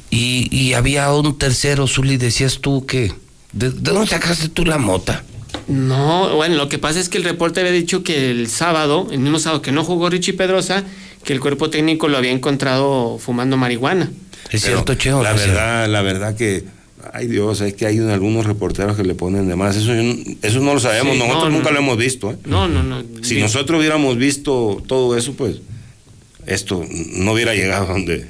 [0.09, 3.13] Y, y había un tercero, Zuli, decías tú que.
[3.51, 5.23] ¿De, de dónde sacaste tú la mota?
[5.67, 9.19] No, bueno, lo que pasa es que el reporte había dicho que el sábado, el
[9.19, 10.83] mismo sábado que no jugó Richie Pedrosa,
[11.23, 14.11] que el cuerpo técnico lo había encontrado fumando marihuana.
[14.51, 15.23] Es Pero cierto, Cheo.
[15.23, 16.63] La verdad, la verdad que,
[17.13, 19.75] ay Dios, es que hay un- algunos reporteros que le ponen de más.
[19.75, 21.73] Eso, yo no- eso no lo sabemos, Sí, nosotros no, nunca no.
[21.73, 22.31] lo hemos visto.
[22.31, 22.37] ¿eh?
[22.45, 23.03] No, no, no.
[23.23, 25.57] Si nosotros hubiéramos visto todo eso, pues
[26.45, 28.27] esto no hubiera llegado a donde.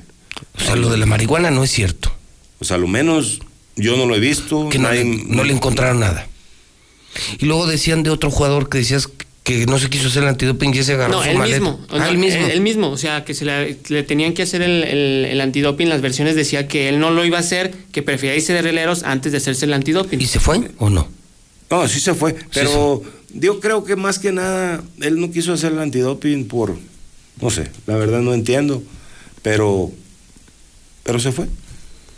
[0.57, 2.11] O sea, lo de la marihuana no es cierto.
[2.59, 3.39] O sea, a lo menos
[3.75, 4.69] yo no lo he visto.
[4.69, 6.27] Que no, nadie- le, no le encontraron nada.
[7.39, 9.07] Y luego decían de otro jugador que decías
[9.47, 11.59] que no se quiso hacer el antidoping y ese agarró No, su él maleta.
[11.61, 12.45] mismo, Ah, no, él mismo.
[12.45, 15.39] Él, él mismo, o sea, que se le, le tenían que hacer el, el, el
[15.39, 15.87] antidoping.
[15.87, 19.03] Las versiones decía que él no lo iba a hacer, que prefería irse de rieleros
[19.03, 20.19] antes de hacerse el antidoping.
[20.19, 21.07] ¿Y se fue o no?
[21.71, 22.35] No, sí se fue.
[22.53, 23.01] Pero
[23.33, 26.75] yo creo que más que nada él no quiso hacer el antidoping por.
[27.39, 28.83] No sé, la verdad no entiendo.
[29.43, 29.91] Pero.
[31.03, 31.45] Pero se fue.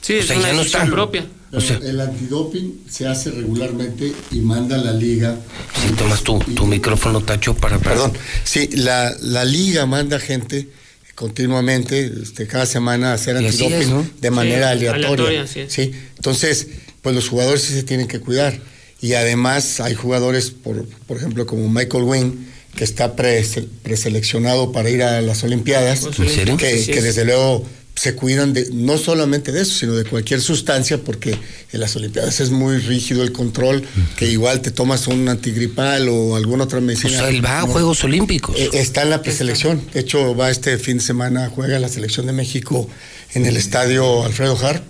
[0.01, 1.27] Sí, es una decisión propia.
[1.51, 5.35] Pero el antidoping se hace regularmente y manda la liga.
[5.81, 7.79] Sí, tomas tu, tu micrófono, Tacho, para...
[7.79, 8.13] Perdón.
[8.43, 10.67] Sí, la, la liga manda gente
[11.15, 14.03] continuamente, este, cada semana a hacer antidoping es, ¿no?
[14.21, 15.07] de Sí, manera aleatoria.
[15.07, 15.73] aleatoria, sí es.
[15.73, 16.67] Sí, entonces,
[17.01, 18.57] pues los jugadores sí se tienen que cuidar.
[19.01, 22.33] Y además hay jugadores, por, por ejemplo, como Michael Wayne,
[22.75, 26.57] que está prese- preseleccionado para ir a las Olimpiadas, ¿En serio?
[26.57, 27.65] que, Sí, que desde luego
[27.99, 31.37] se cuidan de no solamente de eso, sino de cualquier sustancia, porque
[31.73, 33.83] en las Olimpiadas es muy rígido el control,
[34.15, 37.17] que igual te tomas un antigripal o alguna otra O medicina.
[37.17, 37.73] sea, él va a no.
[37.73, 38.55] Juegos Olímpicos.
[38.57, 39.81] Eh, Está en la preselección.
[39.93, 42.87] De hecho, va este fin de semana, juega la selección de México
[43.33, 44.81] en el estadio Alfredo Harp.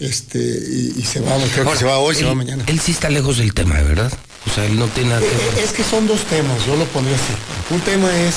[0.00, 2.64] este, y, y se va, creo Ahora, que se va hoy, se va mañana.
[2.66, 4.12] Él sí está lejos del tema, ¿verdad?
[4.46, 5.58] O sea, él no tiene nada que ver.
[5.58, 7.32] Eh, Es que son dos temas, yo lo pondría así.
[7.74, 8.36] Un tema es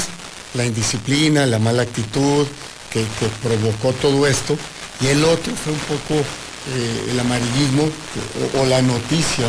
[0.54, 2.46] la indisciplina, la mala actitud
[2.94, 4.58] que, que provocó todo esto,
[5.02, 7.90] y el otro fue un poco eh, el amarillismo
[8.56, 9.46] o, o la noticia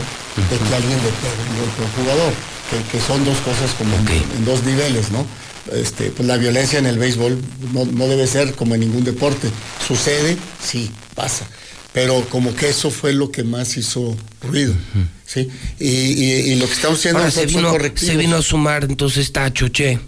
[0.51, 2.33] de que alguien le pegó a un jugador,
[2.71, 4.09] que, que son dos cosas como en-
[4.39, 5.25] en dos niveles, ¿no?
[5.73, 7.39] Este, pues la violencia en el béisbol
[7.73, 9.49] no, no debe ser como en ningún deporte.
[9.87, 11.47] Sucede, sí, pasa.
[11.93, 14.75] Pero como que eso fue lo que más hizo ruido,
[15.25, 15.49] ¿sí?
[15.79, 18.13] Y, y- y lo que estamos haciendo Ahora se nosotros vino, correctivos.
[18.13, 20.01] se vino a sumar entonces esta choche,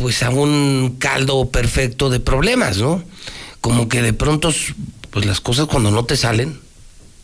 [0.00, 3.04] pues a un caldo perfecto de problemas, ¿no?
[3.60, 4.50] Como que de pronto,
[5.10, 6.58] pues las cosas cuando no te salen,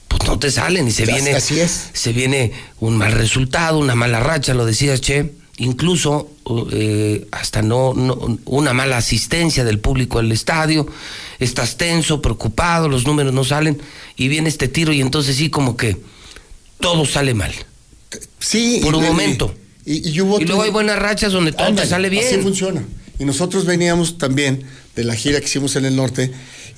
[0.08, 1.88] pues no te salen y se viene, así es.
[1.94, 6.30] se viene un mal resultado, una mala racha, lo decías, Che, incluso
[6.70, 10.86] eh, hasta no, no una mala asistencia del público al estadio,
[11.38, 13.80] estás tenso, preocupado, los números no salen
[14.16, 15.96] y viene este tiro y entonces sí como que
[16.78, 17.54] todo sale mal.
[18.38, 19.54] Sí, por un momento.
[19.86, 22.26] Y, y hubo Y luego hay buenas rachas donde todo te sale bien.
[22.26, 22.84] Así funciona.
[23.18, 24.64] Y nosotros veníamos también
[24.94, 26.32] de la gira que hicimos en el norte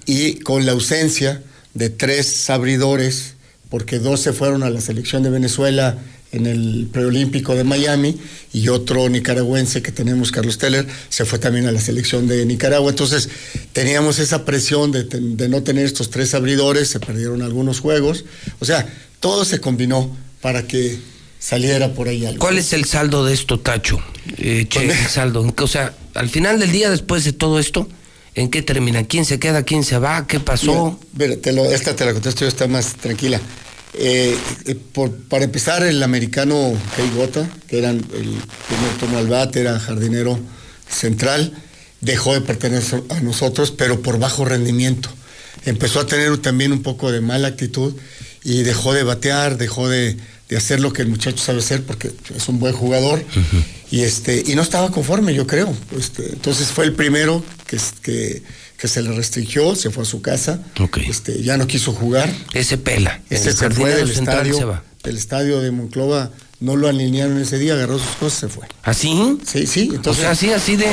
[0.06, 1.42] y con la ausencia
[1.74, 3.34] de tres abridores,
[3.70, 5.98] porque dos se fueron a la selección de Venezuela
[6.30, 8.18] en el preolímpico de Miami
[8.52, 12.90] y otro nicaragüense que tenemos, Carlos Teller, se fue también a la selección de Nicaragua.
[12.90, 13.30] Entonces
[13.72, 18.26] teníamos esa presión de, de no tener estos tres abridores, se perdieron algunos juegos.
[18.58, 18.86] O sea,
[19.20, 20.98] todo se combinó para que
[21.38, 22.38] saliera por ahí algo.
[22.40, 24.00] ¿Cuál es el saldo de esto, Tacho?
[24.36, 25.44] Eh, che, el saldo.
[25.44, 27.88] ¿En qué- O sea, al final del día, después de todo esto,
[28.34, 29.04] ¿en qué termina?
[29.04, 29.62] ¿Quién se queda?
[29.62, 30.26] ¿Quién se va?
[30.26, 30.98] ¿Qué pasó?
[31.14, 33.40] Mira, mira, te lo- esta te la contesto yo, está más tranquila.
[33.94, 34.36] Eh,
[34.66, 39.60] eh, por- para empezar, el americano Kei Gota, que era el primer turno al bate,
[39.60, 40.38] era jardinero
[40.88, 41.52] central,
[42.00, 45.08] dejó de pertenecer a nosotros, pero por bajo rendimiento.
[45.64, 47.94] Empezó a tener también un poco de mala actitud
[48.44, 50.16] y dejó de batear, dejó de,
[50.48, 53.22] de hacer lo que el muchacho sabe hacer porque es un buen jugador
[53.90, 58.42] y este y no estaba conforme yo creo Este, entonces fue el primero que, que,
[58.78, 60.60] que se le restringió se fue a su casa
[61.06, 63.20] este, ya no quiso jugar Ese pela.
[63.28, 64.82] ese El se fue del estadio se va.
[65.04, 66.30] del estadio de Monclova
[66.60, 69.38] no lo alinearon ese día agarró sus cosas se fue ¿Así?
[69.46, 70.86] sí sí entonces o sea, así, así de.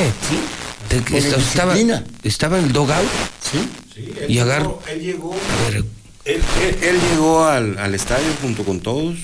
[0.89, 1.75] de que Con esta- estaba,
[2.23, 3.07] estaba en el dogout.
[3.41, 4.03] Sí.
[4.27, 4.81] Y agarró.
[4.91, 5.33] Él llegó,
[5.73, 5.85] él,
[6.25, 6.41] él-
[6.83, 9.15] él llegó al, al estadio junto con todos.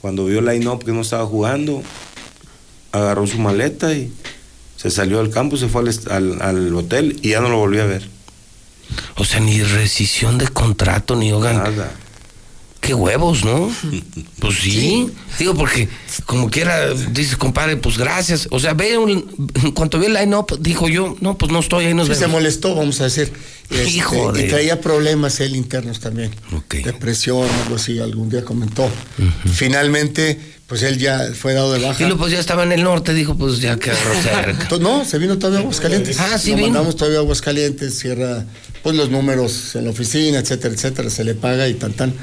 [0.00, 1.82] Cuando vio el line-up que no estaba jugando,
[2.92, 4.12] agarró su maleta y
[4.76, 7.82] se salió del campo, se fue al, al- al hotel y ya no lo volvió
[7.82, 8.08] a ver.
[9.16, 11.56] O sea, ni rescisión de contrato, ni hogan.
[11.58, 11.92] Nada.
[12.80, 13.70] Qué huevos, ¿no?
[14.40, 15.10] Pues sí.
[15.38, 15.86] Digo, porque
[16.24, 18.48] como quiera, dices, compadre, pues gracias.
[18.50, 21.84] O sea, ve un, en cuanto vi el line-up, dijo yo, no, pues no estoy
[21.86, 23.30] ahí, nos Sí, se molestó, vamos a decir.
[23.68, 26.30] Este, Hijo de- Y traía problemas él internos también.
[26.82, 28.88] Depresión, algo así, algún día comentó.
[29.52, 32.02] Finalmente, pues él ya fue dado de baja.
[32.02, 34.68] Y luego pues ya estaba en el norte, dijo, pues ya quedó cerca.
[34.80, 36.18] No, se vino todavía a Aguascalientes.
[36.18, 36.68] Ah, sí Lo vino.
[36.68, 38.46] mandamos todavía a Aguascalientes, cierra
[38.82, 42.14] pues los números en la oficina, etcétera, etcétera, se le paga y tan tan.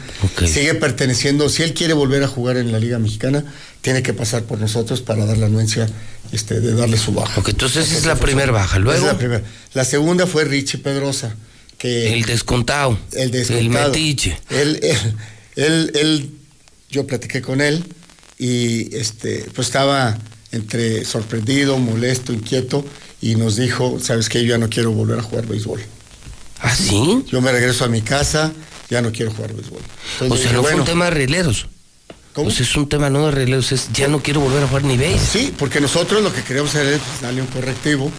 [0.45, 3.43] Sigue perteneciendo, si él quiere volver a jugar en la Liga Mexicana,
[3.81, 5.87] tiene que pasar por nosotros para dar la anuencia
[6.31, 7.39] este, de darle su baja.
[7.39, 8.79] Ok, entonces esa es la primer baja.
[8.79, 9.43] Luego, es la primera.
[9.73, 11.35] La segunda fue Richie Pedrosa,
[11.77, 12.97] que el descontado.
[13.13, 13.59] el descontado.
[13.85, 14.37] El metiche.
[14.49, 14.97] Él, él,
[15.55, 16.29] él, él-
[16.89, 17.83] yo platiqué con él
[18.39, 20.17] y este, pues estaba
[20.53, 22.85] entre sorprendido, molesto, inquieto
[23.21, 25.81] y nos dijo, sabes qué, yo ya no quiero volver a jugar béisbol.
[26.61, 27.23] ¿Ah, sí?
[27.31, 28.51] Yo me regreso a mi casa,
[28.89, 29.81] ya no quiero jugar béisbol.
[30.21, 31.67] Entonces O sea, no fue bueno, un tema de rieleros.
[32.33, 32.51] ¿Cómo?
[32.51, 34.95] Sea, es un tema no de rieleros, es ya no quiero volver a jugar ni
[34.95, 35.19] béis.
[35.21, 38.11] Sí, porque nosotros lo que queríamos hacer es pues, darle un correctivo,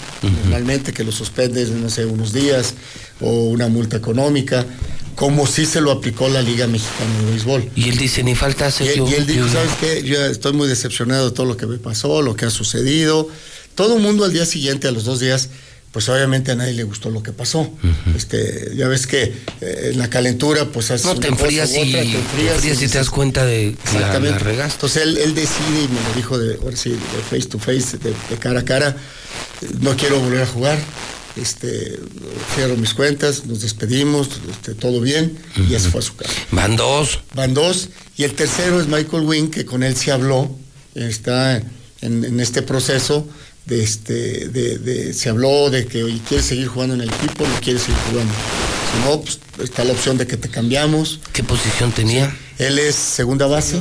[0.44, 2.74] normalmente que lo suspendes, no sé, unos días
[3.20, 4.66] o una multa económica,
[5.15, 7.70] como si se lo aplicó la Liga Mexicana de Béisbol.
[7.77, 9.09] Y él dice, ni falta Y, hacer él- yo.
[9.09, 10.02] y él dijo, yo- ¿sabes qué?
[10.02, 13.28] Yo estoy muy decepcionado de todo lo que me pasó, lo que ha sucedido.
[13.77, 15.48] Todo el mundo al día siguiente, a los dos días,
[15.93, 17.70] pues obviamente a nadie le gustó lo que pasó.
[18.15, 19.23] este, ya ves que
[19.60, 22.82] eh, en la calentura, pues haces No, una te cosa enfrías y, otra, te enfrías
[22.82, 24.31] y te das cuenta de que la, Exactamente.
[24.31, 24.74] la regaste.
[24.74, 26.98] Entonces él, él decide y me lo dijo de, ahora sí, de
[27.31, 28.97] face to face, de, de cara a cara,
[29.81, 30.78] no quiero volver a jugar,
[31.36, 31.98] este,
[32.55, 36.32] cierro mis cuentas, nos despedimos, este, todo bien, y se fue a su casa.
[36.51, 37.20] Van dos.
[37.35, 40.51] Van dos, y el tercero es Michael Wynn, que con él se habló,
[40.94, 41.56] está
[42.01, 43.27] en, en este proceso
[43.69, 47.47] de este de, de- se habló de que oye, quieres seguir jugando en el equipo
[47.47, 48.32] no quieres seguir jugando.
[48.32, 51.20] Si no pues está la opción de que te cambiamos.
[51.32, 53.81] Qué posición tenía él es segunda base.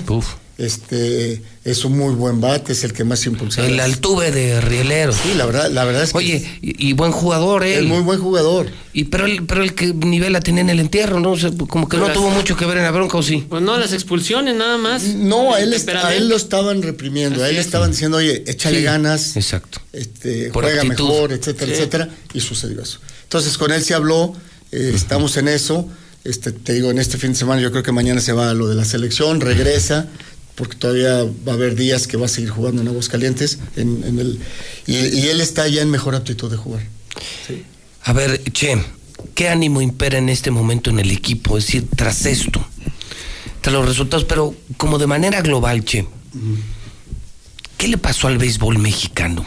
[0.57, 5.11] Este es un muy buen bate es el que más impulsa El altuve de Rielero.
[5.11, 6.17] Sí, la verdad, la verdad es que.
[6.17, 7.83] Oye, y, y buen jugador, él.
[7.83, 8.67] Es muy buen jugador.
[8.93, 11.31] Y pero el, pero el que nivel la tenía en el entierro, ¿no?
[11.33, 13.45] O sea, como que no Las- tuvo mucho que ver en la bronca, ¿o sí?
[13.49, 15.03] Pues no, las expulsiones nada más.
[15.03, 17.65] No, a él, a él lo estaban reprimiendo, a él le es.
[17.67, 19.79] estaban diciendo, oye, échale Sí, ganas, Exacto.
[19.93, 21.03] este, Por juega actitud.
[21.09, 21.73] mejor, etcétera, Sí.
[21.77, 22.99] etcétera, y sucedió eso.
[23.23, 24.33] Entonces con él se habló,
[24.71, 25.87] eh, estamos en eso,
[26.23, 28.53] este, te digo, en este fin de semana yo creo que mañana se va a
[28.53, 30.07] lo de la selección, regresa,
[30.57, 34.39] porque todavía va a haber días que va a seguir jugando en Aguascalientes, en,
[34.87, 36.81] y, él está ya en mejor aptitud de jugar.
[38.03, 38.75] A ver, Che,
[39.35, 41.59] ¿qué ánimo impera en este momento en el equipo?
[41.59, 42.65] Es decir, tras esto,
[43.61, 46.07] tras los resultados, pero como de manera global, Che,
[47.77, 49.45] ¿qué le pasó al béisbol mexicano?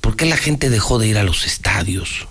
[0.00, 2.28] ¿Por qué la gente dejó de ir a los estadios?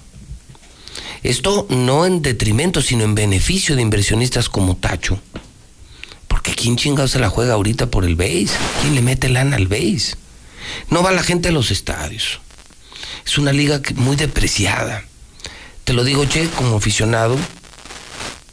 [1.23, 5.19] Esto no en detrimento, sino en beneficio de inversionistas como Tacho.
[6.63, 8.53] ¿Quién chingado se la juega ahorita por el béis?
[8.81, 10.15] ¿Quién le mete lana al béis?
[10.89, 12.39] No va la gente a los estadios.
[13.25, 15.03] Es una liga muy depreciada.
[15.83, 17.35] Te lo digo, Che, como aficionado,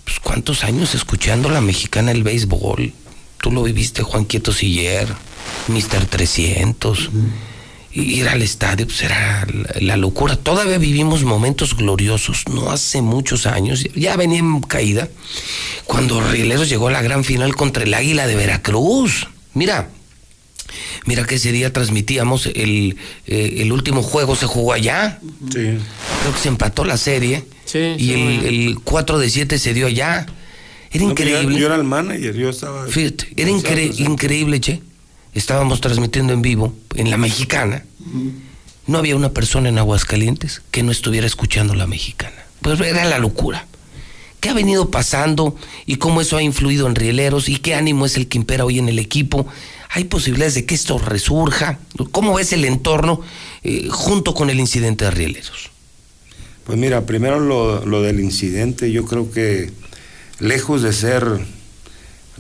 [0.03, 2.93] pues cuántos años escuchando la mexicana el béisbol.
[3.41, 5.07] Tú lo viviste, Juan Quieto Siller,
[5.69, 6.99] Mister 300.
[6.99, 7.11] Y
[7.93, 9.47] Ir al estadio pues era
[9.81, 10.37] la, locura.
[10.37, 15.09] Todavía vivimos momentos gloriosos, no hace muchos años, ya venía en caída,
[15.87, 19.27] cuando Rieleros llegó a la gran final contra el Águila de Veracruz.
[19.55, 19.89] Mira,
[21.07, 22.97] Mira que ese día transmitíamos el,
[23.27, 25.19] eh, el último juego, se jugó allá.
[25.53, 25.59] Sí.
[26.21, 27.45] Creo que se empató la serie.
[27.65, 30.27] Sí, y sí, el, el 4 de 7 se dio allá.
[30.93, 31.59] Era No, yo- increíble.
[31.59, 32.87] Yo, era el manager, yo estaba.
[32.87, 34.81] Fíjate, era incre- increíble, che.
[35.35, 37.85] Estábamos transmitiendo en vivo en la mexicana.
[38.87, 42.37] No había una persona en Aguascalientes que no estuviera escuchando la mexicana.
[42.63, 43.67] Pues era la locura.
[44.41, 45.55] ¿Qué ha venido pasando
[45.85, 48.79] y cómo eso ha influido en Rieleros y qué ánimo es el que impera hoy
[48.79, 49.47] en el equipo?
[49.91, 51.79] ¿Hay posibilidades de que esto resurja?
[52.11, 53.21] ¿Cómo ves el entorno
[53.63, 55.71] eh, junto con el incidente de Rieleros?
[56.65, 59.73] Pues mira, primero lo, lo del incidente, yo creo que
[60.39, 61.25] lejos de ser,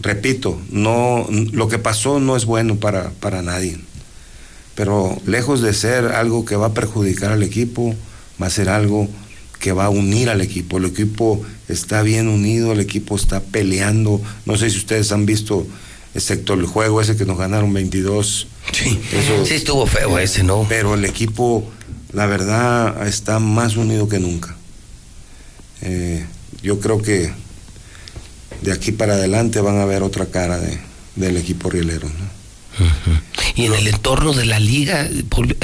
[0.02, 3.78] repito, no, lo que pasó no es bueno para, para nadie,
[4.74, 7.94] pero lejos de ser algo que va a perjudicar al equipo,
[8.42, 9.08] va a ser algo
[9.58, 10.78] que va a unir al equipo.
[10.78, 14.20] El equipo está bien unido, el equipo está peleando.
[14.46, 15.66] No sé si ustedes han visto,
[16.14, 18.46] excepto el juego ese que nos ganaron 22.
[18.72, 20.64] Sí, Eso- sí estuvo feo ese, ¿no?
[20.68, 21.62] pero el equipo,
[22.14, 24.56] la verdad, está más unido que nunca.
[25.82, 26.24] Eh,
[26.62, 27.30] yo creo que
[28.62, 30.78] de aquí para adelante van a ver otra cara de,
[31.16, 32.08] del equipo rielero.
[32.08, 32.40] ¿no?
[33.56, 35.08] Y en el entorno de la liga,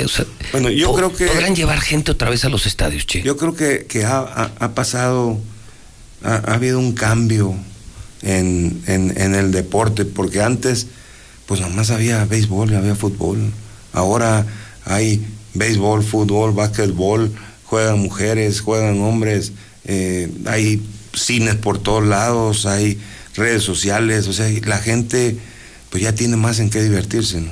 [0.05, 3.23] o sea, Bueno, yo creo que- podrán llevar gente otra vez a los estadios, che.
[3.23, 5.39] Yo creo que, que ha, ha- ha pasado,
[6.23, 7.55] ha, ha habido un cambio
[8.23, 10.89] en, en- en el deporte, porque antes,
[11.47, 13.53] pues nomás había béisbol y había fútbol.
[13.93, 14.45] Ahora
[14.85, 15.25] hay
[15.55, 17.33] béisbol, fútbol, básquetbol,
[17.65, 19.53] juegan mujeres, juegan hombres,
[19.85, 20.83] eh, hay
[21.17, 22.99] cines por todos lados, hay
[23.35, 25.37] redes sociales, o sea, la gente
[25.91, 27.51] pues ya tiene más en qué divertirse, ¿no?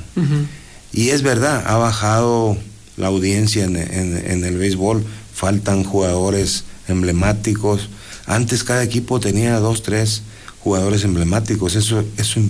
[0.93, 2.57] Y es verdad, ha bajado
[2.97, 5.05] la audiencia en, en- en el béisbol,
[5.35, 7.89] faltan jugadores emblemáticos.
[8.27, 10.23] Antes cada equipo tenía dos, tres
[10.61, 12.41] jugadores emblemáticos, eso, eso,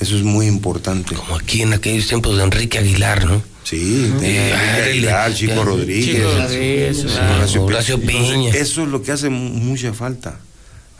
[0.00, 1.14] eso es muy importante.
[1.14, 3.42] Como aquí en aquellos tiempos de Enrique Aguilar, ¿no?
[3.64, 7.04] Sí, tenía Eh, Enrique el- Aguilar, Chico Rodríguez, Chico Rodríguez.
[7.04, 8.50] Horacio Horacio Pi- Piña.
[8.54, 10.40] Eso es lo que hace mu- mucha falta,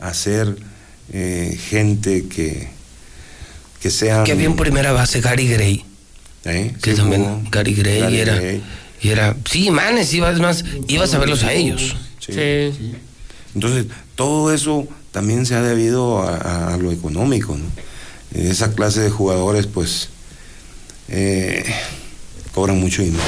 [0.01, 0.55] hacer
[1.13, 2.67] eh, gente que,
[3.81, 4.23] que sean...
[4.23, 5.85] Que había en primera base Gary Gray,
[6.45, 6.73] ¿eh?
[6.81, 7.41] que Sí, también jugó.
[7.51, 8.63] Gary Gray Gary era, Gray.
[9.01, 11.95] y era, sí, manes, ibas más, ibas a verlos a ellos.
[12.19, 12.33] Sí.
[12.33, 12.93] Sí.
[13.55, 17.65] Entonces, todo eso también se ha debido a, a- a lo económico, ¿no?
[18.33, 20.07] Esa clase de jugadores, pues,
[21.09, 21.63] eh,
[22.53, 23.23] cobran mucho dinero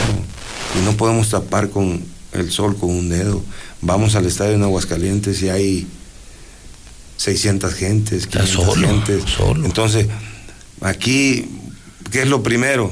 [0.80, 2.02] y no podemos tapar con
[2.32, 3.44] el sol con un dedo.
[3.82, 5.88] Vamos al estadio en Aguascalientes y hay
[7.24, 9.24] 600 gentes, 500 solo, gentes.
[9.30, 9.66] solo.
[9.66, 10.08] Entonces,
[10.82, 11.46] aquí,
[12.12, 12.92] ¿qué es lo primero?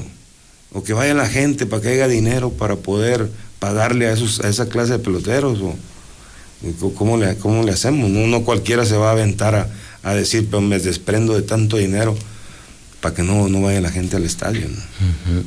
[0.72, 3.30] O que vaya la gente para que haya dinero para poder
[3.60, 5.60] pagarle a, esos, a esa clase de peloteros.
[5.60, 5.76] O,
[6.96, 8.10] ¿Cómo le, cómo le hacemos?
[8.10, 9.68] No, no cualquiera se va a aventar a,
[10.02, 12.16] a decir, pero me desprendo de tanto dinero
[13.02, 14.70] para que no, no vaya la gente al estadio.
[14.70, 15.44] ¿no?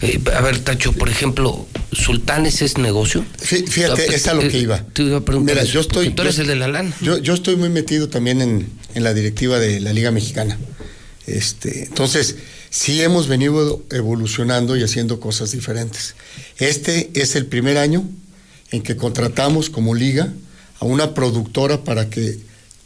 [0.00, 3.24] Eh, a ver, Tacho, por ejemplo, ¿Sultanes es negocio?
[3.40, 4.82] Fí- Fíjate, es a lo que iba.
[4.92, 6.06] Te iba a preguntar Mira, eso, yo estoy.
[6.06, 6.94] porque Tú eres yo- el de la lana.
[7.00, 10.58] Yo, yo estoy muy metido también en, en la directiva de la Liga Mexicana.
[11.26, 12.36] Este, entonces,
[12.70, 16.14] sí hemos venido evolucionando y haciendo cosas diferentes.
[16.58, 18.04] Este es el primer año
[18.70, 20.32] en que contratamos como liga
[20.80, 22.38] a una productora para que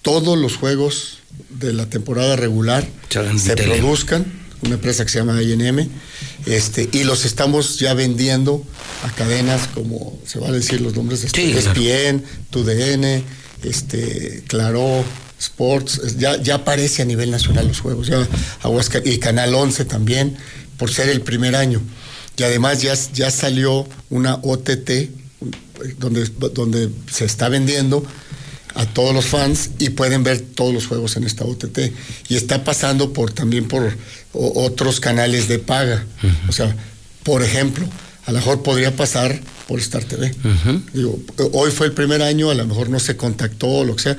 [0.03, 1.19] todos los juegos
[1.49, 2.87] de la temporada regular
[3.39, 4.27] se produzcan,
[4.63, 5.89] una empresa que se llama INM,
[6.47, 8.65] este, y los estamos ya vendiendo
[9.05, 13.23] a cadenas como se van a decir los nombres de Sí, ESPN, TUDN,
[13.63, 15.05] este, Claro,
[15.39, 18.27] Sports, ya, ya aparece a nivel nacional los juegos, ya
[18.63, 20.37] Aguasca- y Canal 11 también,
[20.79, 21.81] por ser el primer año.
[22.39, 25.11] Y además ya, ya salió una OTT
[25.99, 26.25] donde,
[26.55, 28.05] donde se está vendiendo
[28.87, 31.79] a todos los fans y pueden ver todos los juegos en esta OTT.
[32.29, 33.97] Y está pasando por también por
[34.33, 36.05] o- otros canales de paga.
[36.49, 36.75] O sea,
[37.23, 37.87] por ejemplo,
[38.27, 40.33] a lo mejor podría pasar por Star TV.
[40.93, 41.19] Digo,
[41.53, 44.17] hoy fue el primer año, a lo mejor no se contactó o lo que sea,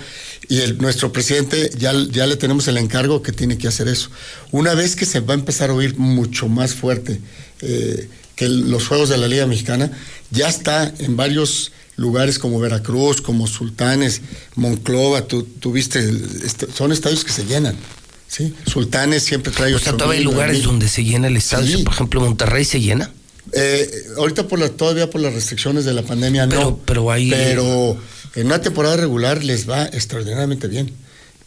[0.50, 4.10] y el- nuestro presidente ya, ya le tenemos el encargo que tiene que hacer eso.
[4.52, 7.20] Una vez que se va a empezar a oír mucho más fuerte
[7.62, 8.08] eh,
[8.38, 9.92] que el- los Juegos de la Liga Mexicana,
[10.32, 14.22] ya está en varios lugares como Veracruz, como Sultanes,
[14.56, 17.76] Monclova, tú, tú viste, el- est- son estadios que se llenan.
[18.30, 18.54] ¿sí?
[18.66, 21.78] Sultanes siempre trae O sea, todavía hay lugares donde se llena el estadio.
[21.78, 21.84] Sí.
[21.84, 23.10] Por ejemplo, Monterrey se llena.
[23.54, 26.78] Eh, ahorita por la, todavía por las restricciones de la pandemia no.
[26.86, 27.98] pero ahí- Pero
[28.36, 30.92] en una temporada regular les va extraordinariamente bien.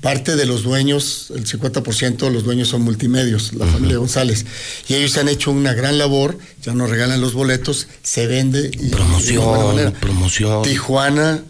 [0.00, 4.46] Parte de los dueños, el 50% de los dueños son multimedios, la familia González.
[4.88, 8.70] Y ellos han hecho una gran labor, ya nos regalan los boletos, se vende.
[8.72, 8.88] Y, de.
[8.90, 10.62] Promoción, promoción.
[10.62, 11.42] Tijuana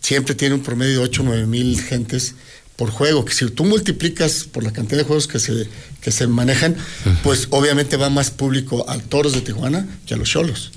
[0.00, 2.34] siempre tiene un promedio de 8 o 9 mil gentes
[2.76, 5.68] por juego, que si tú multiplicas por la cantidad de juegos que se,
[6.00, 6.76] que se manejan,
[7.22, 10.72] pues obviamente va más público a Toros de Tijuana que a los Cholos.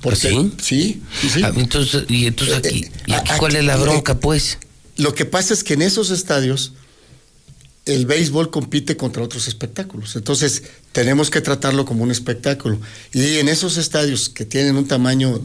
[0.00, 0.52] Porque, ¿Sí?
[0.62, 1.40] Sí, sí, sí.
[1.42, 4.58] Ah, entonces, y entonces Eh, aquí, eh, ¿y aquí aquí- cuál es la bronca, pues?
[4.96, 6.72] Lo que pasa es que en esos estadios
[7.84, 10.16] el béisbol compite contra otros espectáculos.
[10.16, 10.62] Entonces,
[10.92, 12.80] tenemos que tratarlo como un espectáculo.
[13.12, 15.40] Y en esos estadios que tienen un tamaño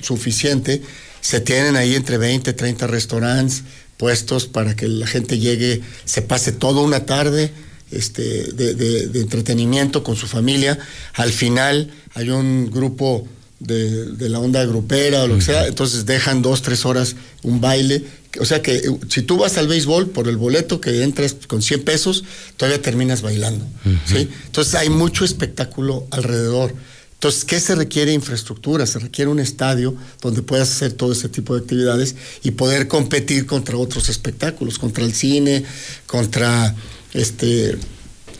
[0.00, 0.82] suficiente,
[1.20, 3.62] se tienen ahí entre 20, 30 restaurantes
[3.96, 7.52] puestos para que la gente llegue, se pase toda una tarde
[7.90, 8.22] este,
[8.52, 10.78] de, de- de entretenimiento con su familia.
[11.14, 13.26] Al final hay un grupo
[13.60, 17.60] de, de la onda grupera o lo que sea, entonces dejan dos, tres horas un
[17.60, 18.04] baile.
[18.40, 21.62] O sea que eh, si tú vas al béisbol por el boleto que entras con
[21.62, 22.24] 100 pesos,
[22.56, 23.64] todavía terminas bailando.
[24.06, 24.28] ¿sí?
[24.46, 26.74] Entonces hay mucho espectáculo alrededor.
[27.14, 28.12] Entonces, ¿qué se requiere?
[28.12, 32.86] Infraestructura, se requiere un estadio donde puedas hacer todo ese tipo de actividades y poder
[32.86, 35.64] competir contra otros espectáculos, contra el cine,
[36.06, 36.74] contra
[37.14, 37.76] este,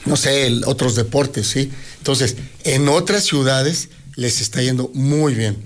[0.04, 1.70] no sé, el- otros deportes, ¿sí?
[1.98, 5.56] Entonces, en otras ciudades les está yendo muy bien.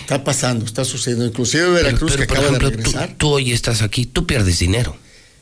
[0.00, 1.24] Está pasando, está sucediendo.
[1.26, 3.14] Inclusive Veracruz, Pero, que acaba ejemplo, de regresar.
[3.16, 4.96] tú hoy estás aquí, tú pierdes dinero.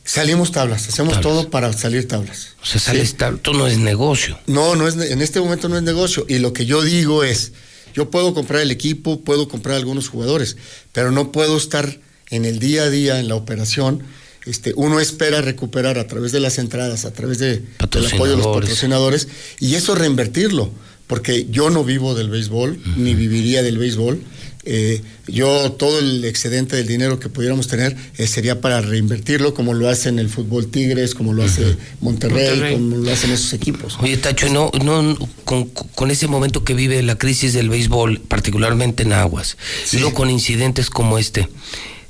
[0.06, 1.22] Salimos tablas, hacemos Tablas.
[1.32, 2.48] todo para salir tablas.
[2.62, 3.16] O sea, sales Sí.
[3.16, 4.38] tab- tú no es negocio.
[4.46, 6.26] No, no es, en este momento no es negocio.
[6.28, 7.52] Y lo que yo digo es,
[7.94, 10.56] yo puedo comprar el equipo, puedo comprar algunos jugadores,
[10.92, 12.00] pero no puedo estar
[12.30, 14.02] en el día a día, en la operación.
[14.44, 18.36] Este, uno espera recuperar a través de las entradas, a través de, del apoyo de
[18.36, 20.70] los patrocinadores, y eso reinvertirlo,
[21.06, 24.20] porque yo no vivo del béisbol, ni viviría del béisbol.
[24.66, 29.74] Eh, yo todo el excedente del dinero que pudiéramos tener eh, sería para reinvertirlo como
[29.74, 32.72] lo hace en el fútbol Tigres, como lo hace Monterrey, Monterrey.
[32.72, 33.98] como lo hacen esos equipos.
[34.00, 39.02] Oye, Tacho, no, no, con, con ese momento que vive la crisis del béisbol, particularmente
[39.02, 39.58] en Aguas,
[39.92, 41.46] y luego con incidentes como este,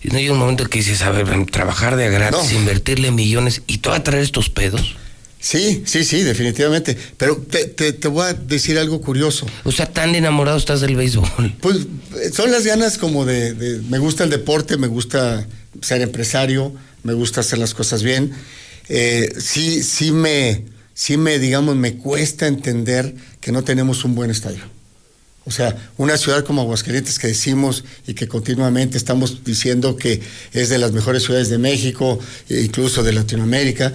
[0.04, 3.78] ¿no hay un momento en que dices, a ver, trabajar de gratis, invertirle millones y
[3.78, 4.94] todo a traer estos pedos?
[5.44, 6.96] Sí, sí, sí, definitivamente.
[7.18, 9.44] Pero te, te- te voy a decir algo curioso.
[9.64, 11.54] O sea, tan enamorado estás del béisbol.
[11.60, 11.76] Pues
[12.16, 15.46] eh, son las ganas como de, de- me gusta el deporte, me gusta
[15.82, 16.72] ser empresario,
[17.02, 18.32] me gusta hacer las cosas bien.
[18.88, 20.64] Eh, sí, sí me,
[20.94, 24.64] sí me, digamos, me cuesta entender que no tenemos un buen estadio.
[25.44, 30.22] O sea, una ciudad como Aguascalientes que decimos y que continuamente estamos diciendo que
[30.54, 32.18] es de las mejores ciudades de México,
[32.48, 33.92] e incluso de Latinoamérica,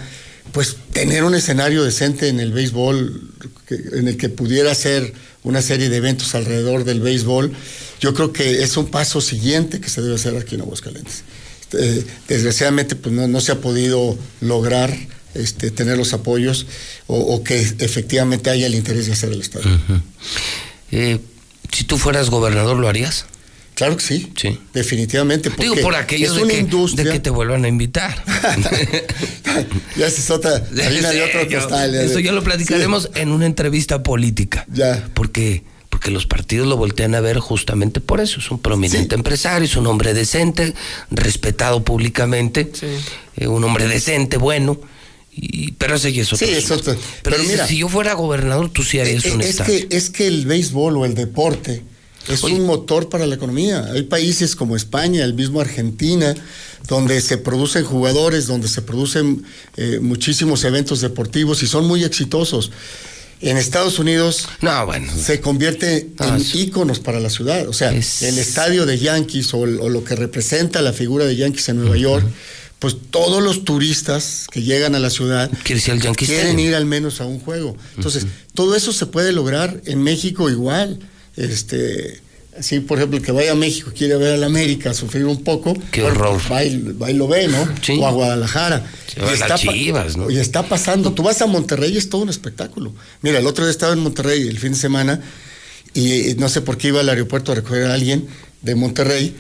[0.52, 3.32] pues tener un escenario decente en el béisbol,
[3.70, 5.14] en el que pudiera ser
[5.44, 7.52] una serie de eventos alrededor del béisbol,
[8.00, 11.24] yo creo que es un paso siguiente que se debe hacer aquí en Aguascalientes.
[11.74, 14.96] Eh, desgraciadamente, pues no, no se ha podido lograr
[15.36, 16.66] este, tener los apoyos
[17.08, 19.70] o, o que efectivamente haya el interés de hacer el estadio.
[20.92, 21.20] Eh,
[21.72, 23.26] si tú fueras gobernador, ¿lo harías?
[23.80, 24.32] Claro que sí.
[24.36, 24.60] Sí.
[24.74, 25.50] Definitivamente.
[25.58, 27.06] Digo, porque por aquello es de una que, industria.
[27.06, 28.24] de que te vuelvan a invitar.
[29.98, 31.94] Ya esa es otra harina de otro Sí, costal.
[31.94, 34.66] ya Eso de- ya lo platicaremos en una entrevista política.
[34.72, 35.10] Ya.
[35.14, 38.40] Porque, porque los partidos lo voltean a ver justamente por eso.
[38.40, 40.74] Es un prominente empresario, es un hombre decente,
[41.12, 42.72] respetado públicamente,
[43.38, 44.80] eh, un hombre decente, bueno.
[45.32, 46.94] Y, pero ese ya es otro Sí, es otro.
[46.94, 49.88] Pero, Pero dices, mira- si yo fuera gobernador, tú sí harías un es estadio.
[49.90, 51.82] que, es que el béisbol o el deporte
[52.30, 53.86] es un motor para la economía.
[53.92, 56.36] Hay países como España, el mismo Argentina,
[56.88, 59.44] donde se producen jugadores, donde se producen
[59.78, 62.72] eh, muchísimos eventos deportivos y son muy exitosos.
[63.42, 64.48] En Estados Unidos
[65.16, 67.68] se convierte Ah, en íconos para la ciudad.
[67.70, 71.78] O sea, el estadio de Yankees o, lo que representa la figura de Yankees en
[71.78, 72.26] Nueva York,
[72.80, 77.40] pues todos los turistas que llegan a la ciudad quieren ir al menos a un
[77.40, 77.78] juego.
[77.96, 81.00] Entonces, todo eso se puede lograr en México igual.
[81.40, 82.20] Este,
[82.58, 85.74] así, por ejemplo, el que vaya a México quiere ver al América sufrir un poco.
[85.92, 86.40] Qué horror.
[86.52, 87.68] va, y, va y lo ve, ¿no?
[88.02, 88.86] O a Guadalajara.
[89.08, 90.30] Sí, o a las pa- Chivas, ¿no?
[90.30, 91.14] y está pasando.
[91.14, 92.94] Tú vas a Monterrey y es todo un espectáculo.
[93.22, 95.22] Mira, el otro día estaba en Monterrey el fin de semana
[95.94, 98.28] y no sé por qué iba al aeropuerto a recoger a alguien
[98.62, 99.36] de Monterrey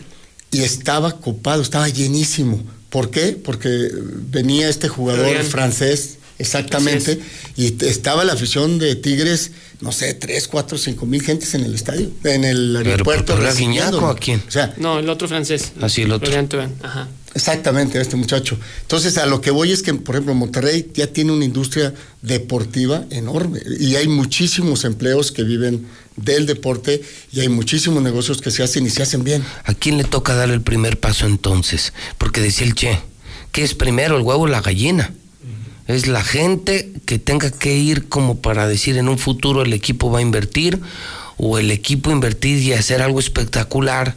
[0.51, 2.63] y estaba copado, estaba llenísimo.
[2.89, 3.34] ¿Por qué?
[3.34, 3.89] Porque
[4.31, 7.20] venía este jugador francés, exactamente,
[7.56, 9.52] y estaba la afición de Tigres,
[9.82, 13.34] no sé, 3, 4, 5 mil gentes en el estadio, en el aeropuerto.
[13.34, 13.99] ¿pero era recibiéndolo.
[13.99, 14.44] Guiñac o a quién?
[14.48, 15.74] O sea, No, el otro francés.
[15.82, 16.34] Así el otro.
[16.82, 17.07] Ajá.
[17.36, 18.57] Exactamente, este muchacho.
[18.82, 23.06] Entonces, a lo que voy es que, por ejemplo, Monterrey ya tiene una industria deportiva
[23.11, 25.86] enorme y hay muchísimos empleos que viven
[26.16, 27.02] del deporte
[27.32, 29.44] y hay muchísimos negocios que se hacen y se hacen bien.
[29.64, 31.94] ¿A quién le toca dar el primer paso entonces?
[32.18, 32.99] Porque decía el Che,
[33.52, 35.14] ¿qué es primero, el huevo o la gallina?
[35.90, 40.11] Es la gente que tenga que ir como para decir en un futuro el equipo
[40.11, 40.80] va a invertir
[41.38, 44.16] o el equipo invertir y hacer algo espectacular,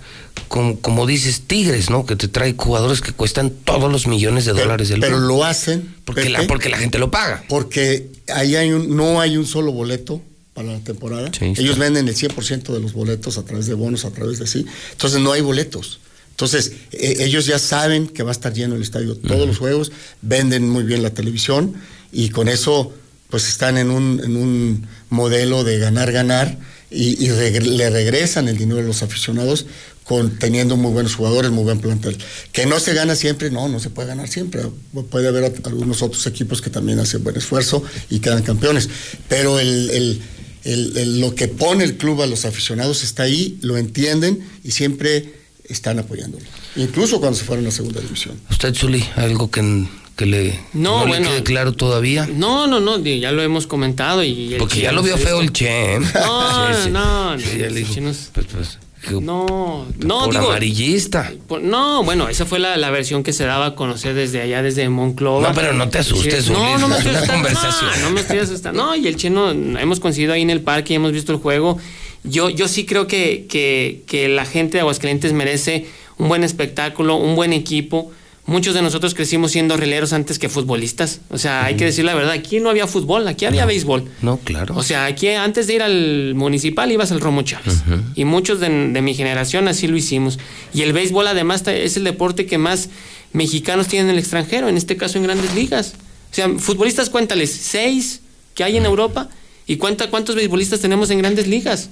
[0.49, 2.05] como, como dices Tigres, ¿no?
[2.05, 5.29] Que te trae jugadores que cuestan todos los millones de dólares del Pero mundo.
[5.37, 5.95] lo hacen.
[6.05, 7.43] Porque la- porque la gente lo paga.
[7.49, 10.21] Porque ahí hay un, no hay un solo boleto
[10.53, 11.31] para la temporada.
[11.33, 11.55] Sí.
[11.57, 14.67] Ellos venden el 100% de los boletos a través de bonos, a través de sí.
[14.91, 16.01] Entonces no hay boletos.
[16.33, 19.93] Entonces eh, ellos ya saben que va a estar lleno el estadio todos los juegos,
[20.23, 21.75] venden muy bien la televisión
[22.13, 22.93] y con eso
[23.31, 26.59] pues están en un, en un modelo de ganar, ganar
[26.91, 29.65] y, le regresan el dinero a los aficionados
[30.05, 32.19] con teniendo muy buenos jugadores, muy buen plantel.
[32.53, 34.63] Que no se gana siempre, no, no se puede ganar siempre.
[35.11, 38.91] Puede haber algunos otros equipos que también hacen buen esfuerzo y quedan campeones.
[39.29, 40.23] Pero el- el-
[40.65, 45.33] el- lo que pone el club a los aficionados está ahí, lo entienden y siempre
[45.73, 46.45] están apoyándolo.
[46.77, 48.39] Incluso cuando se fueron a segunda división.
[48.51, 49.85] ¿Usted, Zuli, algo que,
[50.17, 51.29] que le, No, le bueno.
[51.31, 52.29] quede claro todavía?
[52.33, 54.55] No, no, no, ya lo hemos comentado y...
[54.55, 55.99] el Porque ya lo vio feo el Che, ¿eh?
[56.01, 56.07] No,
[56.75, 56.91] Sí, sí.
[56.91, 60.47] no, Sí, le dijo, Che nos- pues, pues, que No, no, por digo...
[60.47, 61.33] amarillista.
[61.49, 64.63] por- no, bueno, esa fue la, la versión que se daba a conocer desde allá,
[64.63, 65.49] desde Monclova.
[65.49, 67.33] No, pero no te asustes, Sí, No, no me es estoy una asustando.
[67.49, 67.91] conversación.
[68.01, 68.83] No, no me estoy asustando.
[68.85, 71.79] No, y el chino, hemos coincidido ahí en el parque y hemos visto el juego.
[72.25, 75.87] Yo, yo sí creo que, que, que la gente de Aguascalientes merece
[76.19, 78.13] un buen espectáculo, un buen equipo.
[78.45, 81.21] Muchos de nosotros crecimos siendo rileros antes que futbolistas.
[81.31, 82.33] O sea, hay que decir la verdad.
[82.33, 84.11] Aquí no había fútbol, aquí había béisbol.
[84.21, 84.77] No, claro.
[84.77, 87.83] O sea, aquí antes de ir al municipal ibas al Romo Chávez.
[88.17, 90.41] Y muchos de, de mi generación así lo hicimos.
[90.75, 92.89] Y el béisbol además es el deporte que más
[93.33, 95.95] mexicanos tienen en el extranjero, en este caso en grandes ligas.
[96.33, 98.23] O sea, futbolistas cuéntales, seis
[98.55, 99.29] que hay en Europa
[99.69, 101.91] y cuenta cuántos beisbolistas tenemos en grandes ligas.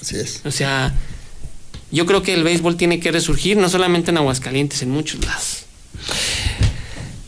[0.00, 0.40] Así es.
[0.44, 0.94] O sea,
[1.90, 5.64] yo creo que el béisbol tiene que resurgir, no solamente en Aguascalientes, en muchos lados.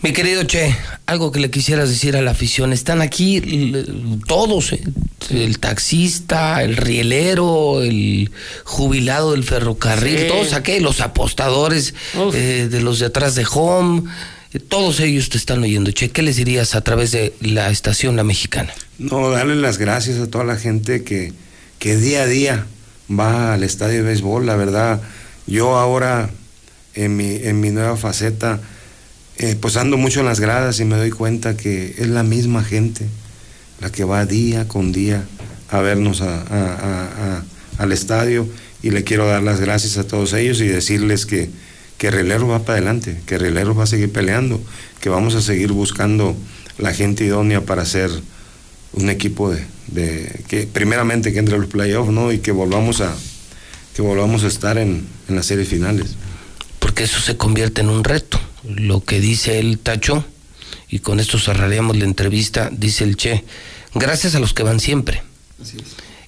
[0.03, 0.75] Mi querido Che,
[1.07, 2.73] algo que le quisieras decir a la afición.
[2.73, 3.85] Están aquí l-
[4.27, 4.83] todos, ¿eh?
[5.31, 8.31] el taxista, el rielero, el
[8.65, 10.27] jubilado del ferrocarril, Sí.
[10.29, 11.95] todos aquí, los apostadores
[12.35, 14.03] eh, de los de atrás de Home,
[14.53, 15.93] eh, todos ellos te están oyendo.
[15.93, 18.73] Che, ¿qué les dirías a través de la estación La Mexicana?
[18.99, 21.33] No, darle las gracias a toda la gente que,
[21.83, 22.67] que día a día
[23.11, 24.47] va al estadio de béisbol.
[24.47, 25.03] La verdad,
[25.49, 26.31] yo ahora
[26.95, 28.61] en mi, en mi nueva faceta,
[29.37, 32.63] eh, pues ando mucho en las gradas y me doy cuenta que es la misma
[32.63, 33.07] gente
[33.81, 35.25] la que va día con día
[35.71, 37.43] a vernos a- a- a-
[37.79, 38.47] al estadio
[38.81, 41.51] y le quiero dar las gracias a todos ellos y decirles que,
[41.99, 44.63] que Relero va para adelante, que Relero va a seguir peleando,
[45.01, 46.37] que vamos a seguir buscando
[46.79, 48.09] la gente idónea para hacer
[48.95, 52.33] un equipo de, de- que primeramente que entre a los playoffs, ¿no?
[52.33, 53.15] Y que volvamos a
[53.95, 56.15] que volvamos a estar en, en las series finales.
[56.79, 58.41] Porque eso se convierte en un reto.
[58.65, 60.25] Lo que dice el Tacho,
[60.89, 63.45] y con esto cerraríamos la entrevista, dice el Che,
[63.95, 65.23] gracias a los que van siempre.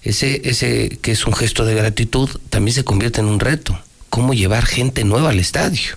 [0.03, 3.78] Ese, ese que es un gesto de gratitud también se convierte en un reto.
[4.11, 5.97] ¿Cómo llevar gente nueva al estadio?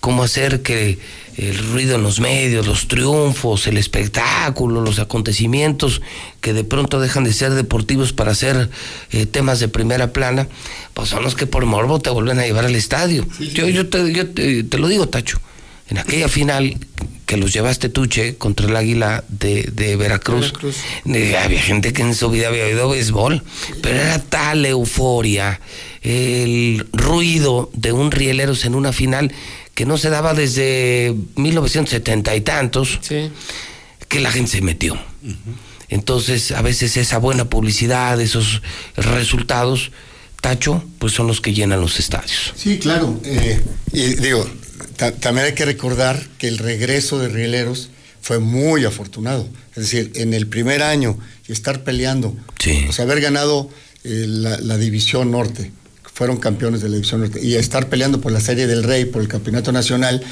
[0.00, 0.98] ¿Cómo hacer que
[1.36, 6.00] el ruido en los medios, los triunfos, el espectáculo, los acontecimientos
[6.40, 8.70] que de pronto dejan de ser deportivos para ser
[9.12, 10.48] eh, temas de primera plana,
[10.94, 13.26] pues son los que por morbo te vuelven a llevar al estadio.
[13.38, 15.38] Yo, yo, te, yo te- te lo digo, Tacho,
[15.90, 16.76] en aquella final
[17.26, 20.52] que los llevaste tuche contra el Águila de, de Veracruz.
[20.52, 20.76] Veracruz.
[21.12, 23.42] Eh, había gente que en su vida había oído béisbol,
[23.82, 25.60] pero era tal euforia,
[26.02, 29.32] el ruido de un Rieleros en una final
[29.76, 32.98] que no se daba desde 1970 y tantos,
[34.08, 34.98] que la gente se metió.
[35.88, 38.62] Entonces, a veces esa buena publicidad, esos
[38.96, 39.92] resultados,
[40.40, 42.52] Tacho, pues son los que llenan los estadios.
[42.56, 43.20] Sí, claro.
[43.24, 43.60] eh,
[43.92, 44.48] y digo,
[44.96, 47.90] ta- también hay que recordar que el regreso de Rieleros
[48.22, 49.46] fue muy afortunado.
[49.74, 52.34] Es decir, en el primer año y estar peleando,
[52.88, 53.68] o sea, haber ganado
[54.04, 55.70] eh, la, la División Norte,
[56.16, 59.20] fueron campeones de la División Norte, y estar peleando por la Serie del Rey, por
[59.20, 60.22] el Campeonato Nacional,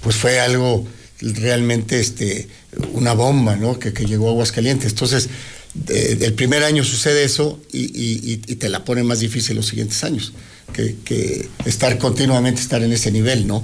[0.00, 0.86] pues fue algo
[1.20, 2.48] realmente este,
[2.94, 3.78] una bomba, ¿no?
[3.78, 4.92] Que, que llegó a Aguascalientes.
[4.92, 5.28] Entonces,
[5.74, 9.54] de- el primer año sucede eso y, y- y- y te la pone más difícil
[9.56, 10.32] los siguientes años,
[10.72, 13.62] que, que estar continuamente, estar en ese nivel, ¿no?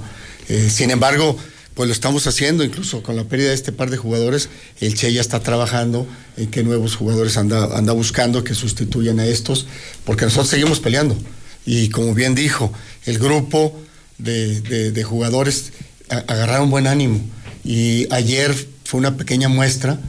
[0.49, 1.35] Eh, sin embargo,
[1.73, 4.49] pues lo estamos haciendo, incluso con la pérdida de este par de jugadores,
[4.81, 6.05] el Che ya está trabajando
[6.37, 9.65] en qué nuevos jugadores anda, anda buscando que sustituyan a estos,
[10.05, 11.17] porque nosotros seguimos peleando.
[11.65, 12.71] Y como bien dijo,
[13.05, 13.79] el grupo
[14.17, 15.73] de, de- de jugadores
[16.09, 17.19] a- agarraron buen ánimo.
[17.63, 18.53] Y ayer
[18.85, 19.99] fue una pequeña muestra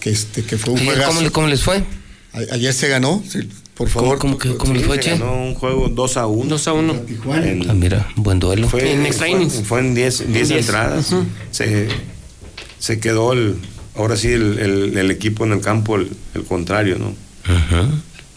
[0.00, 1.14] que, este, que fue un juegazo.
[1.18, 1.84] ¿cómo cómo les fue?
[2.32, 4.18] A- ayer se ganó, sí, por favor.
[4.18, 5.10] ¿Cómo, cómo, cómo les fue, Se Che?
[5.10, 6.48] ganó un juego 2 a 1.
[6.48, 7.02] 2 a 1.
[7.68, 8.68] Ah, mira, buen duelo.
[8.68, 9.62] Fue En extra fue- innings.
[9.64, 10.60] Fue en 10 En 10 diez.
[10.66, 11.12] entradas.
[11.12, 11.26] Ujú.
[11.50, 11.88] se,
[12.78, 13.56] se quedó el,
[13.94, 17.14] ahora sí el, el- el equipo en el campo, el, el contrario, ¿no?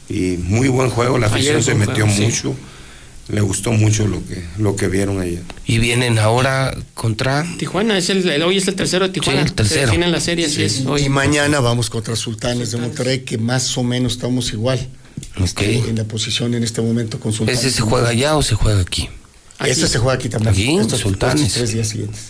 [0.09, 2.23] Y muy buen juego, la afición se metió juego, sí.
[2.25, 2.55] mucho.
[3.27, 5.41] Le gustó mucho lo que, lo que vieron ayer.
[5.65, 9.41] Y vienen ahora contra Tijuana, es el, el- hoy es el tercero de Tijuana.
[9.41, 9.91] Sí, el tercero.
[9.91, 10.85] Se la serie, así es.
[10.85, 11.05] Hoy.
[11.05, 14.87] Y mañana vamos contra Sultanes de Monterrey, que más o menos estamos igual.
[15.43, 17.61] Este, en la posición en este momento con Sultanes.
[17.63, 19.09] ¿Ese se juega allá o se juega aquí?
[19.65, 20.53] Este se juega aquí también.
[20.53, 21.51] Aquí, Estos- Sultanes.
[21.53, 22.21] tres días siguientes.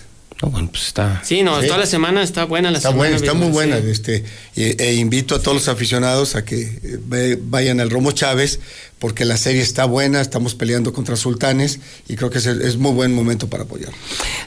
[0.41, 1.21] No, bueno, pues está.
[1.23, 1.67] Sí, no, Sí.
[1.67, 3.09] toda la semana está buena la Está semana.
[3.09, 3.79] buena, está muy buena.
[3.79, 3.87] sí.
[3.89, 4.23] Este,
[4.57, 8.59] e, e invito a todos los aficionados a que eh, ve- vayan al Romo Chávez,
[8.99, 11.79] porque la serie está buena, estamos peleando contra Sultanes
[12.09, 13.91] y creo que es, es muy buen momento para apoyar.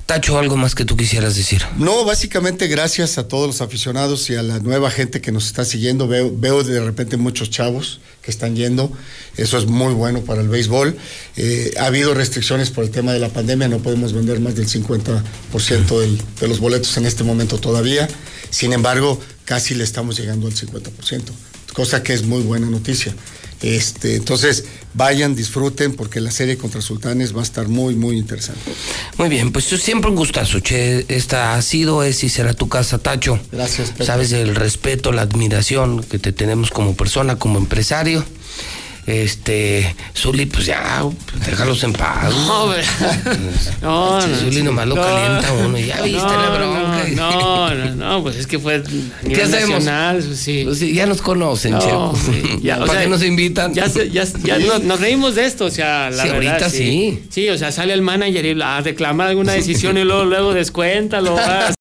[0.04, 1.62] Tacho, algo más que tú quisieras decir.
[1.78, 5.64] No, básicamente gracias a todos los aficionados y a la nueva gente que nos está
[5.64, 6.06] siguiendo.
[6.06, 8.92] Veo, veo de repente muchos chavos están yendo.
[9.36, 10.96] Eso es muy bueno para el béisbol.
[11.36, 13.68] Eh, ha habido restricciones por el tema de la pandemia.
[13.68, 18.08] No podemos vender más del 50% del- de los boletos en este momento todavía.
[18.50, 21.32] Sin embargo, casi le estamos llegando al 50%,
[21.74, 23.14] cosa que es muy buena noticia.
[23.60, 24.64] Este, entonces,
[24.94, 28.60] vayan, disfruten, porque la serie contra Sultanes va a estar muy, muy interesante.
[29.16, 31.06] Muy bien, pues siempre un gustazo, Che.
[31.08, 33.38] Esta ha sido, es y será tu casa, Tacho.
[33.50, 34.04] Gracias, Pepe.
[34.04, 38.24] Sabes el respeto, la admiración que te tenemos como persona, como empresario.
[39.08, 41.02] Este, Zuli, pues ya,
[41.32, 42.30] pues déjalos en paz.
[42.30, 42.82] No, hombre.
[43.80, 45.02] No, Este, no, Zuli nomás lo No.
[45.02, 45.78] calienta uno.
[45.78, 47.04] Ya viste No, la bronca.
[47.14, 48.78] No, no, no, pues es que fue a
[49.26, 49.70] nivel hacemos?
[49.84, 50.62] nacional, pues sí.
[50.64, 52.20] Pues sí, ya nos conocen, No, Che.
[52.20, 53.72] sí, ya, o ¿Para sea, qué nos invitan?
[53.72, 56.52] Ya, ya, ya no- nos reímos de esto, o sea, la Sí, verdad.
[56.52, 57.22] ahorita sí.
[57.30, 61.34] Sí, o sea, sale el manager y a reclamar alguna decisión y luego, luego descuéntalo.
[61.34, 61.74] vas.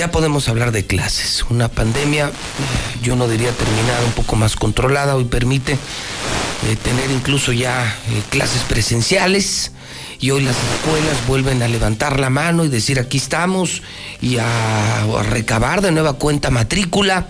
[0.00, 1.44] Ya podemos hablar de clases.
[1.50, 2.32] Una pandemia,
[3.02, 8.22] yo no diría terminada, un poco más controlada, hoy permite eh, tener incluso ya eh,
[8.30, 9.72] clases presenciales.
[10.18, 13.82] Y hoy las escuelas vuelven a levantar la mano y decir aquí estamos
[14.22, 17.28] y a, a recabar de nueva cuenta matrícula.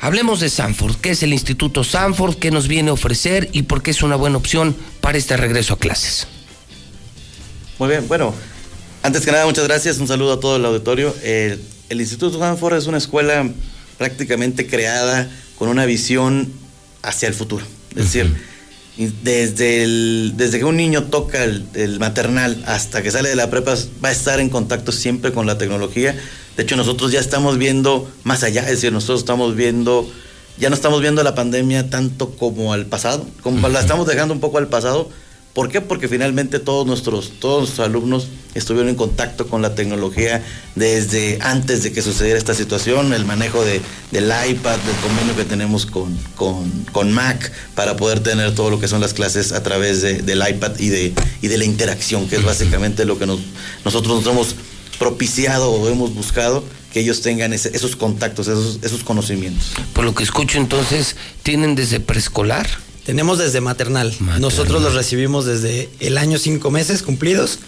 [0.00, 2.36] Hablemos de Sanford, ¿qué es el Instituto Sanford?
[2.36, 5.74] ¿Qué nos viene a ofrecer y por qué es una buena opción para este regreso
[5.74, 6.28] a clases?
[7.78, 8.32] Muy bien, bueno,
[9.08, 9.98] antes que nada, muchas gracias.
[9.98, 11.14] Un saludo a todo el auditorio.
[11.22, 13.48] El, el Instituto Sanford es una escuela
[13.96, 15.28] prácticamente creada
[15.58, 16.52] con una visión
[17.02, 17.64] hacia el futuro.
[17.90, 18.36] Es decir,
[18.96, 23.36] y desde, el- desde que un niño toca el, el maternal hasta que sale de
[23.36, 23.74] la prepa,
[24.04, 26.14] va a estar en contacto siempre con la tecnología.
[26.56, 30.10] De hecho, nosotros ya estamos viendo más allá, es decir, nosotros estamos viendo,
[30.58, 34.40] ya no estamos viendo la pandemia tanto como al pasado, como la estamos dejando un
[34.40, 35.08] poco al pasado.
[35.58, 35.80] ¿Por qué?
[35.80, 40.40] Porque finalmente todos nuestros, todos nuestros alumnos estuvieron en contacto con la tecnología
[40.76, 43.80] desde antes de que sucediera esta situación, el manejo de,
[44.12, 48.78] del iPad, del convenio que tenemos con, con, con Mac para poder tener todo lo
[48.78, 51.12] que son las clases a través de- del iPad y de,
[51.42, 53.40] y de la interacción, que es básicamente lo que nos,
[53.84, 54.54] nosotros nos hemos
[55.00, 56.62] propiciado o hemos buscado
[56.92, 59.72] que ellos tengan ese- esos contactos, esos, esos conocimientos.
[59.92, 62.68] Por lo que escucho entonces, ¿tienen desde preescolar?
[63.08, 64.14] Tenemos desde maternal.
[64.38, 67.58] Nosotros los recibimos desde el año cinco meses cumplidos.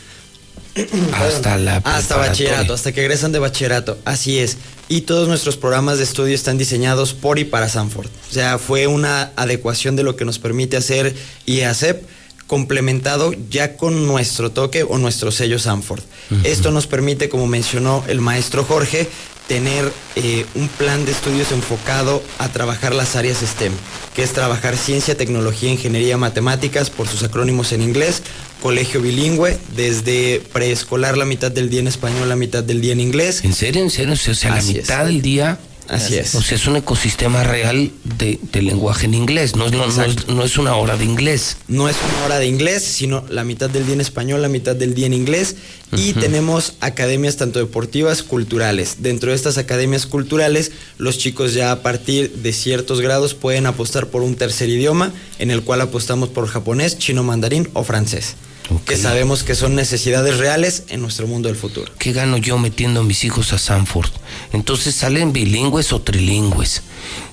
[1.14, 3.96] Hasta la Hasta bachillerato, hasta que egresan de bachillerato.
[4.04, 4.58] Así es.
[4.90, 8.08] Y todos nuestros programas de estudio están diseñados por y para Sanford.
[8.08, 12.02] O sea, fue una adecuación de lo que nos permite hacer IACEP
[12.46, 16.02] complementado ya con nuestro toque o nuestro sello Sanford.
[16.44, 19.08] Esto nos permite, como mencionó el maestro Jorge,
[19.50, 23.72] tener eh, un plan de estudios enfocado a trabajar las áreas STEM,
[24.14, 28.22] que es trabajar ciencia, tecnología, ingeniería, matemáticas, por sus acrónimos en inglés,
[28.62, 33.00] colegio bilingüe, desde preescolar la mitad del día en español, la mitad del día en
[33.00, 33.42] inglés.
[33.42, 33.82] ¿En serio?
[33.82, 34.12] ¿En serio?
[34.12, 34.82] O sea, la Así es.
[34.82, 35.58] mitad del día.
[35.90, 36.34] Así es.
[36.36, 39.56] O sea, es un ecosistema real de, de lenguaje en inglés.
[39.56, 41.56] No, es- no, no es, no es una hora de inglés.
[41.66, 44.76] No es una hora de inglés, sino la mitad del día en español, la mitad
[44.76, 45.56] del día en inglés.
[45.96, 48.98] Y tenemos academias tanto deportivas, culturales.
[49.00, 54.06] Dentro de estas academias culturales, los chicos ya a partir de ciertos grados pueden apostar
[54.06, 58.36] por un tercer idioma, en el cual apostamos por japonés, chino mandarín o francés.
[58.86, 61.90] Que sabemos que son necesidades reales en nuestro mundo del futuro.
[61.98, 64.10] ¿Qué gano yo metiendo a mis hijos a Sanford?
[64.52, 66.82] Entonces salen bilingües o trilingües.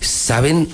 [0.01, 0.67] ¿Saben?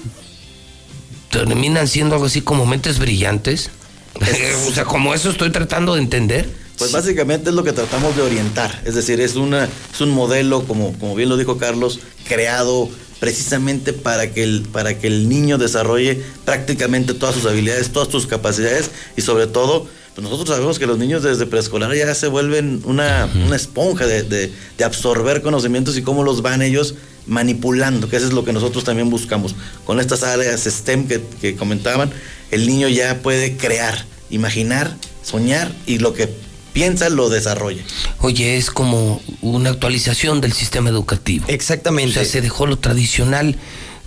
[1.30, 3.72] Terminan siendo algo así como mentes brillantes.
[4.68, 6.50] o sea, como eso estoy tratando de entender.
[6.78, 10.66] Pues básicamente es lo que tratamos de orientar, es decir, es, una, es un modelo,
[10.66, 12.90] como, como bien lo dijo Carlos, creado
[13.24, 18.28] precisamente para que, el, para que el niño desarrolle prácticamente todas sus habilidades, todas sus
[18.28, 22.82] capacidades y sobre todo, pues nosotros sabemos que los niños desde preescolar ya se vuelven
[22.84, 26.96] una, una esponja de, de- de absorber conocimientos y cómo los van ellos
[27.26, 29.56] manipulando, que eso es lo que nosotros también buscamos.
[29.86, 32.12] Con estas áreas STEM que, que comentaban,
[32.52, 36.28] el niño ya puede crear, imaginar, soñar y lo que
[36.74, 37.84] piensa lo desarrolla.
[38.20, 41.46] Oye, es como una actualización del sistema educativo.
[41.48, 42.12] Exactamente.
[42.12, 43.58] O sea, se dejó lo tradicional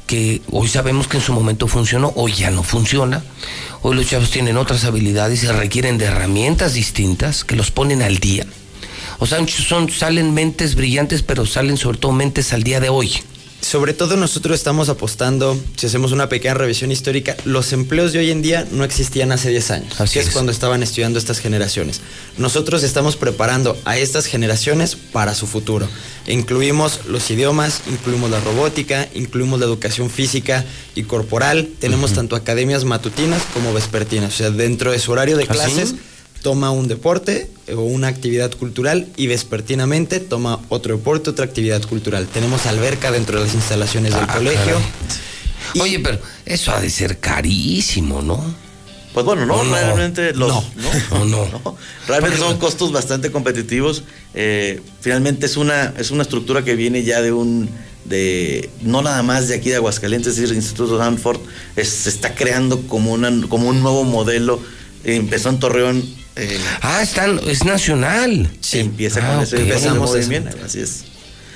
[0.06, 3.24] que hoy sabemos que en su momento funcionó, hoy ya no funciona.
[3.82, 8.18] Hoy los chavos tienen otras habilidades y requieren de herramientas distintas que los ponen al
[8.18, 8.47] día.
[9.18, 13.12] O sea, son, salen mentes brillantes, pero salen sobre todo mentes al día de hoy.
[13.60, 18.30] Sobre todo nosotros estamos apostando, si hacemos una pequeña revisión histórica, los empleos de hoy
[18.30, 20.32] en día no existían hace 10 años, Así que es es.
[20.32, 22.00] cuando estaban estudiando estas generaciones.
[22.38, 25.88] Nosotros estamos preparando a estas generaciones para su futuro.
[26.28, 30.64] Incluimos los idiomas, incluimos la robótica, incluimos la educación física
[30.94, 31.68] y corporal.
[31.80, 34.34] Tenemos tanto academias matutinas como vespertinas.
[34.34, 35.96] O sea, dentro de su horario de ¿Ah, sí?
[36.47, 42.28] Toma un deporte o una actividad cultural y vespertinamente toma otro deporte, otra actividad cultural.
[42.32, 44.78] Tenemos alberca dentro de las instalaciones del Ah, colegio.
[45.81, 48.40] Oye, pero eso ha de ser carísimo, ¿no?
[49.12, 49.74] Pues bueno, no, No, no.
[49.74, 50.64] realmente los, No.
[51.10, 51.77] no, No, no.
[52.06, 54.05] realmente son costos bastante competitivos.
[54.32, 57.68] Eh, finalmente es una, es una estructura que viene ya de un,
[58.05, 61.40] de, no nada más de aquí de Aguascalientes, es decir, el Instituto Danford
[61.74, 64.60] es- se está creando como, una, como un nuevo modelo.
[65.02, 66.26] Empezó en Torreón.
[66.36, 68.50] Eh, Ah, están, es nacional.
[68.60, 71.04] Sí, empieza Ah, con ese, con ese Empezamos de movimiento, así es.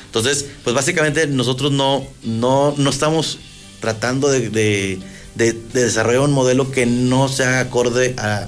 [0.07, 3.39] Entonces, pues básicamente nosotros no, no, no estamos
[3.81, 4.98] tratando de, de-
[5.36, 8.47] de- de desarrollar un modelo que no sea acorde a,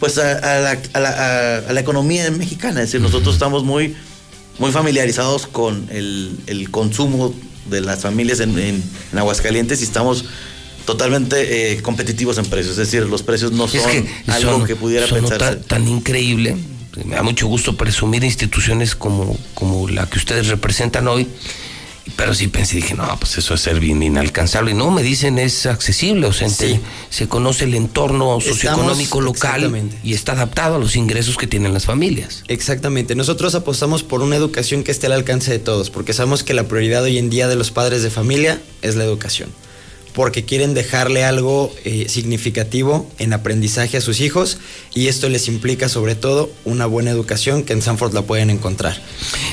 [0.00, 2.80] pues a, a la, a la- a- a la economía mexicana.
[2.82, 3.94] Es decir, nosotros estamos muy,
[4.58, 7.32] muy familiarizados con el, el consumo
[7.70, 8.82] de las familias en, en-
[9.12, 10.24] en Aguascalientes y estamos
[10.84, 12.72] totalmente eh, competitivos en precios.
[12.78, 15.56] Es decir, los precios no son Es que algo son- que pudiera sonó pensarse.
[15.56, 16.56] tan, tan increíble.
[17.04, 21.26] Me da mucho gusto presumir instituciones como, como la que ustedes representan hoy.
[22.16, 24.72] Pero sí pensé, dije, no, pues eso es ser bien inalcanzable.
[24.72, 26.80] Y no, me dicen es accesible, o sea, ente-
[27.10, 31.72] se conoce el entorno socioeconómico Estamos- local y está adaptado a los ingresos que tienen
[31.72, 32.42] las familias.
[32.48, 33.14] Exactamente.
[33.14, 36.64] Nosotros apostamos por una educación que esté al alcance de todos, porque sabemos que la
[36.66, 39.50] prioridad hoy en día de los padres de familia es la educación.
[40.14, 44.58] Porque quieren dejarle algo eh, significativo en aprendizaje a sus hijos
[44.94, 49.00] y esto les implica sobre todo una buena educación que en Sanford la pueden encontrar.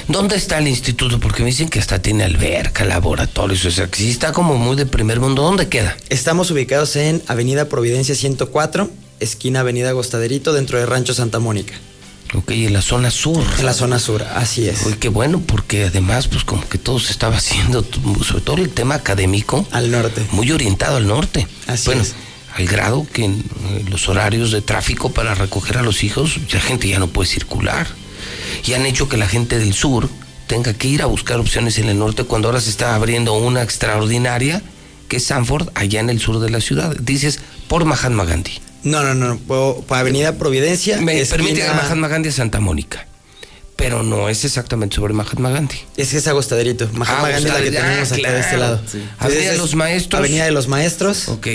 [0.07, 1.19] ¿Dónde está el instituto?
[1.19, 4.76] Porque me dicen que hasta tiene alberca, laboratorios, o sea, que sí está como muy
[4.76, 5.44] de primer mundo.
[5.44, 5.95] ¿Dónde queda?
[6.10, 11.76] Estamos ubicados en Avenida Providencia 104, esquina Avenida Agostaderito, dentro de Rancho Santa Mónica.
[12.34, 13.43] Ok, en la zona sur.
[13.57, 14.85] En la zona sur, así es.
[14.85, 17.85] Uy, qué bueno, porque además, pues como que todo se estaba haciendo,
[18.23, 19.68] sobre todo el tema académico.
[19.72, 20.26] Al norte.
[20.31, 21.47] Muy orientado al norte.
[21.68, 22.15] Así bueno, es.
[22.53, 26.61] al grado que en eh, los horarios de tráfico para recoger a los hijos, la
[26.61, 27.88] gente ya no puede circular.
[28.65, 30.10] Y han hecho que la gente del sur
[30.45, 33.64] tenga que ir a buscar opciones en el norte cuando ahora se está abriendo una
[33.64, 34.61] extraordinaria,
[35.07, 36.95] que es Sanford, allá en el sur de la ciudad.
[36.99, 38.60] Dices, por Mahatma Gandhi.
[38.84, 40.99] No, no, no, por, por Avenida Providencia.
[41.01, 43.06] Me esquina- permite que Mahatma Gandhi a Santa Mónica.
[43.76, 45.77] Pero no es exactamente sobre Mahatma Gandhi.
[45.95, 46.89] Es que es Agostaderito.
[46.93, 48.77] Mahatma Ah, Gandhi es la que tenemos ah, acá de este lado.
[48.85, 48.97] Sí.
[48.97, 50.19] Entonces, Avenida de los Maestros.
[50.19, 51.27] Avenida de los Maestros.
[51.30, 51.47] Ok.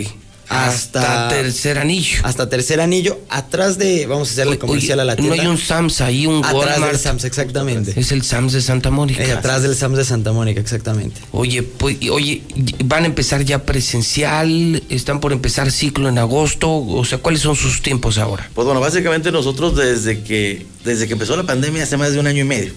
[0.55, 2.19] Hasta, tercer anillo.
[2.23, 5.37] Hasta tercer anillo, atrás de, vamos a hacerle comercial a la tienda.
[5.37, 7.99] No hay un Sams ahí, un Atrás del Sams, exactamente.
[7.99, 9.23] Es el Sams de Santa Mónica.
[9.23, 11.21] Eh, atrás del Sams de Santa Mónica, exactamente.
[11.33, 12.43] Oye, pues, oye,
[12.85, 17.57] van a empezar ya presencial, están por empezar ciclo en agosto, o sea, ¿cuáles son
[17.57, 18.49] sus tiempos ahora?
[18.55, 22.27] Pues bueno, básicamente nosotros desde que, desde que empezó la pandemia hace más de un
[22.27, 22.73] año y medio,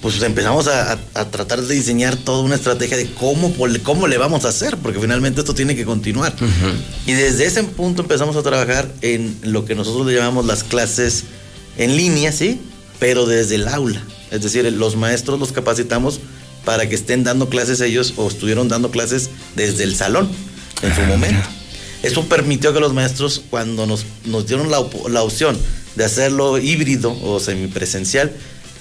[0.00, 0.96] pues empezamos a,
[1.30, 3.52] tratar de diseñar toda una estrategia de cómo,
[3.82, 6.34] cómo le vamos a hacer, porque finalmente esto tiene que continuar.
[7.06, 11.24] Y desde ese punto empezamos a trabajar en lo que nosotros le llamamos las clases
[11.76, 12.60] en línea, ¿sí?
[13.00, 14.02] Pero desde el aula.
[14.30, 16.20] Es decir, los maestros los capacitamos
[16.64, 20.28] para que estén dando clases ellos o estuvieron dando clases desde el salón
[20.82, 21.48] en su ah, momento.
[22.04, 25.58] Eso permitió que los maestros, cuando nos, nos dieron la, la opción
[25.96, 28.32] de hacerlo híbrido o semipresencial,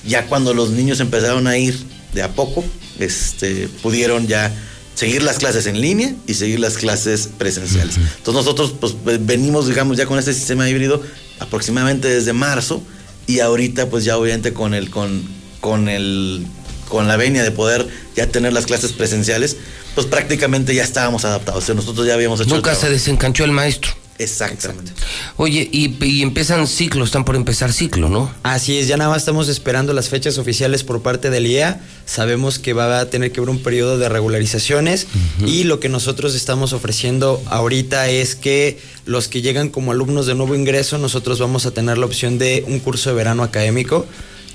[0.08, 1.78] ya cuando los niños empezaron a ir
[2.14, 2.64] de a poco,
[3.00, 4.54] este, pudieron ya
[4.96, 7.98] seguir las clases en línea y seguir las clases presenciales.
[7.98, 11.02] Entonces nosotros pues, venimos, digamos, ya con este sistema híbrido
[11.40, 12.82] aproximadamente desde marzo
[13.28, 15.24] y ahorita pues ya obviamente con el, con,
[15.60, 16.48] con el,
[16.90, 19.58] con la venia de poder ya tener las clases presenciales,
[19.94, 21.64] pues prácticamente ya estábamos adaptados.
[21.64, 22.56] O sea, nosotros ya habíamos hecho...
[22.56, 23.92] Nunca se desencanchó el maestro.
[24.20, 24.92] Exactamente.
[25.36, 28.32] Oye, y, empiezan ciclos, están por empezar ciclo, ¿no?
[28.44, 31.82] Así es, ya nada más estamos esperando las fechas oficiales por parte del IEA.
[32.06, 35.08] Sabemos que va a tener que haber un periodo de regularizaciones
[35.46, 40.36] y lo que nosotros estamos ofreciendo ahorita es que los que llegan como alumnos de
[40.36, 44.06] nuevo ingreso, nosotros vamos a tener la opción de un curso de verano académico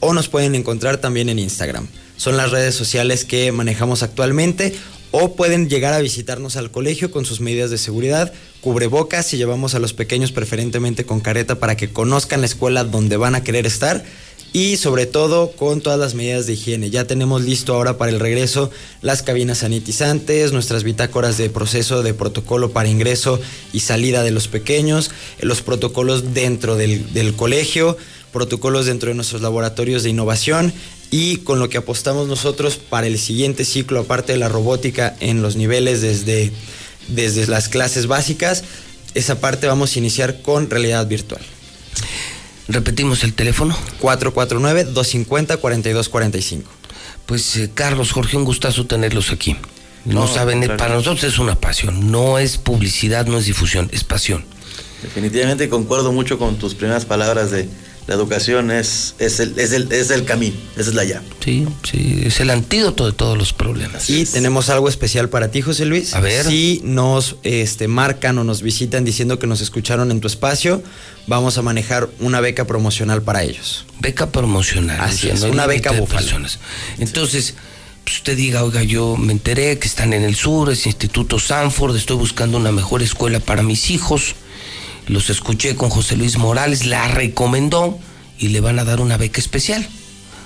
[0.02, 1.88] o nos pueden encontrar también en Instagram
[2.22, 4.74] son las redes sociales que manejamos actualmente
[5.10, 9.74] o pueden llegar a visitarnos al colegio con sus medidas de seguridad, cubrebocas y llevamos
[9.74, 13.66] a los pequeños preferentemente con careta para que conozcan la escuela donde van a querer
[13.66, 14.04] estar
[14.52, 16.90] y sobre todo con todas las medidas de higiene.
[16.90, 18.70] Ya tenemos listo ahora para el regreso
[19.00, 23.40] las cabinas sanitizantes, nuestras bitácoras de proceso de protocolo para ingreso
[23.72, 25.10] y salida de los pequeños,
[25.40, 27.96] los protocolos dentro del, del colegio,
[28.32, 30.72] protocolos dentro de nuestros laboratorios de innovación
[31.10, 35.42] y con lo que apostamos nosotros para el siguiente ciclo, aparte de la robótica en
[35.42, 36.52] los niveles desde,
[37.08, 38.64] desde las clases básicas,
[39.14, 41.42] esa parte vamos a iniciar con realidad virtual.
[42.68, 43.76] Repetimos el teléfono.
[44.00, 46.62] 449-250-4245.
[47.26, 49.56] Pues eh, Carlos, Jorge, un gustazo tenerlos aquí.
[50.04, 54.44] No, saben, para nosotros es una pasión, no es publicidad, no es difusión, es pasión.
[55.00, 57.68] Definitivamente concuerdo mucho con tus primeras palabras de,
[58.06, 61.24] la educación es, es, el, es, el, es el camino, esa es la llave.
[61.44, 64.10] Sí, sí, es el antídoto de todos los problemas.
[64.10, 66.12] Y tenemos algo especial para ti, José Luis.
[66.14, 66.44] A ver.
[66.44, 70.82] Si nos este, marcan o nos visitan diciendo que nos escucharon en tu espacio,
[71.28, 73.86] vamos a manejar una beca promocional para ellos.
[74.00, 75.00] Beca promocional.
[75.00, 76.28] Así es, una beca búfalo.
[76.98, 77.54] Entonces,
[78.02, 81.96] pues, usted diga, oiga, yo me enteré que están en el sur, es Instituto Sanford,
[81.96, 84.34] estoy buscando una mejor escuela para mis hijos
[85.12, 87.98] los escuché con José Luis Morales, la recomendó
[88.38, 89.88] y le van a dar una beca especial.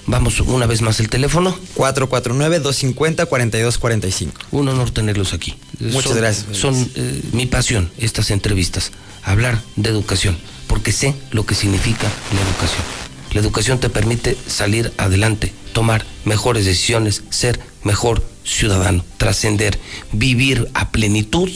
[0.07, 1.59] Vamos una vez más el teléfono.
[1.77, 4.31] 449-250-4245.
[4.53, 5.57] Un honor tenerlos aquí.
[5.81, 6.57] Muchas gracias.
[6.57, 8.93] Son eh, mi pasión estas entrevistas.
[9.25, 10.39] Hablar de educación,
[10.69, 12.85] porque sé lo que significa la educación.
[13.33, 19.81] La educación te permite salir adelante, tomar mejores decisiones, ser mejor ciudadano, trascender,
[20.13, 21.51] vivir a plenitud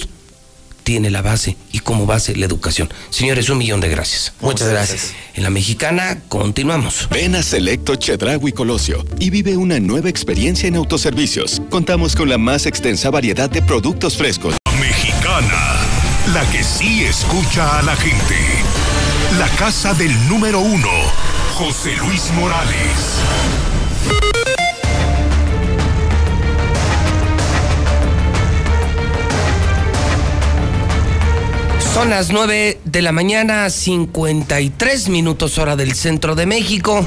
[0.91, 2.93] tiene la base y como base la educación.
[3.11, 4.33] Señores, un millón de gracias.
[4.41, 5.13] Muchas gracias.
[5.37, 7.07] En la mexicana continuamos.
[7.13, 11.63] Ven a Selecto Chedragui Colosio y vive una nueva experiencia en autoservicios.
[11.71, 14.57] Contamos con la más extensa variedad de productos frescos.
[14.81, 15.77] Mexicana,
[16.35, 18.35] la que sí escucha a la gente.
[19.39, 20.91] La casa del número uno,
[21.55, 23.21] José Luis Morales.
[31.93, 37.05] Son las 9 de la mañana, 53 minutos hora del centro de México.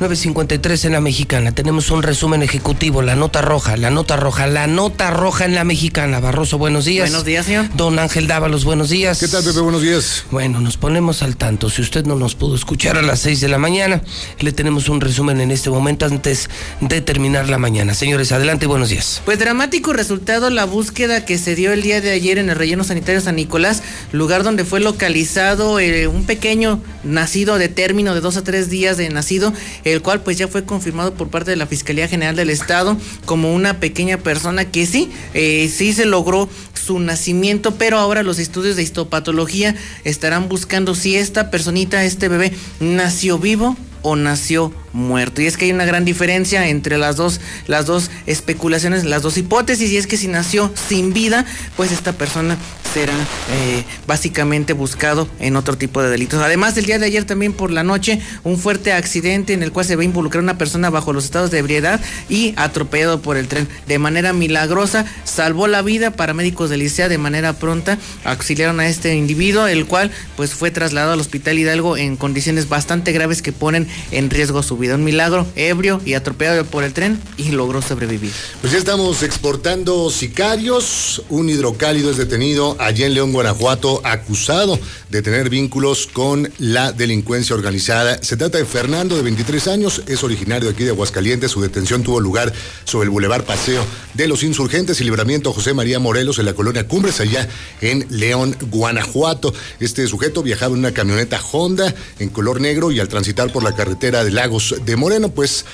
[0.00, 1.52] 9.53 en la mexicana.
[1.52, 5.62] Tenemos un resumen ejecutivo, la nota roja, la nota roja, la nota roja en la
[5.62, 6.18] mexicana.
[6.18, 7.08] Barroso, buenos días.
[7.08, 7.66] Buenos días, señor.
[7.76, 9.20] Don Ángel Dávalos, buenos días.
[9.20, 9.60] ¿Qué tal, Pepe?
[9.60, 10.24] Buenos días.
[10.32, 11.70] Bueno, nos ponemos al tanto.
[11.70, 14.02] Si usted no nos pudo escuchar a las 6 de la mañana,
[14.40, 16.50] le tenemos un resumen en este momento antes
[16.80, 17.94] de terminar la mañana.
[17.94, 19.22] Señores, adelante y buenos días.
[19.24, 22.82] Pues dramático resultado la búsqueda que se dio el día de ayer en el relleno
[22.82, 28.36] sanitario San Nicolás, lugar donde fue localizado eh, un pequeño nacido de término de dos
[28.36, 29.52] a tres días de nacido
[29.84, 33.54] el cual pues ya fue confirmado por parte de la Fiscalía General del Estado como
[33.54, 38.76] una pequeña persona que sí, eh, sí se logró su nacimiento, pero ahora los estudios
[38.76, 39.74] de histopatología
[40.04, 45.42] estarán buscando si esta personita, este bebé, nació vivo o nació muerto.
[45.42, 49.36] Y es que hay una gran diferencia entre las dos, las dos especulaciones, las dos
[49.36, 51.44] hipótesis, y es que si nació sin vida,
[51.76, 52.56] pues esta persona
[52.94, 56.40] será eh, básicamente buscado en otro tipo de delitos.
[56.40, 59.84] Además, el día de ayer también por la noche, un fuerte accidente en el cual
[59.84, 63.68] se ve involucrar una persona bajo los estados de ebriedad y atropellado por el tren.
[63.88, 69.14] De manera milagrosa, salvó la vida, paramédicos de Licea de manera pronta auxiliaron a este
[69.16, 73.88] individuo, el cual pues fue trasladado al hospital Hidalgo en condiciones bastante graves que ponen
[74.12, 74.83] en riesgo su vida.
[74.92, 78.32] Un milagro, ebrio y atropellado por el tren y logró sobrevivir.
[78.60, 81.22] Pues ya estamos exportando sicarios.
[81.30, 84.78] Un hidrocálido es detenido allá en León, Guanajuato, acusado
[85.08, 88.22] de tener vínculos con la delincuencia organizada.
[88.22, 91.50] Se trata de Fernando, de 23 años, es originario de aquí de Aguascalientes.
[91.50, 92.52] Su detención tuvo lugar
[92.84, 93.84] sobre el Boulevard Paseo
[94.14, 97.48] de los Insurgentes y Libramiento José María Morelos en la colonia Cumbres, allá
[97.80, 99.52] en León, Guanajuato.
[99.80, 103.74] Este sujeto viajaba en una camioneta Honda en color negro y al transitar por la
[103.74, 105.64] carretera de Lagos de Moreno, pues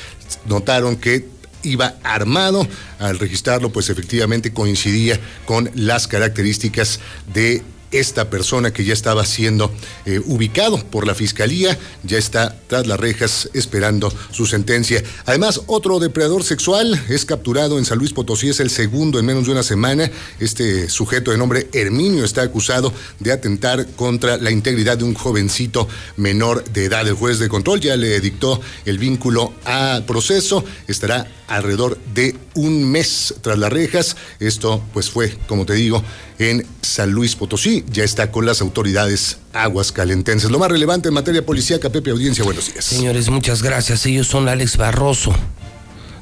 [0.46, 1.26] notaron que
[1.62, 2.66] iba armado.
[2.98, 7.00] Al registrarlo, pues efectivamente coincidía con las características
[7.32, 9.72] de esta persona que ya estaba siendo
[10.06, 15.02] eh, ubicado por la fiscalía, ya está tras las rejas esperando su sentencia.
[15.26, 19.46] Además, otro depredador sexual es capturado en San Luis Potosí, es el segundo en menos
[19.46, 20.10] de una semana.
[20.38, 25.88] Este sujeto de nombre Herminio está acusado de atentar contra la integridad de un jovencito
[26.16, 27.06] menor de edad.
[27.06, 32.90] El juez de control ya le dictó el vínculo a proceso, estará alrededor de un
[32.90, 34.16] mes tras las rejas.
[34.38, 36.02] Esto pues fue, como te digo,
[36.38, 37.79] en San Luis Potosí.
[37.90, 40.50] Ya está con las autoridades aguas calentenses.
[40.50, 42.84] Lo más relevante en materia policíaca, Pepe Audiencia, buenos días.
[42.84, 44.04] Señores, muchas gracias.
[44.06, 45.34] Ellos son Alex Barroso,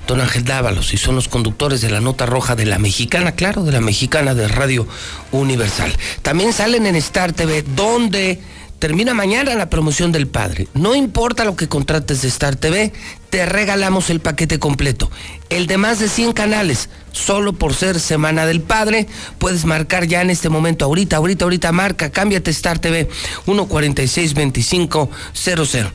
[0.06, 3.62] Don Ángel Dávalos y son los conductores de la nota roja de la mexicana, claro,
[3.64, 4.86] de la mexicana de Radio
[5.32, 5.92] Universal.
[6.22, 8.40] También salen en Star TV, donde
[8.78, 10.68] Termina mañana la promoción del padre.
[10.72, 12.92] No importa lo que contrates de Star TV,
[13.28, 15.10] te regalamos el paquete completo.
[15.50, 16.88] El de más de 100 canales.
[17.10, 21.72] Solo por ser Semana del Padre, puedes marcar ya en este momento, ahorita, ahorita, ahorita,
[21.72, 23.08] marca, cámbiate Star TV
[23.46, 25.90] 1462500.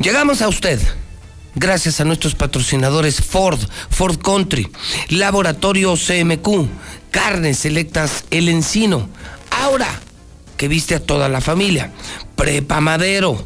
[0.00, 0.80] Llegamos a usted.
[1.56, 3.60] Gracias a nuestros patrocinadores Ford,
[3.90, 4.68] Ford Country,
[5.10, 6.68] Laboratorio CMQ,
[7.10, 9.10] Carnes Selectas El Encino.
[9.50, 10.00] Ahora
[10.68, 11.92] viste a toda la familia.
[12.36, 13.44] Prepa Madero.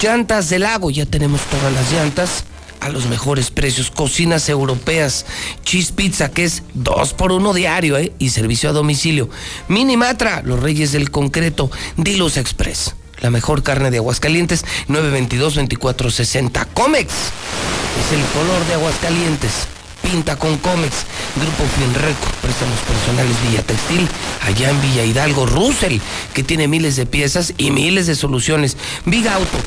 [0.00, 2.44] Llantas del lago, ya tenemos todas las llantas
[2.80, 3.90] a los mejores precios.
[3.90, 5.26] Cocinas europeas,
[5.64, 8.12] cheese pizza que es dos por uno diario ¿eh?
[8.18, 9.28] y servicio a domicilio.
[9.68, 12.94] Minimatra, los reyes del concreto, Dilus Express.
[13.20, 16.66] La mejor carne de Aguascalientes, 922-2460.
[16.72, 19.77] Comex es el color de Aguascalientes
[20.10, 21.04] pinta con Comex.
[21.36, 24.08] Grupo Finreco, préstamos personales Villa Textil,
[24.42, 25.46] allá en Villa Hidalgo.
[25.46, 25.98] Russell,
[26.32, 28.76] que tiene miles de piezas y miles de soluciones.
[29.04, 29.58] Big Auto,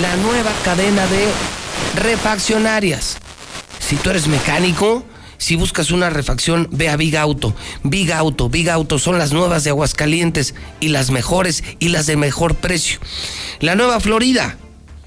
[0.00, 1.28] la nueva cadena de
[2.00, 3.18] refaccionarias.
[3.78, 5.04] Si tú eres mecánico,
[5.38, 7.54] si buscas una refacción, ve a Big Auto.
[7.84, 12.16] Big Auto, Big Auto son las nuevas de Aguascalientes y las mejores y las de
[12.16, 12.98] mejor precio.
[13.60, 14.56] La nueva Florida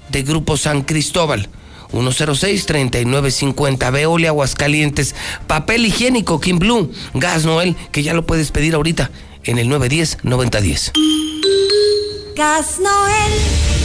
[0.08, 1.48] de Grupo San Cristóbal
[1.92, 3.90] 106-3950.
[3.92, 5.14] Veole Aguascalientes.
[5.46, 6.92] Papel higiénico Kim Blue.
[7.14, 9.10] Gas Noel, que ya lo puedes pedir ahorita
[9.44, 10.92] en el 910-9010.
[12.36, 13.79] Gas Noel.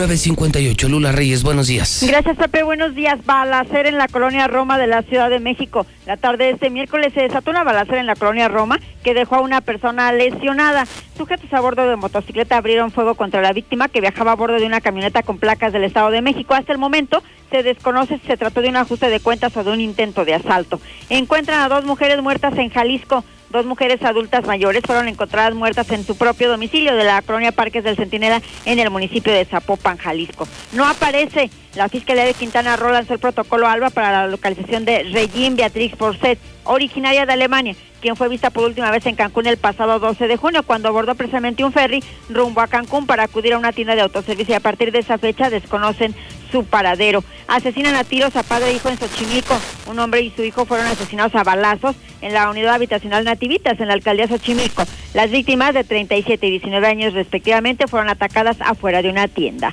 [0.00, 2.02] 958, Lula Reyes, buenos días.
[2.08, 3.22] Gracias, Pepe, buenos días.
[3.26, 5.86] Balacera en la colonia Roma de la Ciudad de México.
[6.06, 9.36] La tarde de este miércoles se desató una balacera en la colonia Roma que dejó
[9.36, 10.86] a una persona lesionada.
[11.18, 14.64] Sujetos a bordo de motocicleta abrieron fuego contra la víctima que viajaba a bordo de
[14.64, 16.54] una camioneta con placas del Estado de México.
[16.54, 19.70] Hasta el momento se desconoce si se trató de un ajuste de cuentas o de
[19.70, 20.80] un intento de asalto.
[21.10, 23.22] Encuentran a dos mujeres muertas en Jalisco.
[23.50, 27.82] Dos mujeres adultas mayores fueron encontradas muertas en su propio domicilio de la colonia Parques
[27.82, 30.46] del Centinela en el municipio de Zapopan, Jalisco.
[30.72, 31.50] No aparece.
[31.76, 35.96] La Fiscalía de Quintana Roo lanzó el protocolo ALBA para la localización de Regine Beatrix
[35.96, 40.26] Porcet, originaria de Alemania, quien fue vista por última vez en Cancún el pasado 12
[40.26, 43.94] de junio, cuando abordó precisamente un ferry rumbo a Cancún para acudir a una tienda
[43.94, 46.12] de autoservicio y a partir de esa fecha desconocen
[46.50, 47.22] su paradero.
[47.46, 49.56] Asesinan a tiros a padre e hijo en Xochimilco.
[49.86, 53.86] Un hombre y su hijo fueron asesinados a balazos en la unidad habitacional Nativitas, en
[53.86, 54.82] la alcaldía Xochimilco.
[55.14, 59.72] Las víctimas de 37 y 19 años respectivamente fueron atacadas afuera de una tienda.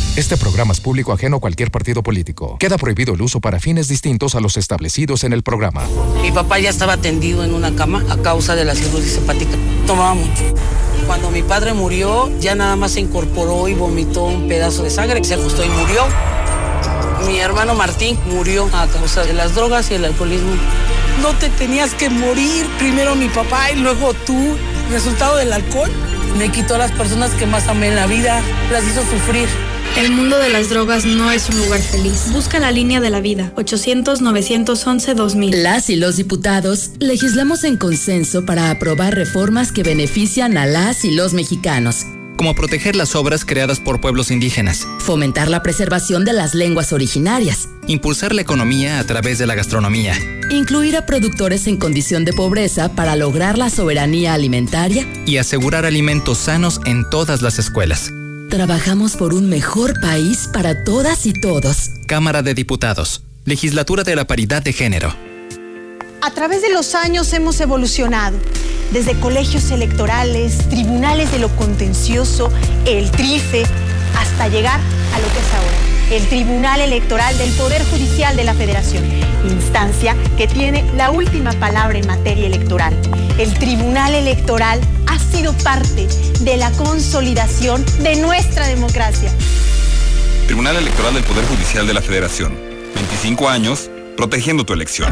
[0.17, 2.57] Este programa es público ajeno a cualquier partido político.
[2.59, 5.87] Queda prohibido el uso para fines distintos a los establecidos en el programa.
[6.21, 9.55] Mi papá ya estaba tendido en una cama a causa de la cirrosis hepática.
[9.87, 10.43] Tomaba mucho.
[11.07, 15.23] Cuando mi padre murió, ya nada más se incorporó y vomitó un pedazo de sangre,
[15.23, 16.03] se ajustó y murió.
[17.25, 20.51] Mi hermano Martín murió a causa de las drogas y el alcoholismo.
[21.21, 24.57] No te tenías que morir, primero mi papá y luego tú.
[24.91, 25.89] Resultado del alcohol
[26.37, 28.41] me quitó a las personas que más amé en la vida,
[28.73, 29.47] las hizo sufrir.
[29.97, 32.31] El mundo de las drogas no es un lugar feliz.
[32.31, 33.51] Busca la línea de la vida.
[33.57, 35.61] 800-911-2000.
[35.61, 41.11] Las y los diputados legislamos en consenso para aprobar reformas que benefician a las y
[41.11, 42.05] los mexicanos.
[42.37, 44.87] Como proteger las obras creadas por pueblos indígenas.
[44.99, 47.69] Fomentar la preservación de las lenguas originarias.
[47.85, 50.15] Impulsar la economía a través de la gastronomía.
[50.49, 55.05] Incluir a productores en condición de pobreza para lograr la soberanía alimentaria.
[55.27, 58.11] Y asegurar alimentos sanos en todas las escuelas.
[58.51, 61.91] Trabajamos por un mejor país para todas y todos.
[62.05, 63.23] Cámara de Diputados.
[63.45, 65.15] Legislatura de la Paridad de Género.
[66.21, 68.37] A través de los años hemos evolucionado,
[68.91, 72.51] desde colegios electorales, tribunales de lo contencioso,
[72.85, 73.63] el TRIFE,
[74.17, 78.53] hasta llegar a lo que es ahora el Tribunal Electoral del Poder Judicial de la
[78.53, 79.03] Federación,
[79.49, 82.93] instancia que tiene la última palabra en materia electoral.
[83.37, 86.07] El Tribunal Electoral ha sido parte
[86.41, 89.31] de la consolidación de nuestra democracia.
[90.47, 92.57] Tribunal Electoral del Poder Judicial de la Federación.
[92.93, 95.11] 25 años protegiendo tu elección.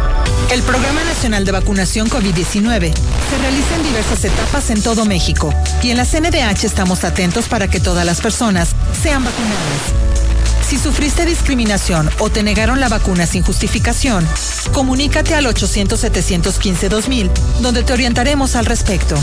[0.51, 5.91] El Programa Nacional de Vacunación COVID-19 se realiza en diversas etapas en todo México y
[5.91, 10.28] en la CNDH estamos atentos para que todas las personas sean vacunadas.
[10.69, 14.23] Si sufriste discriminación o te negaron la vacuna sin justificación,
[14.71, 17.31] comunícate al 800-715-2000,
[17.61, 19.15] donde te orientaremos al respecto.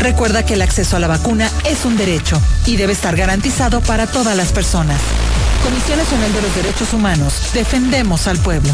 [0.00, 4.06] Recuerda que el acceso a la vacuna es un derecho y debe estar garantizado para
[4.06, 4.98] todas las personas.
[5.62, 7.34] Comisión Nacional de los Derechos Humanos.
[7.52, 8.72] Defendemos al pueblo.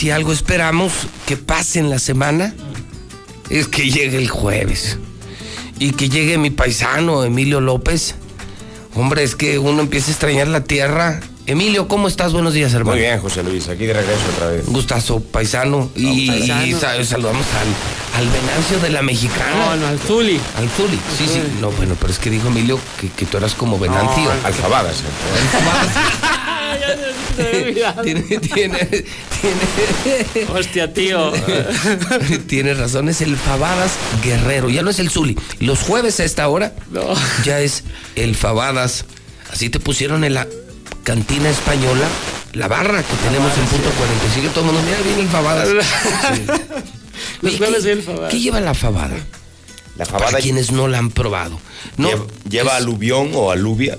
[0.00, 0.92] Si algo esperamos
[1.26, 2.54] que pase en la semana,
[3.50, 4.96] es que llegue el jueves.
[5.78, 8.14] Y que llegue mi paisano, Emilio López.
[8.94, 11.20] Hombre, es que uno empieza a extrañar la tierra.
[11.44, 12.32] Emilio, ¿cómo estás?
[12.32, 12.92] Buenos días, hermano.
[12.96, 14.64] Muy bien, José Luis, aquí de regreso otra vez.
[14.68, 15.90] Gustazo, paisano.
[15.94, 16.64] y, paisano.
[16.66, 19.54] y sa- saludamos al, al Venancio de la Mexicana.
[19.54, 20.40] No, no, al Zuli.
[20.56, 21.42] Al Zuli, sí, sí.
[21.60, 24.24] No, bueno, pero es que dijo Emilio que, que tú eras como Venancio.
[24.24, 25.02] No, Alfabadas.
[28.02, 28.78] tiene, tiene,
[29.40, 31.32] tiene, Hostia, tío.
[32.46, 33.92] Tienes razón, es el Fabadas
[34.22, 35.38] Guerrero, ya no es el Zuli.
[35.60, 36.72] Los jueves a esta hora
[37.44, 37.84] ya es
[38.16, 39.04] el Fabadas.
[39.52, 40.46] Así te pusieron en la
[41.04, 42.06] cantina española,
[42.52, 44.48] la barra que tenemos en punto 45.
[44.52, 45.68] Todo el mundo, mira, viene el Fabadas.
[47.42, 47.46] Sí.
[47.46, 49.16] Oye, ¿qué, qué lleva la fabada?
[49.96, 51.60] La Para fabada quienes no la han probado.
[51.98, 53.98] No, lleva, lleva es- aluvión o alubia.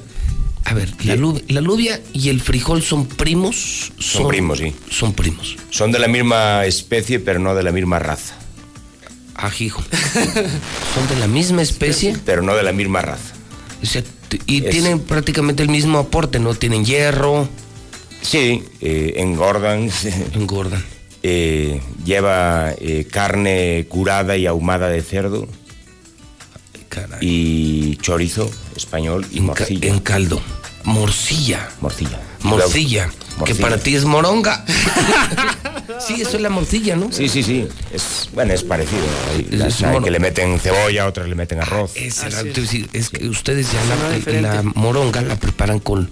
[0.66, 3.92] A ver, la, lu- la alubia y el frijol son primos.
[4.00, 4.74] Son, primos, sí.
[4.90, 5.58] Son primos.
[5.70, 8.36] Son de la misma especie, pero no de la misma raza.
[9.36, 9.82] Ajijo.
[10.94, 12.16] ¿Son de la misma especie?
[12.26, 13.34] Pero no de la misma raza.
[13.82, 16.54] O sea, t- y Es- tienen prácticamente el mismo aporte, ¿no?
[16.54, 17.50] Tienen hierro.
[18.22, 19.90] Sí, eh, engordan.
[20.36, 20.84] Engordan.
[21.24, 25.48] Eh, lleva eh, carne curada y ahumada de cerdo.
[27.22, 29.88] Y chorizo español y morcilla.
[29.88, 30.42] En caldo.
[30.84, 31.70] Morcilla.
[31.80, 32.20] Morcilla.
[32.42, 33.10] Morcilla.
[33.46, 34.66] Que para ti es moronga.
[36.00, 37.12] sí, eso es la morcilla, ¿no?
[37.12, 37.68] Sí, sí, sí.
[37.94, 39.02] Es, bueno, es parecido.
[39.32, 41.92] Hay, Es las hay que le meten cebolla, otras le meten arroz.
[41.96, 45.80] Esa era- te iba a decir, es que ustedes ya la, la moronga la preparan
[45.80, 46.10] con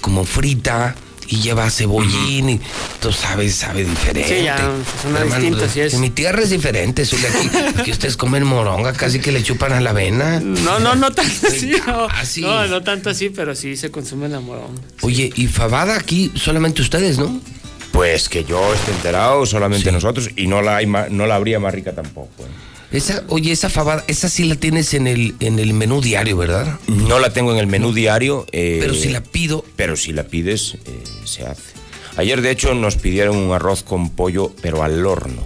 [0.00, 0.94] como frita
[1.30, 2.60] y lleva cebollín y
[3.00, 4.38] tú sabes, sabe diferente.
[4.40, 5.94] Sí, ya, Hermano, distinto, así es.
[5.94, 9.72] En mi tierra es diferente, de aquí, aquí ustedes comen moronga, casi que le chupan
[9.72, 10.40] a la avena.
[10.40, 11.70] No, no, no tanto así.
[11.86, 12.40] No, Casi.
[12.42, 14.80] no, no tanto así, pero sí se consume la moronga.
[15.02, 17.40] Oye, y fabada aquí solamente ustedes, ¿no?
[17.92, 21.72] Pues que yo esté enterado, solamente nosotros, y no la, hay no la habría más
[21.74, 22.44] rica tampoco.
[22.44, 22.69] ¿eh?
[22.92, 26.78] Esa, oye, esa fabada, esa sí la tienes en el, en el menú diario, ¿verdad?
[26.88, 28.46] No la tengo en el menú diario.
[28.52, 29.64] eh, Pero si la pido.
[29.76, 31.62] Pero si la pides, eh, se hace.
[32.16, 35.42] Ayer, de hecho, nos pidieron un arroz con pollo, pero al horno.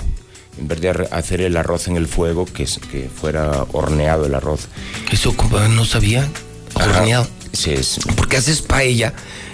[0.58, 4.68] En vez de hacer el arroz en el fuego, que, que fuera horneado el arroz.
[5.12, 5.34] Eso
[5.68, 6.28] no sabía.
[6.74, 7.28] Horneado.
[7.52, 7.98] Sí, es.
[8.16, 9.12] Porque haces paella,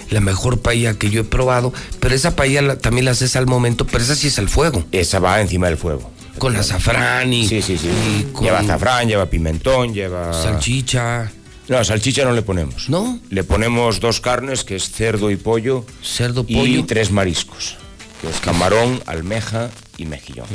[0.09, 3.47] la mejor paella que yo he probado, pero esa paella la- también la haces al
[3.47, 4.83] momento, pero esa sí es al fuego.
[4.91, 6.09] Esa va encima del fuego.
[6.41, 7.87] Con azafrán y, Sí, sí, sí.
[7.87, 10.33] y con Lleva azafrán, lleva pimentón, lleva.
[10.33, 11.31] salchicha.
[11.67, 12.89] No, salchicha no le ponemos.
[12.89, 13.19] ¿No?
[13.29, 15.85] Le ponemos dos carnes, que es cerdo y pollo.
[16.03, 16.85] Cerdo, y pollo.
[16.87, 17.75] tres mariscos,
[18.21, 20.47] que es camarón, almeja y mejillón.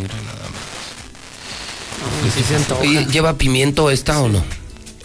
[2.80, 4.42] Oye, ¿Lleva pimiento esta o no?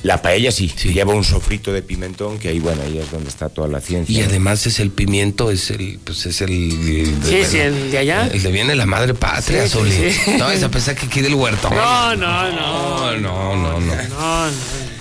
[0.04, 3.50] La paella sí, lleva un sofrito de pimentón, que ahí, bueno, ahí es donde está
[3.50, 4.18] toda la ciencia.
[4.20, 7.98] Y además es el pimiento, es el, pues es el, el- Sí, sí, el de
[8.00, 8.28] allá.
[8.34, 10.12] El de viene la madre patria, Sí, sí, Zuli.
[10.12, 10.32] sí.
[10.40, 11.70] No, esa pesa que aquí del huerto.
[11.70, 13.12] No, no, no.
[13.12, 13.96] No, no, no, no.
[13.96, 14.52] No, no.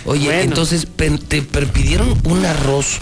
[0.04, 0.40] Oye, Bueno.
[0.42, 0.86] entonces
[1.28, 2.98] te pidieron un arroz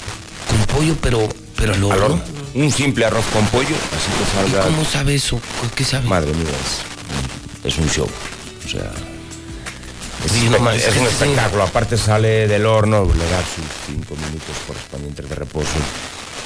[0.48, 1.94] con pollo, pero, pero al horno.
[2.04, 2.22] Al horno.
[2.54, 4.64] Un simple arroz con pollo, así que salga.
[4.66, 5.40] ¿Cómo sabe eso?
[5.74, 6.06] ¿Qué sabe?
[6.08, 6.46] Madre mía,
[7.64, 8.08] es, es un show.
[8.64, 8.90] O sea.
[10.24, 11.62] Es, no un espectáculo.
[11.62, 15.78] Aparte sale del horno, le da sus cinco minutos correspondientes de reposo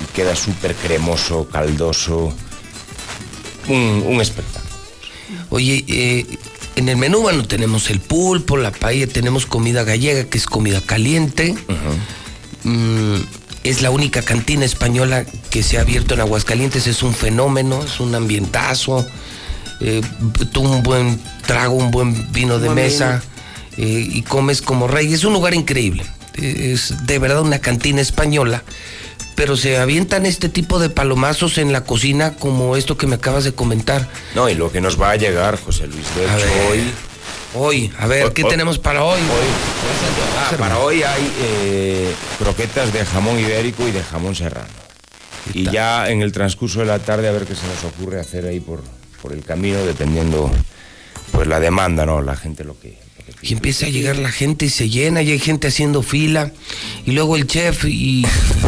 [0.03, 2.35] y queda súper cremoso, caldoso.
[3.69, 4.73] Un, un espectáculo.
[5.51, 6.27] Oye, eh,
[6.77, 10.81] en el menú, bueno, tenemos el pulpo, la paella, tenemos comida gallega, que es comida
[10.81, 11.55] caliente.
[12.65, 13.17] Mm,
[13.65, 18.01] es la única cantina española que se ha abierto en Aguascalientes, es un fenómeno, es
[18.01, 19.07] un ambientazo.
[19.81, 20.03] Eh,
[20.53, 23.23] tú un buen trago, un buen vino de mesa
[23.77, 25.13] eh, y comes como rey.
[25.13, 26.05] Es un lugar increíble.
[26.35, 28.63] Es de verdad una cantina española.
[29.35, 33.45] Pero se avientan este tipo de palomazos en la cocina como esto que me acabas
[33.45, 34.09] de comentar.
[34.35, 36.81] No, y lo que nos va a llegar, José Luis, de hecho, hoy.
[37.55, 39.21] Hoy, a ver, Hoy- ¿qué hoy- tenemos para hoy?
[40.39, 44.69] Ah, para hoy hay eh, croquetas de jamón ibérico y de jamón serrano.
[45.55, 48.47] Y ya en el transcurso de la tarde a ver qué se nos ocurre hacer
[48.47, 48.83] ahí por,
[49.21, 50.51] por el camino, dependiendo
[51.33, 52.23] pues la demanda, ¿no?
[52.23, 52.99] La gente lo que...
[53.41, 56.53] Y empieza a llegar la gente y se llena y hay gente haciendo fila.
[57.07, 58.25] Y luego el chef y,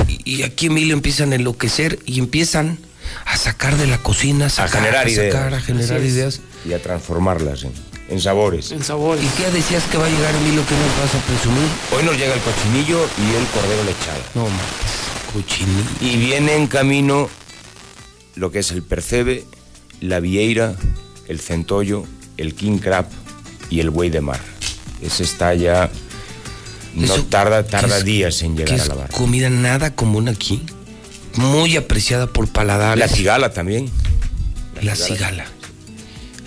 [0.09, 2.79] y- y aquí Emilio empiezan a enloquecer y empiezan
[3.27, 5.53] a sacar de la cocina, a, generar a sacar, ideas.
[5.53, 6.41] a generar ideas.
[6.69, 7.73] Y a transformarlas en,
[8.09, 8.73] en sabores.
[8.73, 9.19] En sabor.
[9.23, 11.69] ¿Y qué decías que va a llegar Emilio que nos vas a presumir?
[11.97, 14.21] Hoy nos llega el cochinillo y el cordero lechado.
[14.35, 15.85] No, mames, cochinillo.
[16.01, 17.29] Y viene en camino
[18.35, 19.45] lo que es el percebe,
[20.01, 20.75] la vieira,
[21.29, 22.07] el centollo,
[22.37, 23.07] el king crab
[23.71, 24.41] y el buey de mar.
[25.03, 25.91] Ese está ya...
[26.95, 29.09] No Eso, tarda, ¿qué tarda es- días en llegar a la barra.
[29.09, 30.63] comida nada común aquí.
[31.35, 33.01] Muy apreciada por paladares.
[33.01, 33.91] La cigala también.
[34.81, 35.45] La cigala.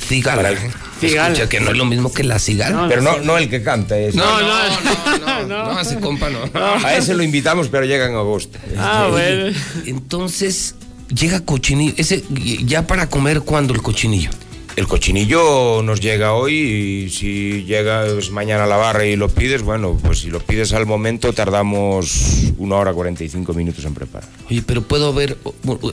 [0.07, 0.35] Cigala.
[0.43, 0.71] Para el- ¿eh?
[1.01, 1.27] Cigala.
[1.33, 2.87] Escucha que no es lo mismo que la cigala.
[2.87, 3.97] pero no, no el que canta.
[3.97, 6.39] Es, No, no, no, no, no, no, ese compa no.
[6.55, 8.57] A ese lo invitamos, pero llega en agosto.
[8.77, 9.53] Ah, Oye,
[9.85, 10.75] Entonces,
[11.13, 11.93] llega cochinillo.
[11.97, 12.23] Ese,
[12.63, 14.29] ya para comer, ¿cuándo el cochinillo?
[14.77, 19.27] El cochinillo nos llega hoy y si llega pues, mañana a la barra y lo
[19.27, 24.29] pides, bueno, pues si lo pides al momento tardamos una hora 45 minutos en preparar.
[24.47, 25.35] Oye, pero puedo ver,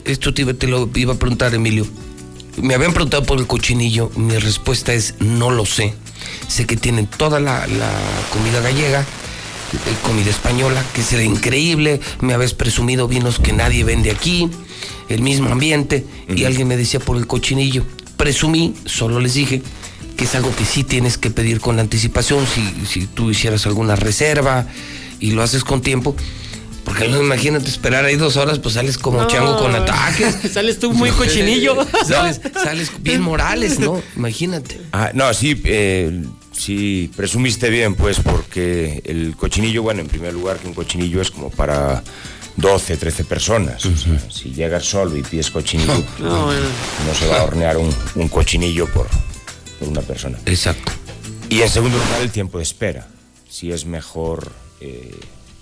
[0.05, 1.87] esto te, lo iba a preguntar, Emilio.
[2.61, 5.95] Me habían preguntado por el cochinillo, mi respuesta es no lo sé.
[6.47, 7.91] Sé que tienen toda la, la
[8.31, 12.01] comida gallega, eh, comida española, que será increíble.
[12.21, 14.47] Me habéis presumido vinos que nadie vende aquí,
[15.09, 17.83] el mismo ambiente, y alguien me decía por el cochinillo.
[18.17, 19.61] Presumí, solo les dije
[20.17, 23.95] que es algo que sí tienes que pedir con anticipación, si, si tú hicieras alguna
[23.97, 24.65] reserva
[25.19, 26.15] y lo haces con tiempo,
[26.85, 29.27] porque no, imagínate esperar ahí dos horas, pues sales como No.
[29.27, 30.37] chango con ataques.
[30.53, 31.75] Sales tú muy cochinillo.
[32.05, 34.01] sales, sales bien morales, ¿no?
[34.15, 34.79] Imagínate.
[34.93, 40.57] Ah, no, sí, eh, sí, presumiste bien, pues, porque el cochinillo, bueno, en primer lugar,
[40.57, 42.03] que un cochinillo es como para
[42.57, 43.85] 12, 13 personas.
[43.85, 46.61] O sea, si llegas solo y pides cochinillo, No, bueno.
[47.07, 49.07] no se va a hornear un, un cochinillo por,
[49.79, 50.37] por una persona.
[50.45, 50.91] Exacto.
[51.49, 53.07] Y en segundo lugar, el tiempo de espera.
[53.49, 54.51] Si es mejor
[54.81, 55.15] eh,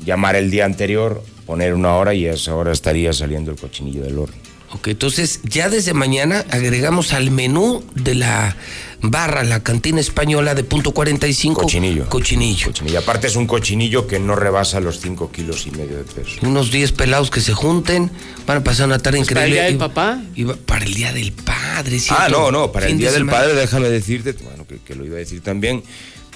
[0.04, 4.04] llamar el día anterior, poner una hora y a esa hora estaría saliendo el cochinillo
[4.04, 4.36] del horno.
[4.72, 8.56] Ok, entonces ya desde mañana agregamos al menú de la
[9.04, 11.62] barra, la cantina española de punto 45.
[11.62, 12.08] Cochinillo.
[12.10, 12.72] Cochinillo.
[12.88, 16.38] Y aparte es un cochinillo que no rebasa los 5 kilos y medio de peso.
[16.42, 18.10] Unos 10 pelados que se junten,
[18.48, 19.56] van a pasar una tarde Pues para el increíble.
[19.56, 20.22] día del papá.
[20.66, 22.30] para el día del padre, Ah, ¿cierto?
[22.30, 23.38] no, no, para el de Día del semana.
[23.40, 25.84] Padre, déjame decirte, bueno, que, que lo iba a decir también,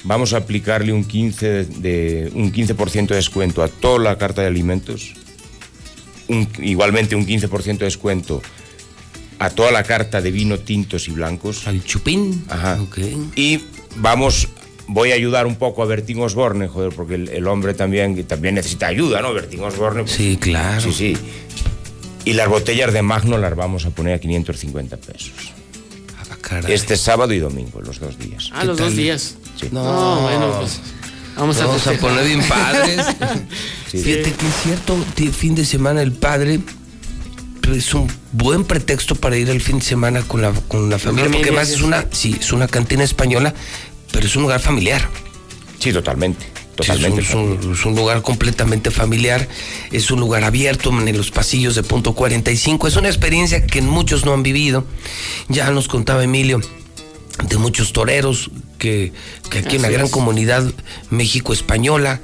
[0.04, 1.66] vamos a aplicarle un 15%, de,
[2.26, 5.14] de- un 15 de descuento a toda la carta de alimentos,
[6.28, 8.42] un- igualmente un 15% de descuento
[9.40, 11.68] a toda la carta de vino tintos y blancos.
[11.68, 12.44] Al chupín.
[12.50, 12.80] Ajá.
[13.36, 13.62] Y
[13.98, 14.48] vamos,
[14.88, 18.56] voy a ayudar un poco a Bertín Osborne, joder, porque el, el hombre también, también
[18.56, 19.34] necesita ayuda, ¿no?
[19.34, 20.04] Bertín Osborne.
[20.04, 20.82] pues, Sí, claro.
[20.82, 21.18] Sí, sí.
[22.26, 25.32] Y las botellas de Magno las vamos a poner a 550 pesos.
[26.42, 26.74] caray.
[26.74, 28.50] Este sábado y domingo, los dos días.
[28.54, 29.38] Ah, los dos días.
[29.60, 29.70] Sí.
[29.72, 30.80] No, bueno, pues.
[31.38, 32.00] Vamos a, Vamos a festejar.
[32.00, 33.06] poner bien padres.
[33.90, 34.00] Sí.
[34.00, 34.98] Fíjate que es cierto,
[35.32, 36.60] fin de semana el padre
[37.76, 41.30] es un buen pretexto para ir el fin de semana con la, con la familia,
[41.32, 43.54] porque además es una, sí, es una cantina española,
[44.12, 45.08] pero es un lugar familiar.
[45.80, 46.46] Sí, totalmente.
[46.80, 49.48] Sí, es, un, es un- es un lugar completamente familiar,
[49.92, 54.26] es un lugar abierto en los pasillos de punto 45, es una experiencia que muchos
[54.26, 54.86] no han vivido.
[55.50, 56.62] Ya nos contaba Emilio
[57.50, 59.12] de muchos toreros que,
[59.50, 60.12] que aquí en la Así gran es.
[60.12, 60.72] comunidad
[61.10, 62.22] México-española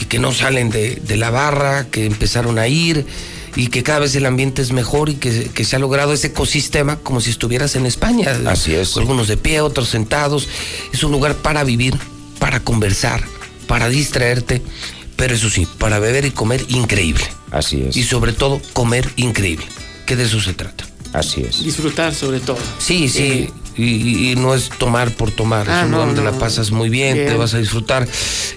[0.00, 3.04] y que no salen de, de la barra, que empezaron a ir
[3.58, 6.28] y que cada vez el ambiente es mejor y que, que se ha logrado ese
[6.28, 8.38] ecosistema como si estuvieras en España.
[8.46, 8.96] Así es.
[8.96, 10.48] Algunos de pie, otros sentados.
[10.92, 11.98] Es un lugar para vivir,
[12.38, 13.20] para conversar,
[13.66, 14.62] para distraerte,
[15.16, 17.24] pero eso sí, para beber y comer increíble.
[17.50, 17.96] Así es.
[17.96, 19.66] Y sobre todo comer increíble,
[20.06, 20.87] que de eso se trata.
[21.12, 21.64] Así es.
[21.64, 22.58] Disfrutar sobre todo.
[22.78, 23.50] Sí, sí.
[23.76, 26.30] Y, y- y no es tomar por tomar, Ah, es un no, donde no.
[26.32, 27.28] la pasas muy bien, Bien.
[27.28, 28.06] te vas a disfrutar.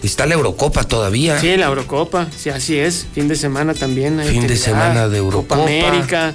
[0.01, 1.39] Está la Eurocopa todavía.
[1.39, 3.05] Sí, la Eurocopa, sí, así es.
[3.13, 4.19] Fin de semana también.
[4.19, 5.57] hay Fin de semana de Eurocopa.
[5.57, 6.33] Copa América.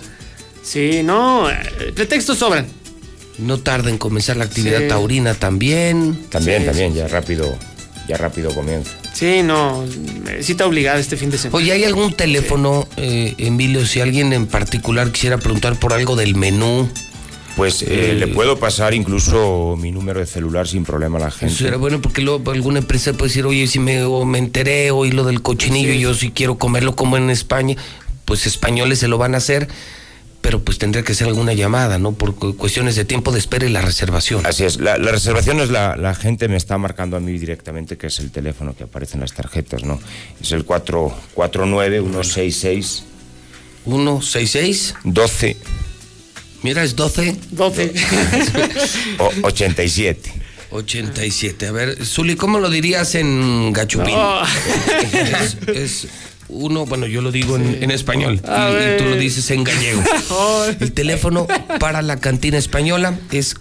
[0.62, 2.66] Sí, no, eh, pretextos sobran.
[3.38, 4.88] No tarda en comenzar la actividad Sí.
[4.88, 6.24] taurina también.
[6.30, 7.54] También, Sí, también, ya rápido,
[8.08, 8.92] ya rápido comienza.
[9.16, 9.82] Sí, no,
[10.28, 11.56] eh, cita obligada este fin de semana.
[11.56, 16.34] Oye, ¿hay algún teléfono, eh, Emilio, si alguien en particular quisiera preguntar por algo del
[16.34, 16.86] menú?
[17.56, 21.54] Pues eh, le puedo pasar incluso mi número de celular sin problema a la gente.
[21.54, 24.90] Eso era bueno porque luego alguna empresa puede decir, oye, si me, o me enteré,
[24.90, 27.74] oí lo del cochinillo y yo si quiero comerlo como en España,
[28.26, 29.66] pues españoles se lo van a hacer,
[30.46, 32.12] pero pues tendría que ser alguna llamada, ¿no?
[32.12, 34.46] Por cu- cuestiones de tiempo de espera y la reservación.
[34.46, 37.96] Así es, la, la reservación es la, la gente me está marcando a mí directamente,
[37.98, 39.98] que es el teléfono que aparece en las tarjetas, ¿no?
[40.40, 43.02] Es el 449-166.
[43.84, 45.56] 166 12
[46.62, 47.36] Mira, es 12.
[47.50, 47.92] 12.
[49.18, 50.32] o 87.
[50.70, 51.66] 87.
[51.66, 54.14] A ver, Zuli, ¿cómo lo dirías en gachupín?
[55.12, 56.06] Es, es
[56.48, 58.38] uno, bueno, yo lo digo en, en español y-
[58.94, 60.02] y, tú lo dices en gallego.
[60.80, 61.46] El teléfono
[61.80, 63.54] para la cantina española es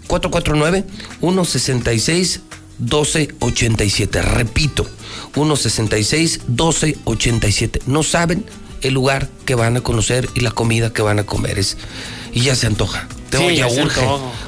[2.82, 4.22] 449-166-1287.
[4.22, 4.86] Repito,
[5.36, 7.82] 166-1287.
[7.88, 8.46] No saben
[8.82, 11.58] el lugar que van a conocer y la comida que van a comer.
[11.60, 11.78] Es,
[12.34, 13.08] y ya se antoja.
[13.30, 14.02] Te Sí, ya urge.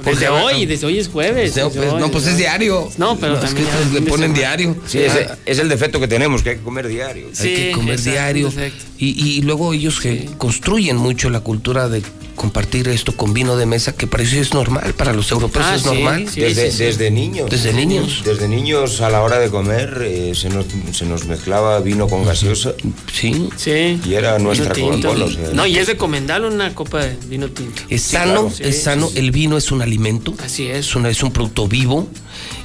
[0.03, 1.55] Porque Desde hoy, desde hoy es jueves.
[1.55, 2.89] Desde pues, hoy, no, pues es diario.
[2.97, 4.75] No, pero es también que ya le ponen diario.
[4.87, 4.99] Sí,
[5.45, 7.27] es el defecto que tenemos, que hay que comer diario.
[7.39, 8.49] Hay que comer exacto, diario.
[8.49, 8.85] perfecto.
[8.99, 12.01] Y, y luego ellos que construyen mucho la cultura de
[12.35, 15.75] compartir esto con vino de mesa, que para eso es normal, para los europeos Ah,
[15.75, 16.27] es sí, normal.
[16.31, 16.83] sí, desde, sí, sí.
[16.83, 17.49] desde niños.
[17.49, 18.21] Desde niños.
[18.23, 22.25] Desde niños a la hora de comer eh, se, nos, se nos mezclaba vino con
[22.25, 22.73] gaseosa
[23.11, 23.49] Sí.
[23.55, 23.99] Sí.
[24.05, 24.71] y era nuestra.
[24.73, 25.25] Coca-Cola.
[25.25, 27.81] o sea, No, y es recomendable una copa de vino tinto.
[27.89, 29.09] Es Sí, sano, claro, sí, es sano.
[29.15, 30.33] El vino es un alimento.
[30.43, 30.77] Así es.
[30.87, 32.07] Es, una- es un producto vivo.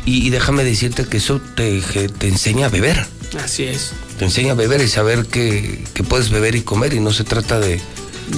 [0.04, 1.80] Y, y déjame decirte que eso te,
[2.18, 3.06] te enseña a beber.
[3.42, 3.92] Así es.
[4.18, 6.92] Te enseña a beber y saber que, que puedes beber y comer.
[6.94, 7.80] Y no se trata de, de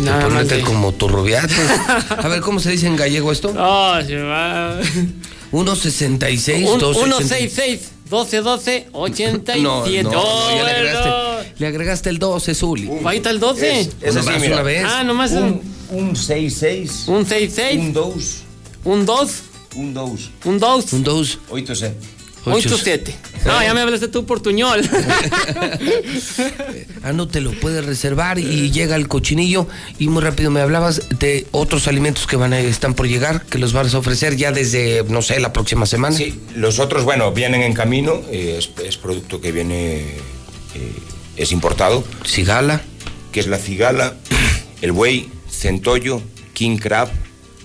[0.01, 1.57] Nada más ponerte de- como turrobiates.
[2.11, 3.53] A ver, ¿cómo se dice en gallego esto?
[3.59, 4.79] Oh, se va.
[5.53, 6.95] 1.66, Un- 2.80.
[6.95, 7.81] 166
[8.11, 9.63] 12 12 87.
[9.63, 10.69] No, no, no, ya le bueno.
[10.69, 12.91] agregaste, le agregaste el 12, Zuli.
[13.05, 13.81] Ahí está el 12.
[13.81, 14.55] Es- es mira.
[14.57, 14.85] una vez.
[14.87, 15.61] Ah, nomás un,
[15.95, 18.43] un 6-6, un 66, un 2,
[18.85, 19.43] un 2,
[19.77, 20.93] un 2, un 2.
[20.93, 21.97] Un 2, 8 7.
[22.47, 23.15] 87.
[23.47, 24.83] No, ya me hablaste tú portuñol.
[27.03, 29.67] ah, no te lo puedes reservar y llega el cochinillo.
[29.99, 33.59] Y muy rápido me hablabas de otros alimentos que van a, están por llegar, que
[33.59, 36.15] los vas a ofrecer ya desde, no sé, la próxima semana.
[36.17, 38.21] Sí, los otros, bueno, vienen en camino.
[38.31, 40.93] eh, es, es producto que viene, eh,
[41.37, 42.05] es importado.
[42.27, 42.83] Cigala.
[43.33, 44.17] Que es la cigala,
[44.83, 45.29] el buey,
[45.65, 46.21] centollo,
[46.53, 47.09] king crab,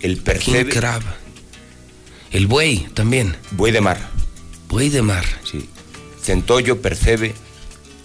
[0.01, 0.69] el percebe.
[0.71, 1.01] King crab.
[2.31, 3.35] El buey también.
[3.51, 3.97] Buey de mar.
[4.69, 5.25] Buey de mar.
[5.43, 5.67] Sí.
[6.23, 7.35] Centollo, percebe,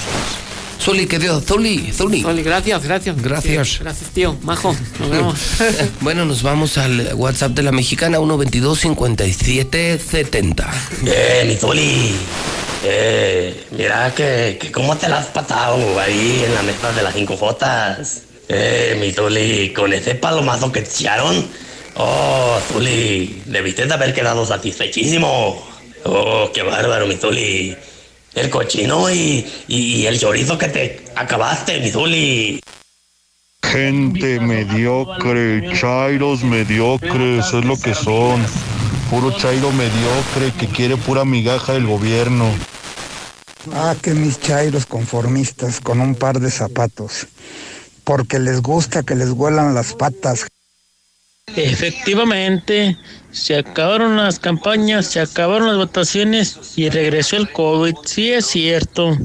[0.81, 2.21] Zuli, que Dios, Zuli, Zuli.
[2.21, 3.21] Zuli, gracias, gracias.
[3.21, 3.67] Gracias.
[3.67, 4.37] Sí, gracias, tío.
[4.43, 5.37] Majo, nos vemos.
[6.01, 10.65] bueno, nos vamos al WhatsApp de la mexicana 122-5770.
[11.05, 12.15] Eh, mi Zuli.
[12.85, 17.13] Eh, mira que, que cómo te la has pasado ahí en la mesa de las
[17.13, 18.21] cinco Jotas.
[18.47, 21.45] Eh, mi Zuli, con ese palomazo que te echaron.
[21.95, 25.61] Oh, Zuli, debiste de haber quedado satisfechísimo.
[26.05, 27.75] Oh, qué bárbaro, mi Zuli.
[28.33, 32.61] El cochino y, y el chorizo que te acabaste, mi Zuli.
[33.63, 38.43] Gente mediocre, chairos mediocres, es lo que son.
[39.09, 42.45] Puro chairo mediocre que quiere pura migaja del gobierno.
[43.73, 47.27] Ah, que mis chairos conformistas con un par de zapatos.
[48.03, 50.47] Porque les gusta que les huelan las patas.
[51.55, 52.97] Efectivamente,
[53.31, 57.95] se acabaron las campañas, se acabaron las votaciones y regresó el COVID.
[58.05, 59.17] Sí es cierto.